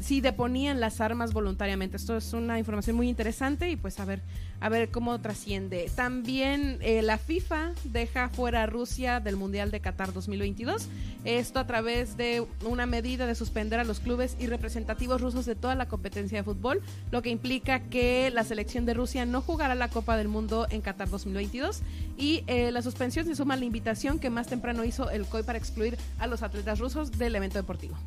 [0.00, 1.96] si deponían las armas voluntariamente.
[1.96, 4.22] Esto es una información muy interesante y pues a ver,
[4.64, 5.90] a ver cómo trasciende.
[5.94, 10.88] También eh, la FIFA deja fuera a Rusia del Mundial de Qatar 2022.
[11.26, 15.54] Esto a través de una medida de suspender a los clubes y representativos rusos de
[15.54, 16.80] toda la competencia de fútbol,
[17.10, 20.80] lo que implica que la selección de Rusia no jugará la Copa del Mundo en
[20.80, 21.82] Qatar 2022
[22.16, 25.42] y eh, la suspensión se suma a la invitación que más temprano hizo el COI
[25.42, 27.98] para excluir a los atletas rusos del evento deportivo.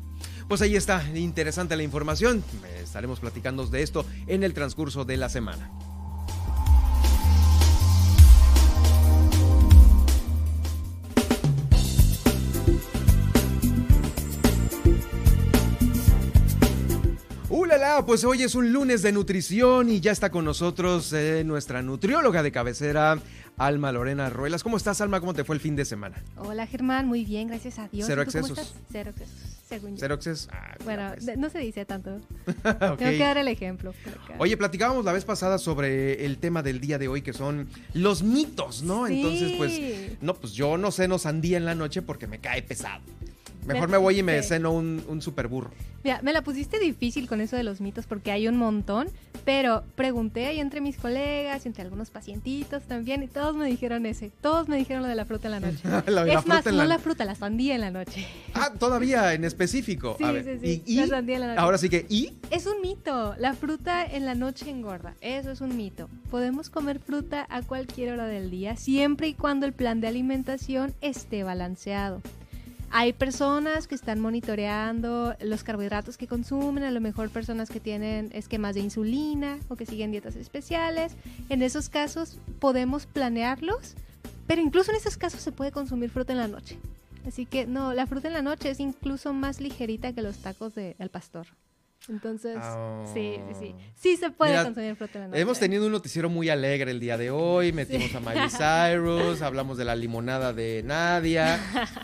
[0.48, 2.42] Pues ahí está, interesante la información.
[2.82, 5.70] Estaremos platicando de esto en el transcurso de la semana.
[17.68, 18.02] ¡Ulala!
[18.06, 22.42] Pues hoy es un lunes de nutrición y ya está con nosotros eh, nuestra nutrióloga
[22.42, 23.18] de cabecera,
[23.58, 24.62] Alma Lorena Ruelas.
[24.62, 25.20] ¿Cómo estás, Alma?
[25.20, 26.16] ¿Cómo te fue el fin de semana?
[26.38, 28.06] Hola Germán, muy bien, gracias a Dios.
[28.06, 28.68] Cero ¿Y tú cómo excesos.
[28.68, 28.82] estás?
[28.90, 29.34] Cero excesos,
[29.68, 29.96] según yo.
[29.98, 30.48] ¿Cero excesos?
[30.50, 31.36] Ah, Bueno, pues.
[31.36, 32.18] no se dice tanto.
[32.62, 33.92] Tengo que dar el ejemplo.
[34.38, 38.22] Oye, platicábamos la vez pasada sobre el tema del día de hoy, que son los
[38.22, 39.06] mitos, ¿no?
[39.08, 39.16] Sí.
[39.20, 43.02] Entonces, pues, no, pues yo no ceno sandía en la noche porque me cae pesado.
[43.68, 45.70] Mejor Me- me voy y me ceno un, un super burro.
[46.04, 49.08] Mira, me la pusiste difícil con eso de los mitos porque hay un montón,
[49.44, 54.06] pero pregunté ahí entre mis colegas y entre algunos pacientitos también y todos me dijeron
[54.06, 54.30] ese.
[54.40, 55.78] Todos me dijeron lo de la fruta en la noche.
[56.06, 58.26] Es la más, no la- la fruta, la sandía en la noche.
[58.54, 60.14] Ah, todavía en específico.
[60.18, 61.60] Sí, A ver, sí, sí, y, y- la sandía en la noche.
[61.60, 62.32] ahora sí que, ¿y?
[62.50, 63.34] Es un mito.
[63.38, 65.14] La fruta en la noche engorda.
[65.20, 66.08] Eso es un mito.
[66.30, 70.94] Podemos comer fruta a cualquier hora del día, siempre y cuando el plan de alimentación
[71.00, 72.22] esté balanceado.
[72.90, 78.30] Hay personas que están monitoreando los carbohidratos que consumen, a lo mejor personas que tienen
[78.32, 81.14] esquemas de insulina o que siguen dietas especiales.
[81.50, 83.94] En esos casos podemos planearlos,
[84.46, 86.78] pero incluso en esos casos se puede consumir fruta en la noche.
[87.26, 90.74] Así que no, la fruta en la noche es incluso más ligerita que los tacos
[90.74, 91.46] de, al pastor.
[92.08, 93.04] Entonces, Ah.
[93.12, 93.74] sí, sí, sí.
[93.94, 95.40] Sí se puede Mira, consumir fruta en la noche.
[95.42, 97.70] Hemos tenido un noticiero muy alegre el día de hoy.
[97.72, 98.16] Metimos Sí.
[98.16, 101.60] a Miley Cyrus, hablamos de la limonada de Nadia.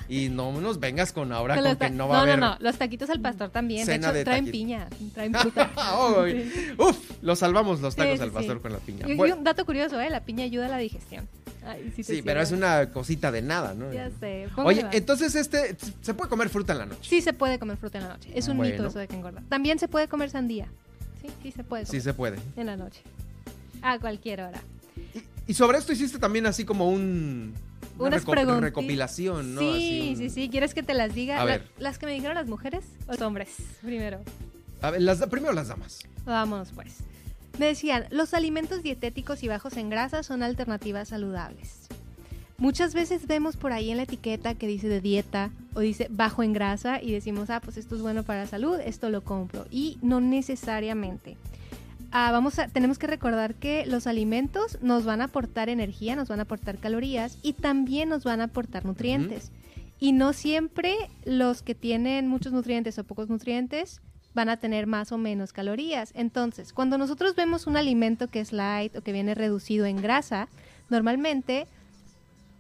[0.08, 2.38] Y no nos vengas con ahora Con con que no va a haber.
[2.38, 3.86] no, no, los taquitos al pastor también.
[3.86, 5.70] Cena de de hecho, traen piña, traen fruta.
[6.78, 9.06] Uf, lo salvamos los tacos Sí, al pastor con la piña.
[9.08, 10.10] Y- y Bueno, un dato curioso, ¿eh?
[10.10, 11.26] La piña ayuda a la digestión.
[11.66, 13.92] Ay, sí, pero es una cosita de nada, ¿no?
[13.92, 14.48] Ya sé.
[14.56, 17.08] Oye, entonces este se puede comer fruta en la noche.
[17.08, 18.30] Sí se puede comer fruta en la noche.
[18.34, 19.42] Es un mito eso de que engorda.
[19.48, 20.68] También se puede comer sandía.
[21.22, 22.38] Sí, sí se puede Sí se puede.
[22.56, 23.00] En la noche.
[23.82, 24.60] A cualquier hora.
[25.46, 27.54] Y sobre esto hiciste también así como un
[27.98, 29.60] una Unas reco- pregunti- recopilación, ¿no?
[29.60, 30.48] Sí, Así un- sí, sí.
[30.50, 31.36] ¿Quieres que te las diga?
[31.36, 31.68] A La- ver.
[31.78, 33.50] ¿Las que me dijeron las mujeres o los hombres?
[33.82, 34.20] Primero.
[34.82, 36.00] A ver, las, primero las damas.
[36.24, 36.96] Vámonos pues.
[37.58, 41.88] Me decían, los alimentos dietéticos y bajos en grasa son alternativas saludables.
[42.58, 46.42] Muchas veces vemos por ahí en la etiqueta que dice de dieta o dice bajo
[46.42, 49.66] en grasa y decimos, ah, pues esto es bueno para la salud, esto lo compro.
[49.70, 51.36] Y no necesariamente.
[52.10, 56.28] Ah, vamos a, tenemos que recordar que los alimentos nos van a aportar energía, nos
[56.28, 59.50] van a aportar calorías y también nos van a aportar nutrientes.
[59.98, 60.94] Y no siempre
[61.24, 64.00] los que tienen muchos nutrientes o pocos nutrientes
[64.34, 66.12] van a tener más o menos calorías.
[66.14, 70.48] Entonces, cuando nosotros vemos un alimento que es light o que viene reducido en grasa,
[70.90, 71.66] normalmente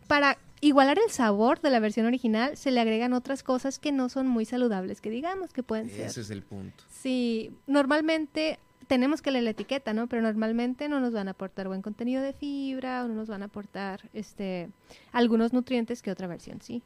[0.06, 4.08] para igualar el sabor de la versión original se le agregan otras cosas que no
[4.08, 6.06] son muy saludables, que digamos que pueden ser.
[6.06, 6.84] Ese es el punto.
[6.90, 10.06] Sí, normalmente tenemos que leer la etiqueta, ¿no?
[10.06, 13.42] Pero normalmente no nos van a aportar buen contenido de fibra o no nos van
[13.42, 14.70] a aportar este
[15.12, 16.82] algunos nutrientes que otra versión, sí.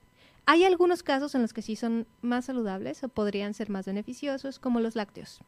[0.47, 4.59] Hay algunos casos en los que sí son más saludables o podrían ser más beneficiosos,
[4.59, 5.41] como los lácteos.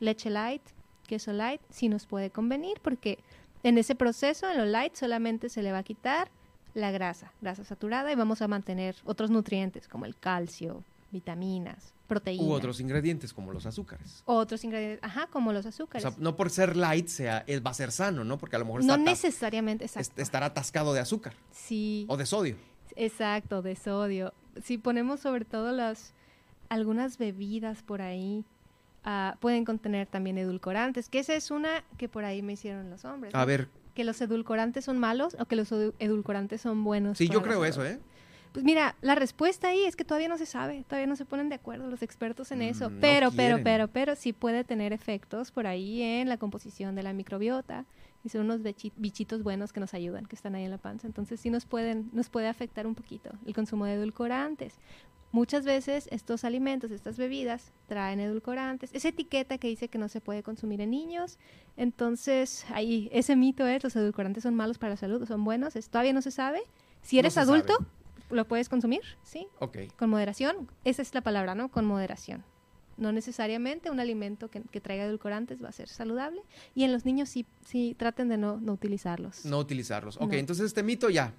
[0.00, 0.62] Leche light,
[1.06, 3.18] queso light, sí nos puede convenir porque
[3.62, 6.30] en ese proceso, en lo light, solamente se le va a quitar
[6.74, 12.46] la grasa, grasa saturada, y vamos a mantener otros nutrientes como el calcio, vitaminas, proteínas.
[12.46, 14.22] U otros ingredientes como los azúcares.
[14.26, 16.02] Otros ingredientes, ajá, como los O azúcares.
[16.02, 18.38] sea, no por ser light sea, va a ser sano, ¿no?
[18.38, 20.22] Porque a lo mejor no está necesariamente, exacto.
[20.22, 22.56] estará atascado de azúcar Sí, o de sodio.
[22.96, 24.32] Exacto, de sodio.
[24.62, 26.14] Si ponemos sobre todo las
[26.68, 28.44] algunas bebidas por ahí,
[29.04, 33.04] ah, pueden contener también edulcorantes, que esa es una que por ahí me hicieron los
[33.04, 33.34] hombres.
[33.34, 33.46] A ¿no?
[33.46, 33.68] ver.
[33.94, 37.18] Que los edulcorantes son malos o que los edu- edulcorantes son buenos.
[37.18, 37.98] Sí, yo creo eso, ¿eh?
[38.52, 41.48] Pues mira, la respuesta ahí es que todavía no se sabe, todavía no se ponen
[41.48, 44.92] de acuerdo los expertos en eso, Mm, no pero, pero, pero, pero sí puede tener
[44.92, 47.84] efectos por ahí en la composición de la microbiota
[48.24, 51.06] y son unos bichi- bichitos buenos que nos ayudan, que están ahí en la panza,
[51.06, 54.74] entonces sí nos pueden, nos puede afectar un poquito el consumo de edulcorantes.
[55.30, 58.90] Muchas veces estos alimentos, estas bebidas traen edulcorantes.
[58.94, 61.38] Esa etiqueta que dice que no se puede consumir en niños,
[61.76, 65.88] entonces ahí ese mito es los edulcorantes son malos para la salud, son buenos, es-
[65.90, 66.60] todavía no se sabe.
[67.02, 67.86] Si eres adulto, sabe.
[68.30, 69.46] lo puedes consumir, ¿sí?
[69.60, 69.78] Ok.
[69.98, 70.68] Con moderación.
[70.84, 71.68] Esa es la palabra, ¿no?
[71.70, 72.42] Con moderación.
[72.98, 76.42] No necesariamente un alimento que, que traiga edulcorantes va a ser saludable.
[76.74, 79.44] Y en los niños sí, sí traten de no, no utilizarlos.
[79.46, 80.16] No utilizarlos.
[80.16, 80.34] Ok, No.
[80.34, 81.32] entonces este mito ya.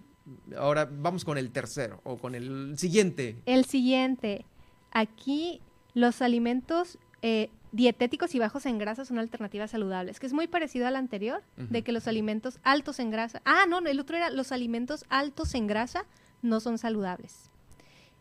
[0.58, 3.36] Ahora vamos con el tercero o con el siguiente.
[3.46, 4.46] El siguiente.
[4.92, 5.62] Aquí
[5.94, 10.88] los alimentos eh, dietéticos y bajos en grasa son alternativas saludables, que es muy parecido
[10.88, 13.42] al anterior, de que los alimentos altos en grasa.
[13.46, 16.06] Ah, no, el otro era los alimentos altos en grasa
[16.42, 17.50] no son saludables.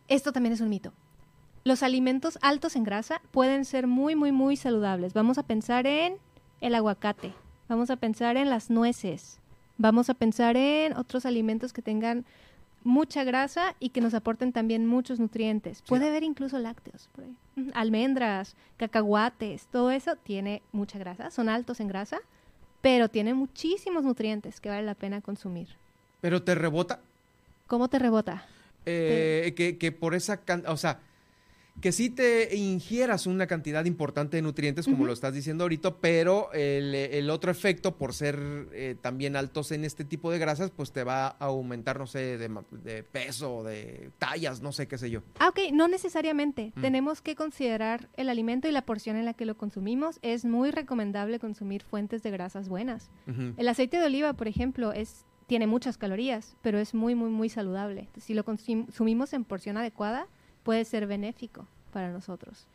[0.08, 0.92] Esto también es un mito.
[1.68, 5.12] Los alimentos altos en grasa pueden ser muy, muy, muy saludables.
[5.12, 6.16] Vamos a pensar en
[6.62, 7.34] el aguacate,
[7.68, 9.38] vamos a pensar en las nueces,
[9.76, 12.24] vamos a pensar en otros alimentos que tengan
[12.84, 15.82] mucha grasa y que nos aporten también muchos nutrientes.
[15.82, 17.36] Puede haber incluso lácteos, por ahí.
[17.58, 22.16] Ujú, almendras, cacahuates, todo eso tiene mucha grasa, son altos en grasa,
[22.80, 25.68] pero tiene muchísimos nutrientes que vale la pena consumir.
[26.22, 27.00] Pero te rebota
[27.66, 28.46] ¿Cómo te rebota?
[28.86, 31.00] eh, que, que por esa can- o sea,
[31.80, 36.52] que sí te ingieras una cantidad importante de nutrientes, como lo estás diciendo ahorita, pero
[36.52, 38.38] el, el otro efecto, por ser
[38.72, 42.38] eh, también altos en este tipo de grasas, pues te va a aumentar, no sé,
[42.38, 42.50] de,
[42.82, 45.22] de peso, de tallas, no sé qué sé yo.
[45.38, 46.72] Ah, ok, no necesariamente.
[46.74, 46.80] Mm.
[46.80, 50.18] Tenemos que considerar el alimento y la porción en la que lo consumimos.
[50.22, 53.10] Es muy recomendable consumir fuentes de grasas buenas.
[53.56, 57.48] El aceite de oliva, por ejemplo, es tiene muchas calorías, pero es muy, muy, muy
[57.48, 58.08] saludable.
[58.18, 60.26] Si lo consum- consumimos en porción adecuada,
[60.68, 62.66] puede ser benéfico para nosotros.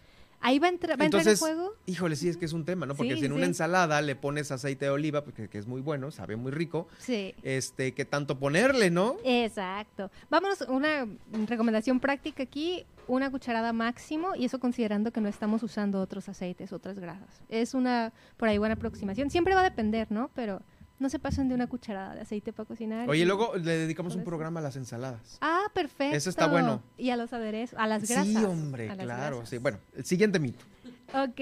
[0.42, 1.74] Ahí va a, entra- va a entrar en Entonces, juego.
[1.86, 2.96] híjole, sí, es que es un tema, ¿no?
[2.96, 5.80] Porque Sí, si en una ensalada le pones aceite de oliva, porque, que es muy
[5.80, 7.36] bueno, sabe muy rico, Sí.
[7.44, 9.18] este, ¿qué tanto ponerle, no?
[9.24, 10.10] Exacto.
[10.32, 11.08] Vámonos, una
[11.46, 16.74] recomendación práctica aquí, una cucharada máximo, y eso considerando que no estamos usando otros aceites,
[16.74, 17.42] otras grasas.
[17.48, 19.30] Es una, por ahí, buena aproximación.
[19.30, 20.32] Siempre va a depender, ¿no?
[20.34, 20.64] Pero
[21.00, 23.10] no se pasen de una cucharada de aceite para cocinar.
[23.10, 25.38] Oye, y- luego le dedicamos un programa a las ensaladas.
[25.42, 26.16] Ah, perfecto.
[26.16, 26.82] Eso está bueno.
[26.98, 28.28] Y a los aderezos, a las grasas.
[28.28, 29.38] Sí, hombre, claro.
[29.38, 29.50] grasas.
[29.50, 30.64] Sí, bueno, el siguiente mito.
[31.14, 31.40] Ok,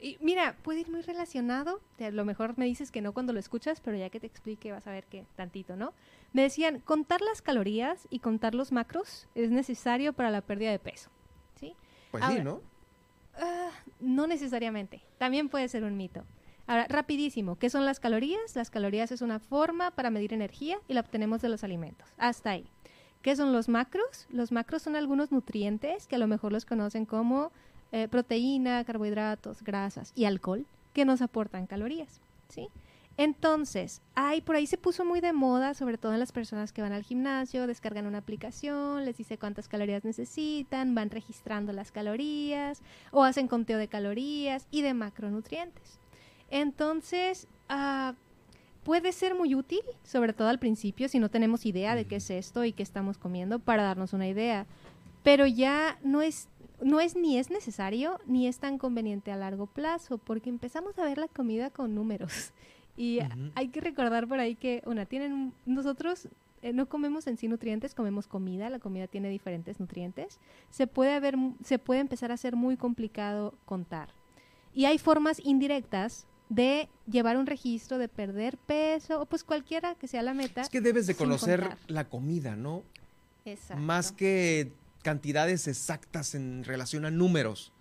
[0.00, 3.38] y mira, puede ir muy relacionado, a lo mejor me dices que no cuando lo
[3.38, 5.92] escuchas, pero ya que te explique vas a ver que tantito, ¿no?
[6.32, 10.78] Me decían, contar las calorías y contar los macros es necesario para la pérdida de
[10.78, 11.10] peso,
[11.56, 11.74] ¿sí?
[12.10, 12.62] Pues sí, ¿no?
[13.38, 13.70] ah,
[14.00, 16.24] no necesariamente, también puede ser un mito.
[16.70, 18.54] Ahora, rapidísimo, ¿qué son las calorías?
[18.54, 22.06] Las calorías es una forma para medir energía y la obtenemos de los alimentos.
[22.16, 22.64] Hasta ahí.
[23.22, 24.28] ¿Qué son los macros?
[24.30, 27.50] Los macros son algunos nutrientes que a lo mejor los conocen como
[27.90, 32.68] eh, proteína, carbohidratos, grasas y alcohol que nos aportan calorías, ¿sí?
[33.16, 36.82] Entonces, hay, por ahí se puso muy de moda, sobre todo en las personas que
[36.82, 42.80] van al gimnasio, descargan una aplicación, les dice cuántas calorías necesitan, van registrando las calorías
[43.10, 45.99] o hacen conteo de calorías y de macronutrientes.
[46.50, 48.14] Entonces, ah,
[48.84, 52.30] puede ser muy útil, sobre todo al principio, si no tenemos idea de qué es
[52.30, 54.66] esto y qué estamos comiendo, para darnos una idea.
[55.22, 56.48] Pero ya no es,
[56.82, 61.04] no es ni es necesario ni es tan conveniente a largo plazo, porque empezamos a
[61.04, 62.52] ver la comida con números.
[62.96, 63.20] Y
[63.54, 66.28] hay que recordar por ahí que, una, tienen, nosotros
[66.60, 70.38] eh, no comemos en sí nutrientes, comemos comida, la comida tiene diferentes nutrientes.
[70.68, 74.10] Se puede, haber, se puede empezar a ser muy complicado contar.
[74.74, 80.06] Y hay formas indirectas de llevar un registro, de perder peso, o pues cualquiera que
[80.08, 80.60] sea la meta.
[80.60, 82.82] Es que debes de conocer la comida, ¿no?
[83.46, 83.82] Exacto.
[83.82, 84.72] Más que
[85.02, 87.72] cantidades exactas en relación a números.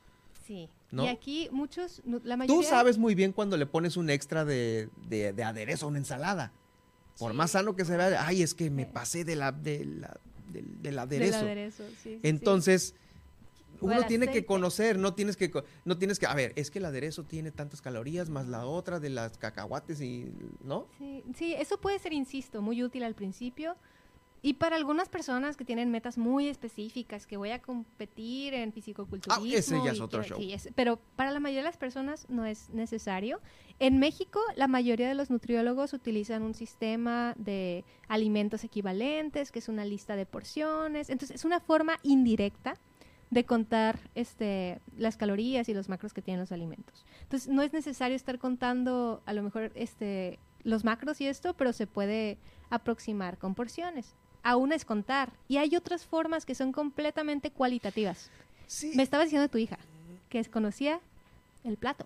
[0.48, 0.70] Sí.
[0.92, 1.04] ¿no?
[1.04, 2.70] Y aquí muchos, la Tú mayoría...
[2.70, 6.52] sabes muy bien cuando le pones un extra de, de- de aderezo a una ensalada.
[7.20, 10.18] Por más sano que se vea, ay, es que me pasé de la, de la-
[10.52, 11.38] del, del aderezo.
[11.40, 12.20] aderezo, sí, sí.
[13.82, 15.52] Uno tiene que conocer, no tienes que,
[15.86, 19.00] no tienes que, a ver, es que el aderezo tiene tantas calorías más la otra
[19.00, 20.32] de las cacahuates y,
[20.64, 20.88] ¿no?
[20.98, 23.76] Sí, sí, eso puede ser, insisto, muy útil al principio.
[24.42, 29.44] Y para algunas personas que tienen metas muy específicas, que voy a competir en fisicoculturismo.
[29.44, 30.38] Ah, ese ya es otro que- show.
[30.40, 33.42] sí, es- pero para la mayoría de las personas no es necesario.
[33.80, 39.68] En México, la mayoría de los nutriólogos utilizan un sistema de alimentos equivalentes, que es
[39.68, 41.10] una lista de porciones.
[41.10, 42.76] Entonces, es una forma indirecta
[43.30, 47.06] de contar este, las calorías y los macros que tienen los alimentos.
[47.24, 51.74] Entonces, no es necesario estar contando a lo mejor este, los macros y esto, pero
[51.74, 52.38] se puede
[52.70, 54.16] aproximar con porciones.
[54.42, 55.32] Aún es contar.
[55.48, 58.32] Y hay otras formas que son completamente cualitativas.
[58.96, 59.78] Me estaba diciendo tu hija
[60.30, 61.00] que conocía
[61.64, 62.06] el plato.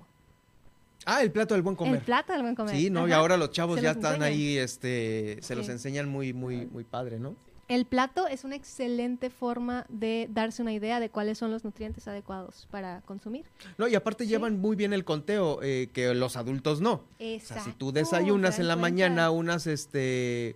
[1.05, 1.95] Ah, el plato del buen comer.
[1.95, 2.75] El plato del buen comer.
[2.75, 3.07] Sí, ¿no?
[3.07, 4.31] Y ahora los chavos Se ya los están enseñan.
[4.33, 7.35] ahí, este, se los enseñan muy, muy, muy padre, ¿no?
[7.73, 12.07] El plato es una excelente forma de darse una idea de cuáles son los nutrientes
[12.07, 13.45] adecuados para consumir.
[13.79, 16.91] No, y aparte llevan muy bien el conteo, eh, que los adultos no.
[16.93, 18.81] O sea, si Exacto, tú desayunas ¿te en la cuenta?
[18.91, 20.55] mañana unas este,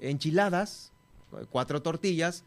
[0.00, 0.90] enchiladas,
[1.34, 2.42] eh, cuatro tortillas,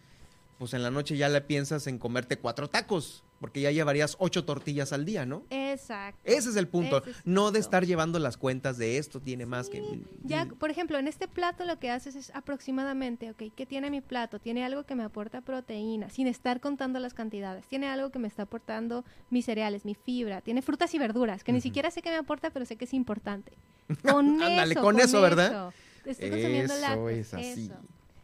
[0.58, 4.46] pues en la noche ya le piensas en comerte cuatro tacos, porque ya llevarías ocho
[4.46, 5.44] tortillas al día, ¿no?
[5.50, 6.20] Exacto.
[6.24, 9.70] Ese es el punto, es no de estar llevando las cuentas de esto tiene más
[9.70, 9.82] que...
[10.24, 14.02] Ya, por ejemplo, en este plato lo que haces es aproximadamente, ok, ¿qué tiene mi
[14.02, 14.40] plato?
[14.40, 17.66] Tiene algo que me aporta proteína, sin estar contando las cantidades.
[17.68, 20.42] Tiene algo que me está aportando mis cereales, mi fibra.
[20.42, 22.94] Tiene frutas y verduras, que ni siquiera sé qué me aporta, pero sé que es
[22.94, 23.54] importante.
[24.04, 25.74] Con Ándale, eso, con eso, ¿verdad?
[26.06, 27.66] Estoy consumiendo Eso lácteos, es así.
[27.66, 27.76] eso.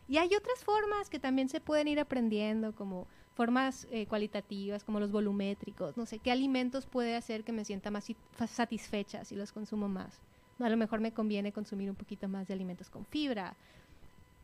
[0.07, 4.99] Y hay otras formas que también se pueden ir aprendiendo, como formas eh, cualitativas, como
[4.99, 5.98] los volumétricos.
[5.98, 8.07] No sé, ¿qué alimentos puede hacer que me sienta más
[8.48, 10.20] satisfecha si los consumo más?
[10.60, 13.56] A lo mejor me conviene consumir un poquito más de alimentos con fibra.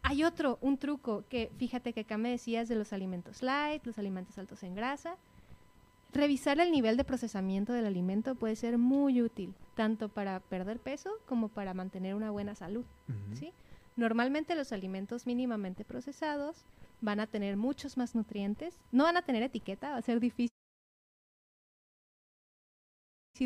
[0.04, 3.98] Hay otro, un truco que fíjate que acá me decías de los alimentos light, los
[3.98, 5.16] alimentos altos en grasa.
[6.12, 11.12] Revisar el nivel de procesamiento del alimento puede ser muy útil, tanto para perder peso
[11.26, 12.84] como para mantener una buena salud.
[13.34, 13.54] ¿sí?
[13.96, 16.66] Normalmente los alimentos mínimamente procesados
[17.02, 20.50] van a tener muchos más nutrientes, no van a tener etiqueta, va a ser difícil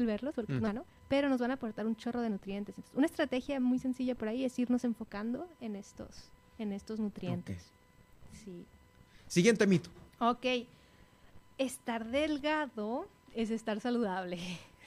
[0.05, 2.75] verlos porque humano, pero nos van a aportar un chorro de nutrientes.
[2.77, 7.71] Entonces, una estrategia muy sencilla por ahí es irnos enfocando en estos, en estos nutrientes.
[8.43, 8.65] Sí.
[9.27, 9.89] Siguiente mito.
[10.19, 10.45] Ok.
[11.57, 14.37] Estar delgado es estar saludable.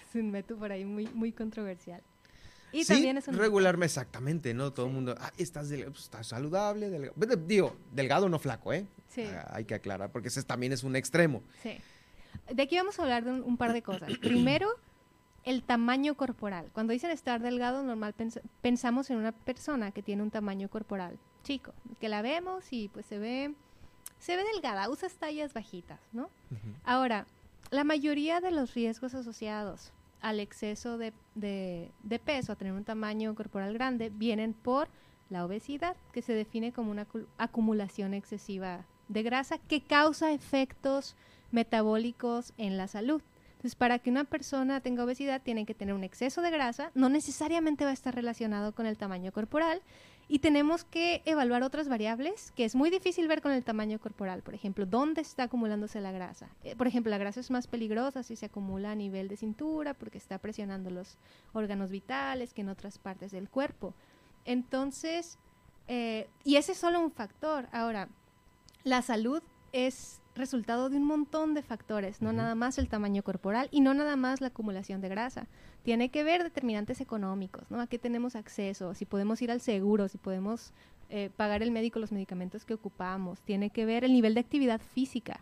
[0.08, 2.02] Es un método por ahí muy, muy controversial.
[2.72, 4.72] Y sí, también es un regularme exactamente, ¿no?
[4.72, 7.14] Todo el mundo, ah, estás, del- pues, estás saludable, delgado.
[7.46, 8.86] Digo, delgado no flaco, ¿eh?
[9.08, 9.22] Sí.
[9.24, 11.42] Ah, hay que aclarar, porque ese también es un extremo.
[11.62, 11.78] Sí.
[12.52, 14.10] De aquí vamos a hablar de un, un par de cosas.
[14.20, 14.68] Primero,
[15.44, 16.68] el tamaño corporal.
[16.74, 21.18] Cuando dicen estar delgado, normal pens- pensamos en una persona que tiene un tamaño corporal
[21.44, 23.54] chico, que la vemos y pues se ve,
[24.18, 26.28] se ve delgada, usa tallas bajitas, ¿no?
[26.84, 27.26] Ahora,
[27.70, 31.90] la mayoría de los riesgos asociados al exceso de, de-
[32.24, 34.88] peso, a tener un tamaño corporal grande, vienen por
[35.30, 41.16] la obesidad, que se define como una acu- acumulación excesiva de grasa que causa efectos
[41.50, 43.22] metabólicos en la salud.
[43.52, 47.08] Entonces, para que una persona tenga obesidad, tiene que tener un exceso de grasa, no
[47.08, 49.82] necesariamente va a estar relacionado con el tamaño corporal,
[50.28, 54.42] y tenemos que evaluar otras variables que es muy difícil ver con el tamaño corporal.
[54.42, 56.50] Por ejemplo, ¿dónde está acumulándose la grasa?
[56.64, 59.94] Eh, por ejemplo, la grasa es más peligrosa si se acumula a nivel de cintura
[59.94, 61.16] porque está presionando los
[61.54, 63.94] órganos vitales que en otras partes del cuerpo.
[64.44, 65.38] Entonces,
[65.88, 67.66] eh, y ese es solo un factor.
[67.72, 68.08] Ahora,
[68.84, 69.42] la salud
[69.72, 73.94] es resultado de un montón de factores, no nada más el tamaño corporal y no
[73.94, 75.46] nada más la acumulación de grasa.
[75.82, 77.80] Tiene que ver determinantes económicos, ¿no?
[77.80, 80.72] A qué tenemos acceso, si podemos ir al seguro, si podemos
[81.10, 83.40] eh, pagar el médico los medicamentos que ocupamos.
[83.42, 85.40] Tiene que ver el nivel de actividad física.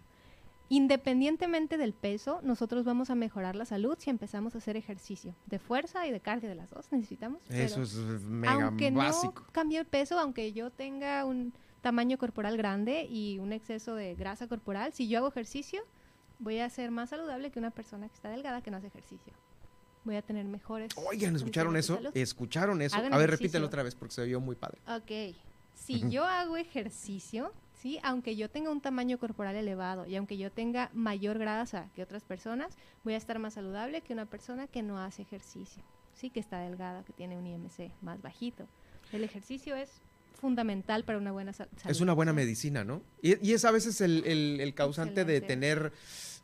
[0.69, 5.61] Independientemente del peso, nosotros vamos a mejorar la salud si empezamos a hacer ejercicio de
[5.61, 7.41] fuerza y de cardio de las dos necesitamos.
[7.49, 9.43] Eso es mega aunque básico.
[9.47, 11.53] no cambie el peso, aunque yo tenga un
[11.87, 15.85] tamaño corporal grande y un exceso de grasa corporal, si yo hago ejercicio,
[16.41, 19.33] voy a ser más saludable que una persona que está delgada que no hace ejercicio.
[20.03, 20.91] Voy a tener mejores.
[20.97, 22.01] Oigan, ¿escucharon eso?
[22.13, 22.97] ¿Escucharon eso?
[22.97, 23.47] Hagan A ver, ejercicio.
[23.47, 24.81] repítelo otra vez porque se oyó muy padre.
[24.89, 25.37] Ok.
[25.77, 28.01] Si yo hago ejercicio, ¿sí?
[28.03, 32.25] Aunque yo tenga un tamaño corporal elevado y aunque yo tenga mayor grasa que otras
[32.25, 35.85] personas, voy a estar más saludable que una persona que no hace ejercicio,
[36.15, 36.31] ¿sí?
[36.31, 38.67] Que está delgada, que tiene un IMC más bajito.
[39.13, 40.01] El ejercicio es
[40.37, 41.91] fundamental para una buena sa- salud.
[41.91, 43.03] Es una buena medicina, ¿no?
[43.23, 45.93] Y, y es a veces el, el- el causante de tener,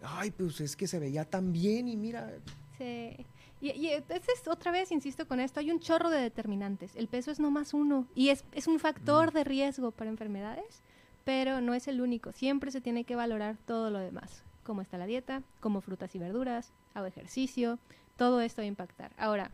[0.03, 2.31] ay, pues es que se veía tan bien y mira,
[2.79, 3.15] Sí.
[3.61, 6.97] Y, y entonces, otra vez, insisto con esto, hay un chorro de determinantes.
[6.97, 10.83] El peso es no más uno y es, es un factor de riesgo para enfermedades,
[11.25, 12.33] pero no es el único.
[12.33, 14.43] Siempre se tiene que valorar todo lo demás.
[14.65, 17.79] Cómo está la dieta, como frutas y verduras, hago ejercicio,
[18.17, 19.13] todo esto va a impactar.
[19.17, 19.53] Ahora,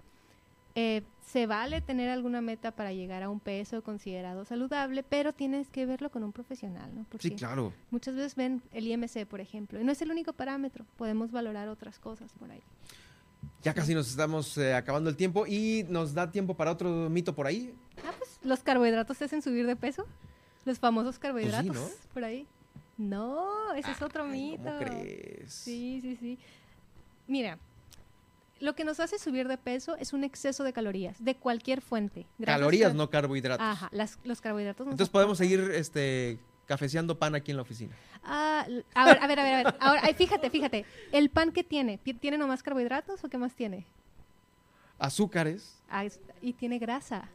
[0.75, 5.69] eh, se vale tener alguna meta para llegar a un peso considerado saludable, pero tienes
[5.69, 7.03] que verlo con un profesional, ¿no?
[7.03, 7.73] sí, Porque claro.
[7.91, 10.87] Muchas veces ven el IMC, por ejemplo, y no es el único parámetro.
[10.97, 12.63] Podemos valorar otras cosas por ahí.
[13.63, 17.35] Ya casi nos estamos eh, acabando el tiempo y nos da tiempo para otro mito
[17.35, 17.75] por ahí.
[18.05, 20.07] Ah, pues los carbohidratos te hacen subir de peso.
[20.65, 21.89] Los famosos carbohidratos ¿no?
[22.15, 22.47] por ahí.
[22.97, 24.65] No, ese es otro mito.
[24.65, 25.53] ¿Cómo crees?
[25.53, 26.39] Sí, sí, sí.
[27.27, 27.59] Mira,
[28.61, 32.27] lo que nos hace subir de peso es un exceso de calorías, de cualquier fuente.
[32.45, 33.65] Calorías, no carbohidratos.
[33.67, 37.95] Ajá, las- los carbohidratos nos Entonces podemos seguir este cafeceando pan aquí en la oficina.
[38.23, 39.77] Ah, a ver, a ver, a ver, a ver.
[39.81, 40.85] Ahora, ay, fíjate, fíjate.
[41.13, 41.97] ¿El pan que tiene?
[41.99, 43.87] ¿Ti- ¿Tiene nomás carbohidratos o qué más tiene?
[44.99, 45.81] Azúcares.
[45.89, 47.29] Ah, es- y tiene grasa.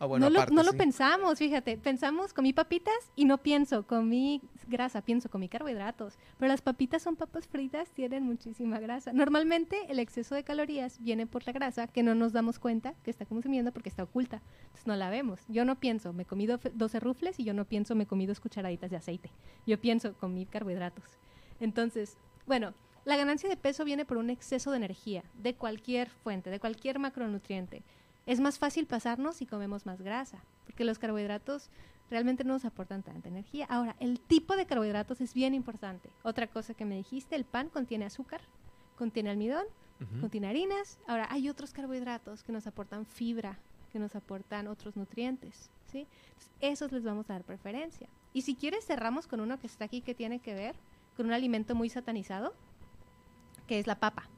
[0.00, 1.76] Ah, bueno, no lo, pensamos, fíjate.
[1.76, 6.14] Pensamos, comí papitas y no pienso, comí grasa, pienso, comí carbohidratos.
[6.38, 9.12] Pero las papitas son papas fritas, tienen muchísima grasa.
[9.12, 13.10] Normalmente el exceso de calorías viene por la grasa que no nos damos cuenta que
[13.10, 14.40] está consumiendo porque está oculta.
[14.66, 15.40] Entonces no la vemos.
[15.48, 18.38] Yo no pienso, me comí do- 12 rufles y yo no pienso, me comí dos
[18.38, 19.30] cucharaditas de aceite.
[19.66, 21.04] Yo pienso, comí carbohidratos.
[21.58, 22.16] Entonces,
[22.46, 22.72] bueno,
[23.04, 27.00] la ganancia de peso viene por un exceso de energía, de cualquier fuente, de cualquier
[27.00, 27.82] macronutriente.
[28.28, 31.70] Es más fácil pasarnos si comemos más grasa, porque los carbohidratos
[32.10, 33.64] realmente no nos aportan tanta energía.
[33.70, 36.10] Ahora, el tipo de carbohidratos es bien importante.
[36.22, 38.42] Otra cosa que me dijiste, el pan contiene azúcar,
[38.98, 39.64] contiene almidón,
[40.20, 40.98] contiene harinas.
[41.06, 43.58] Ahora, hay otros carbohidratos que nos aportan fibra,
[43.90, 46.06] que nos aportan otros nutrientes, ¿sí?
[46.26, 48.10] Entonces, esos les vamos a dar preferencia.
[48.34, 50.76] Y si quieres, cerramos con uno que está aquí que tiene que ver
[51.16, 52.52] con un alimento muy satanizado,
[53.66, 54.28] que es la papa.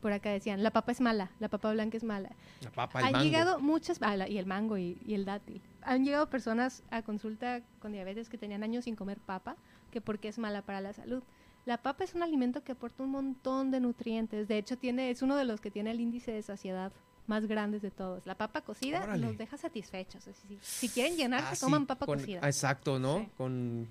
[0.00, 2.30] Por acá decían, la papa es mala, la papa blanca es mala.
[2.62, 3.24] La papa, el Han mango.
[3.24, 5.60] llegado muchas, ah, la- y el mango y, y el dátil.
[5.82, 9.56] Han llegado personas a consulta con diabetes que tenían años sin comer papa,
[9.90, 11.22] que porque es mala para la salud.
[11.66, 14.48] La papa es un alimento que aporta un montón de nutrientes.
[14.48, 16.92] De hecho, tiene, es uno de los que tiene el índice de saciedad
[17.26, 18.24] más grandes de todos.
[18.24, 19.26] La papa cocida Órale.
[19.26, 20.24] nos deja satisfechos.
[20.24, 22.40] Si, si quieren llenarse, Ah, sí, coman papa con- cocida.
[22.46, 23.28] Exacto, ¿no?
[23.36, 23.86] Con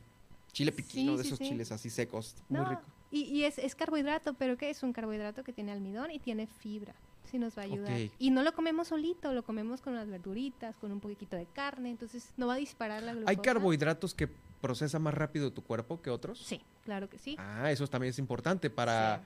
[0.51, 1.49] chile piquino, Sí, de sí, esos sí.
[1.49, 2.35] chiles así secos.
[2.49, 2.81] Muy rico.
[3.11, 6.47] Y, y es, es carbohidrato, pero ¿qué es un carbohidrato que tiene almidón y tiene
[6.47, 6.93] fibra?
[7.25, 7.99] Sí nos va a ayudar.
[8.17, 11.91] Y no lo comemos solito, lo comemos con unas verduritas, con un poquito de carne,
[11.91, 13.29] entonces no va a disparar la glucosa.
[13.29, 14.27] ¿Hay carbohidratos que
[14.61, 16.39] procesa más rápido tu cuerpo que otros?
[16.39, 17.35] Sí, claro que sí.
[17.37, 19.21] Ah, eso también es importante para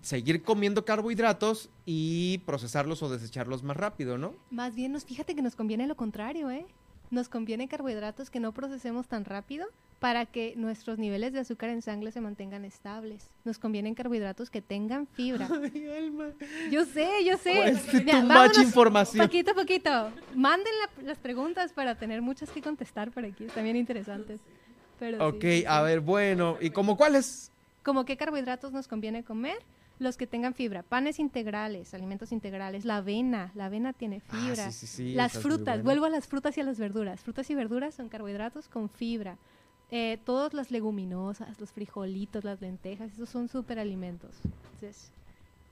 [0.00, 4.34] seguir comiendo carbohidratos y procesarlos o desecharlos más rápido, ¿no?
[4.50, 6.66] Más bien, nos, fíjate que nos conviene lo contrario, ¿eh?
[7.12, 9.66] Nos conviene carbohidratos que no procesemos tan rápido
[10.00, 13.28] para que nuestros niveles de azúcar en sangre se mantengan estables.
[13.44, 15.46] Nos convienen carbohidratos que tengan fibra.
[16.70, 17.76] Yo sé, yo sé.
[17.92, 19.26] Mira, too much vámonos información.
[19.26, 20.10] Poquito a poquito.
[20.34, 23.44] Manden la- las preguntas para tener muchas que contestar por aquí.
[23.44, 24.40] Están bien interesantes.
[24.98, 25.64] Pero Ok, sí, sí.
[25.68, 26.56] a ver, bueno.
[26.62, 27.52] ¿Y como cuáles?
[27.82, 29.58] ¿Como qué carbohidratos nos conviene comer?
[29.98, 34.66] Los que tengan fibra, panes integrales, alimentos integrales, la avena, la avena tiene fibra.
[34.66, 37.20] Ah, sí, sí, sí, las frutas, vuelvo a las frutas y a las verduras.
[37.20, 39.36] Frutas y verduras son carbohidratos con fibra.
[39.90, 44.34] Eh, todas las leguminosas, los frijolitos, las lentejas, esos son superalimentos.
[44.74, 45.10] Entonces,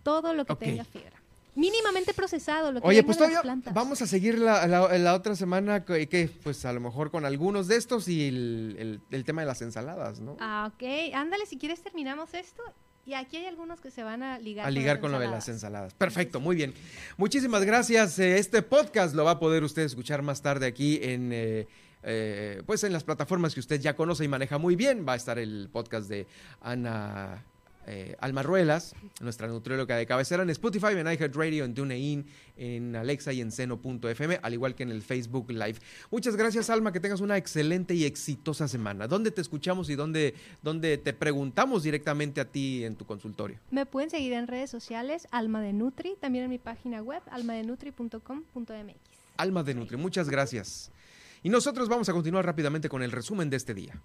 [0.03, 0.59] todo lo que Ok.
[0.61, 1.13] tenga fibra.
[1.57, 3.75] Mínimamente procesado, lo que Oye, pues de las todavía plantas.
[3.75, 7.25] vamos a seguir la, la- la otra semana, que, que, pues a lo mejor con
[7.25, 10.37] algunos de estos y el, el- el tema de las ensaladas, ¿no?
[10.39, 11.13] Ah, ok.
[11.15, 12.63] Ándale, si quieres terminamos esto.
[13.07, 14.67] Y aquí hay algunos que se van a ligar.
[14.67, 15.95] a ligar con lo de las ensaladas.
[15.95, 16.75] Perfecto, muy bien.
[17.17, 18.19] Muchísimas gracias.
[18.19, 21.31] Eh, Este podcast lo va a poder usted escuchar más tarde aquí en...
[21.33, 21.67] eh,
[22.03, 25.17] eh, pues en las plataformas que usted ya conoce y maneja muy bien, va a
[25.17, 26.27] estar el podcast de
[26.63, 27.45] Ana
[27.91, 32.25] eh, Alma Ruelas, nuestra nutrióloga de cabecera, en Spotify, en iHeartRadio, en TuneIn,
[32.57, 35.75] en Alexa y en Seno.fm, al igual que en el Facebook Live.
[36.13, 39.09] Muchas gracias, Alma, que tengas una excelente y exitosa semana.
[39.09, 43.59] ¿Dónde te escuchamos y dónde, dónde te preguntamos directamente a ti en tu consultorio?
[43.73, 48.95] Me pueden seguir en redes sociales, Alma de Nutri, también en mi página web, almadenutri.com.mx.
[49.37, 50.93] Alma de Nutri, muchas gracias.
[51.43, 54.01] Y nosotros vamos a continuar rápidamente con el resumen de este día.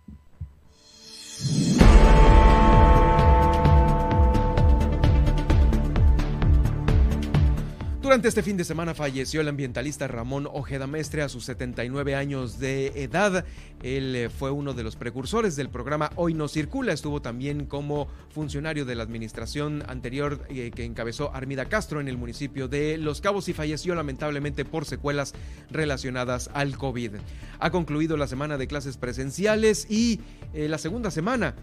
[8.05, 12.59] Durante este fin de semana falleció el ambientalista Ramón Ojeda Mestre a sus 79 años
[12.59, 13.45] de edad.
[13.81, 16.93] Él eh, fue uno de los precursores del programa Hoy no circula.
[16.93, 22.15] Estuvo también como funcionario de la administración anterior eh, que encabezó Armida Castro en el
[22.15, 25.33] municipio de Los Cabos y falleció lamentablemente por secuelas
[25.71, 27.13] relacionadas al COVID.
[27.59, 30.19] Ha concluido la semana de clases presenciales y
[30.53, 31.55] eh, la segunda semana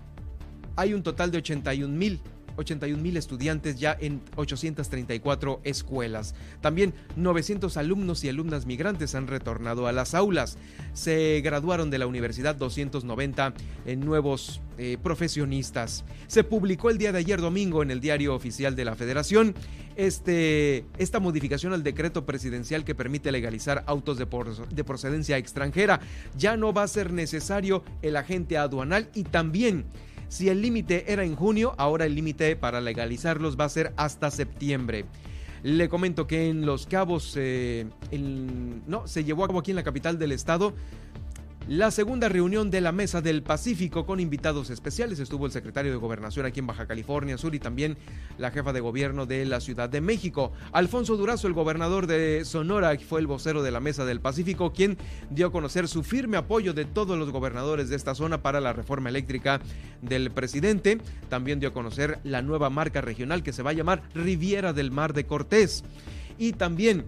[0.74, 2.20] hay un total de 81 mil
[2.56, 6.34] 81 mil estudiantes ya en 834 escuelas.
[6.60, 10.58] También 900 alumnos y alumnas migrantes han retornado a las aulas.
[10.92, 13.54] Se graduaron de la universidad 290
[13.86, 16.04] en nuevos eh, profesionistas.
[16.26, 19.54] Se publicó el día de ayer domingo en el diario oficial de la Federación
[19.96, 26.00] este, esta modificación al decreto presidencial que permite legalizar autos de procedencia extranjera.
[26.36, 29.84] Ya no va a ser necesario el agente aduanal y también
[30.32, 34.30] si el límite era en junio, ahora el límite para legalizarlos va a ser hasta
[34.30, 35.04] septiembre.
[35.62, 37.84] Le comento que en Los Cabos, eh,
[38.86, 40.72] no, se llevó a cabo aquí en la capital del estado
[41.68, 45.20] la segunda reunión de la Mesa del Pacífico con invitados especiales.
[45.20, 47.96] Estuvo el secretario de Gobernación aquí en Baja California Sur y también
[48.38, 50.52] la jefa de gobierno de la Ciudad de México.
[50.72, 54.98] Alfonso Durazo, el gobernador de Sonora, fue el vocero de la Mesa del Pacífico, quien
[55.30, 58.72] dio a conocer su firme apoyo de todos los gobernadores de esta zona para la
[58.72, 59.60] reforma eléctrica
[60.00, 60.98] del presidente.
[61.28, 64.90] También dio a conocer la nueva marca regional que se va a llamar Riviera del
[64.90, 65.84] Mar de Cortés.
[66.38, 67.04] Y también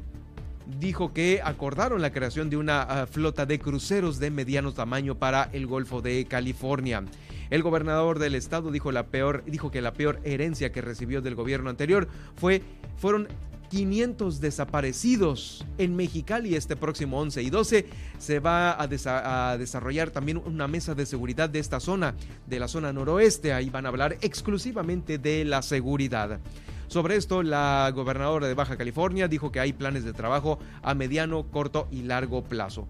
[0.66, 5.50] dijo que acordaron la creación de una ah, flota de cruceros de mediano tamaño para
[5.52, 7.04] el Golfo de California.
[7.50, 11.34] El gobernador del estado dijo, la peor, dijo que la peor herencia que recibió del
[11.34, 12.62] gobierno anterior fue,
[12.96, 13.28] fueron
[13.70, 17.86] 500 desaparecidos en Mexicali este próximo 11 y 12
[18.18, 22.14] se va a, a desarrollar también una mesa de seguridad de esta zona,
[22.46, 23.52] de la zona noroeste.
[23.52, 26.40] Ahí van a hablar exclusivamente de la seguridad.
[26.88, 31.50] Sobre esto, la gobernadora de Baja California dijo que hay planes de trabajo a mediano,
[31.50, 32.86] corto y largo plazo.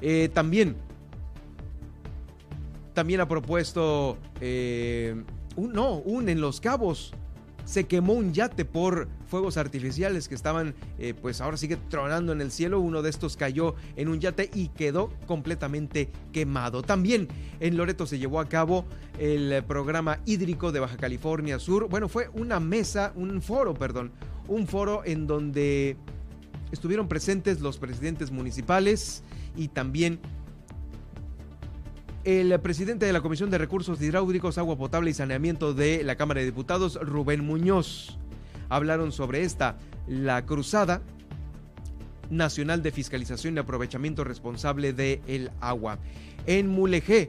[0.00, 0.76] Eh, también,
[2.94, 5.22] también ha propuesto eh,
[5.56, 7.14] un, no, un en Los Cabos.
[7.64, 12.40] Se quemó un yate por fuegos artificiales que estaban, eh, pues ahora sigue tronando en
[12.40, 12.80] el cielo.
[12.80, 16.82] Uno de estos cayó en un yate y quedó completamente quemado.
[16.82, 17.28] También
[17.60, 18.84] en Loreto se llevó a cabo
[19.18, 21.88] el programa hídrico de Baja California Sur.
[21.88, 24.12] Bueno, fue una mesa, un foro, perdón,
[24.48, 25.96] un foro en donde
[26.70, 29.22] estuvieron presentes los presidentes municipales
[29.56, 30.20] y también
[32.24, 36.40] el presidente de la Comisión de Recursos Hidráulicos, Agua Potable y Saneamiento de la Cámara
[36.40, 38.18] de Diputados, Rubén Muñoz.
[38.70, 39.76] Hablaron sobre esta,
[40.06, 41.02] la cruzada
[42.30, 45.98] nacional de fiscalización y aprovechamiento responsable del agua.
[46.46, 47.28] En Mulegé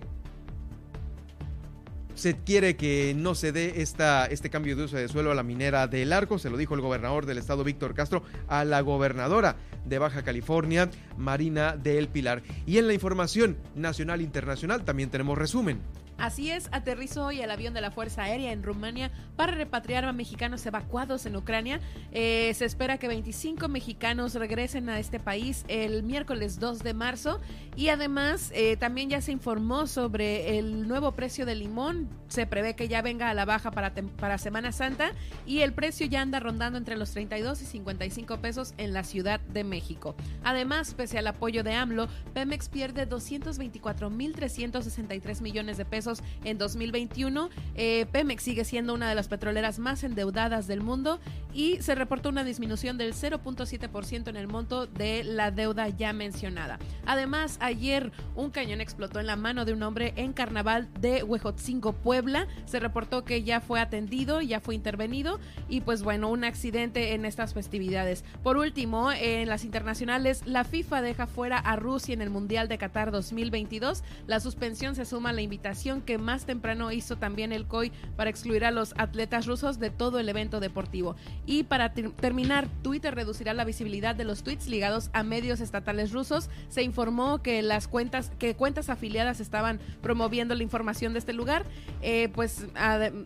[2.15, 5.43] se quiere que no se dé esta, este cambio de uso de suelo a la
[5.43, 9.57] minera del arco, se lo dijo el gobernador del estado Víctor Castro a la gobernadora
[9.85, 12.41] de Baja California, Marina del Pilar.
[12.65, 15.81] Y en la información nacional e internacional también tenemos resumen.
[16.17, 20.13] Así es, aterrizó hoy el avión de la Fuerza Aérea en Rumania para repatriar a
[20.13, 21.81] mexicanos evacuados en Ucrania.
[22.13, 27.41] Eh, se espera que 25 mexicanos regresen a este país el miércoles 2 de marzo
[27.75, 32.07] y además eh, también ya se informó sobre el nuevo precio del limón.
[32.29, 35.11] Se prevé que ya venga a la baja para, para Semana Santa
[35.45, 39.41] y el precio ya anda rondando entre los 32 y 55 pesos en la Ciudad
[39.41, 40.15] de México.
[40.43, 47.49] Además, pese al apoyo de AMLO, Pemex pierde 224.363 millones de pesos pesos en 2021.
[47.75, 51.19] Eh, Pemex sigue siendo una de las petroleras más endeudadas del mundo
[51.53, 56.77] y se reportó una disminución del 0.7% en el monto de la deuda ya mencionada.
[57.05, 61.93] Además, ayer un cañón explotó en la mano de un hombre en Carnaval de Huejotzingo,
[61.93, 62.47] Puebla.
[62.65, 67.25] Se reportó que ya fue atendido, ya fue intervenido y pues bueno, un accidente en
[67.25, 68.23] estas festividades.
[68.43, 72.77] Por último, en las internacionales, la FIFA deja fuera a Rusia en el Mundial de
[72.77, 74.03] Qatar 2022.
[74.27, 78.29] La suspensión se suma a la invitación que más temprano hizo también el COI para
[78.29, 81.15] excluir a los atletas rusos de todo el evento deportivo.
[81.45, 86.49] Y para terminar, Twitter reducirá la visibilidad de los tweets ligados a medios estatales rusos.
[86.69, 91.63] Se informó que las cuentas, que cuentas afiliadas estaban promoviendo la información de este lugar,
[92.01, 92.65] eh, pues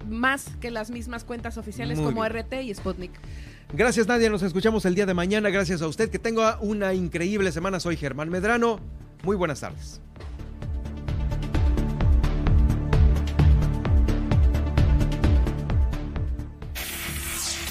[0.07, 3.11] más que las mismas cuentas oficiales como RT y Sputnik.
[3.71, 5.49] Gracias Nadia, nos escuchamos el día de mañana.
[5.49, 7.79] Gracias a usted, que tenga una increíble semana.
[7.79, 8.79] Soy Germán Medrano.
[9.23, 10.01] Muy buenas tardes.